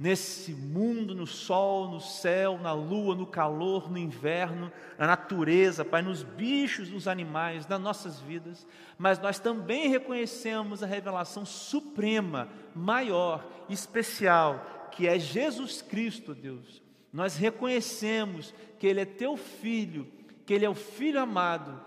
nesse 0.00 0.54
mundo, 0.54 1.14
no 1.14 1.26
sol, 1.26 1.90
no 1.90 2.00
céu, 2.00 2.58
na 2.58 2.72
lua, 2.72 3.14
no 3.14 3.26
calor, 3.26 3.90
no 3.90 3.98
inverno, 3.98 4.72
na 4.96 5.06
natureza, 5.06 5.84
Pai, 5.84 6.00
nos 6.00 6.22
bichos, 6.22 6.88
nos 6.88 7.06
animais, 7.06 7.66
nas 7.66 7.78
nossas 7.78 8.18
vidas, 8.18 8.66
mas 8.96 9.18
nós 9.18 9.38
também 9.38 9.90
reconhecemos 9.90 10.82
a 10.82 10.86
revelação 10.86 11.44
suprema, 11.44 12.48
maior, 12.74 13.44
especial, 13.68 14.88
que 14.90 15.06
é 15.06 15.18
Jesus 15.18 15.82
Cristo, 15.82 16.34
Deus. 16.34 16.82
Nós 17.12 17.36
reconhecemos 17.36 18.54
que 18.78 18.86
Ele 18.86 19.02
é 19.02 19.04
Teu 19.04 19.36
Filho, 19.36 20.08
que 20.46 20.54
Ele 20.54 20.64
é 20.64 20.70
o 20.70 20.74
Filho 20.74 21.20
amado, 21.20 21.78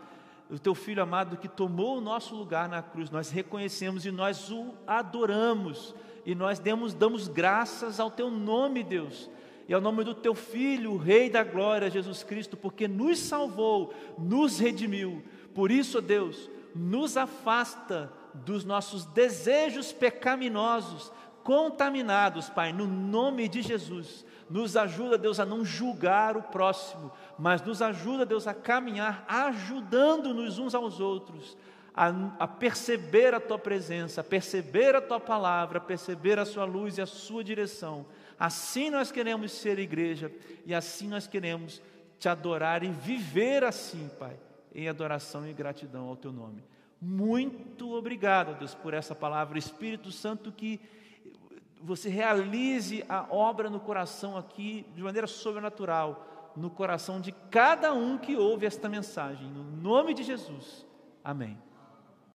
o 0.51 0.59
Teu 0.59 0.75
Filho 0.75 1.01
amado 1.01 1.37
que 1.37 1.47
tomou 1.47 1.97
o 1.97 2.01
nosso 2.01 2.35
lugar 2.35 2.69
na 2.69 2.83
cruz. 2.83 3.09
Nós 3.09 3.31
reconhecemos 3.31 4.05
e 4.05 4.11
nós 4.11 4.51
o 4.51 4.75
adoramos 4.85 5.95
e 6.25 6.33
nós 6.33 6.59
demos, 6.59 6.93
damos 6.93 7.27
graças 7.27 7.99
ao 7.99 8.09
teu 8.09 8.29
nome, 8.29 8.83
Deus, 8.83 9.29
e 9.67 9.73
ao 9.73 9.81
nome 9.81 10.03
do 10.03 10.13
teu 10.13 10.35
Filho, 10.35 10.91
o 10.93 10.97
Rei 10.97 11.29
da 11.29 11.43
Glória, 11.43 11.89
Jesus 11.89 12.23
Cristo, 12.23 12.57
porque 12.57 12.87
nos 12.87 13.19
salvou, 13.19 13.93
nos 14.17 14.59
redimiu. 14.59 15.23
Por 15.53 15.71
isso, 15.71 16.01
Deus, 16.01 16.49
nos 16.75 17.15
afasta 17.15 18.11
dos 18.33 18.65
nossos 18.65 19.05
desejos 19.05 19.93
pecaminosos, 19.93 21.11
contaminados, 21.43 22.49
Pai, 22.49 22.73
no 22.73 22.87
nome 22.87 23.47
de 23.47 23.61
Jesus. 23.61 24.25
Nos 24.49 24.75
ajuda, 24.75 25.17
Deus, 25.17 25.39
a 25.39 25.45
não 25.45 25.63
julgar 25.63 26.35
o 26.35 26.43
próximo, 26.43 27.11
mas 27.39 27.61
nos 27.61 27.81
ajuda, 27.81 28.25
Deus, 28.25 28.47
a 28.47 28.53
caminhar 28.53 29.25
ajudando-nos 29.27 30.59
uns 30.59 30.75
aos 30.75 30.99
outros 30.99 31.57
a, 31.93 32.07
a, 32.39 32.47
perceber 32.47 33.33
a 33.33 33.39
tua 33.39 33.59
presença, 33.59 34.21
a 34.21 34.23
perceber 34.23 34.95
a 34.95 35.01
tua 35.01 35.19
palavra, 35.19 35.77
a 35.77 35.81
perceber 35.81 36.39
a 36.39 36.45
sua 36.45 36.65
luz 36.65 36.97
e 36.97 37.01
a 37.01 37.05
sua 37.05 37.43
direção. 37.43 38.05
Assim 38.39 38.89
nós 38.89 39.11
queremos 39.11 39.51
ser 39.51 39.79
igreja 39.79 40.31
e 40.65 40.73
assim 40.73 41.07
nós 41.07 41.27
queremos 41.27 41.81
te 42.17 42.27
adorar 42.27 42.83
e 42.83 42.89
viver 42.89 43.63
assim, 43.63 44.09
Pai, 44.19 44.37
em 44.73 44.89
adoração 44.89 45.47
e 45.47 45.53
gratidão 45.53 46.07
ao 46.07 46.15
teu 46.15 46.31
nome. 46.31 46.63
Muito 46.99 47.93
obrigado, 47.93 48.57
Deus, 48.57 48.73
por 48.73 48.93
essa 48.93 49.13
palavra, 49.13 49.59
Espírito 49.59 50.11
Santo, 50.11 50.51
que 50.51 50.79
você 51.81 52.09
realize 52.09 53.03
a 53.09 53.27
obra 53.29 53.69
no 53.69 53.79
coração 53.79 54.37
aqui 54.37 54.85
de 54.95 55.03
maneira 55.03 55.27
sobrenatural 55.27 56.29
no 56.55 56.69
coração 56.69 57.19
de 57.19 57.31
cada 57.31 57.93
um 57.93 58.17
que 58.17 58.35
ouve 58.35 58.65
esta 58.65 58.87
mensagem. 58.87 59.47
No 59.47 59.63
nome 59.63 60.13
de 60.13 60.23
Jesus. 60.23 60.85
Amém. 61.23 61.57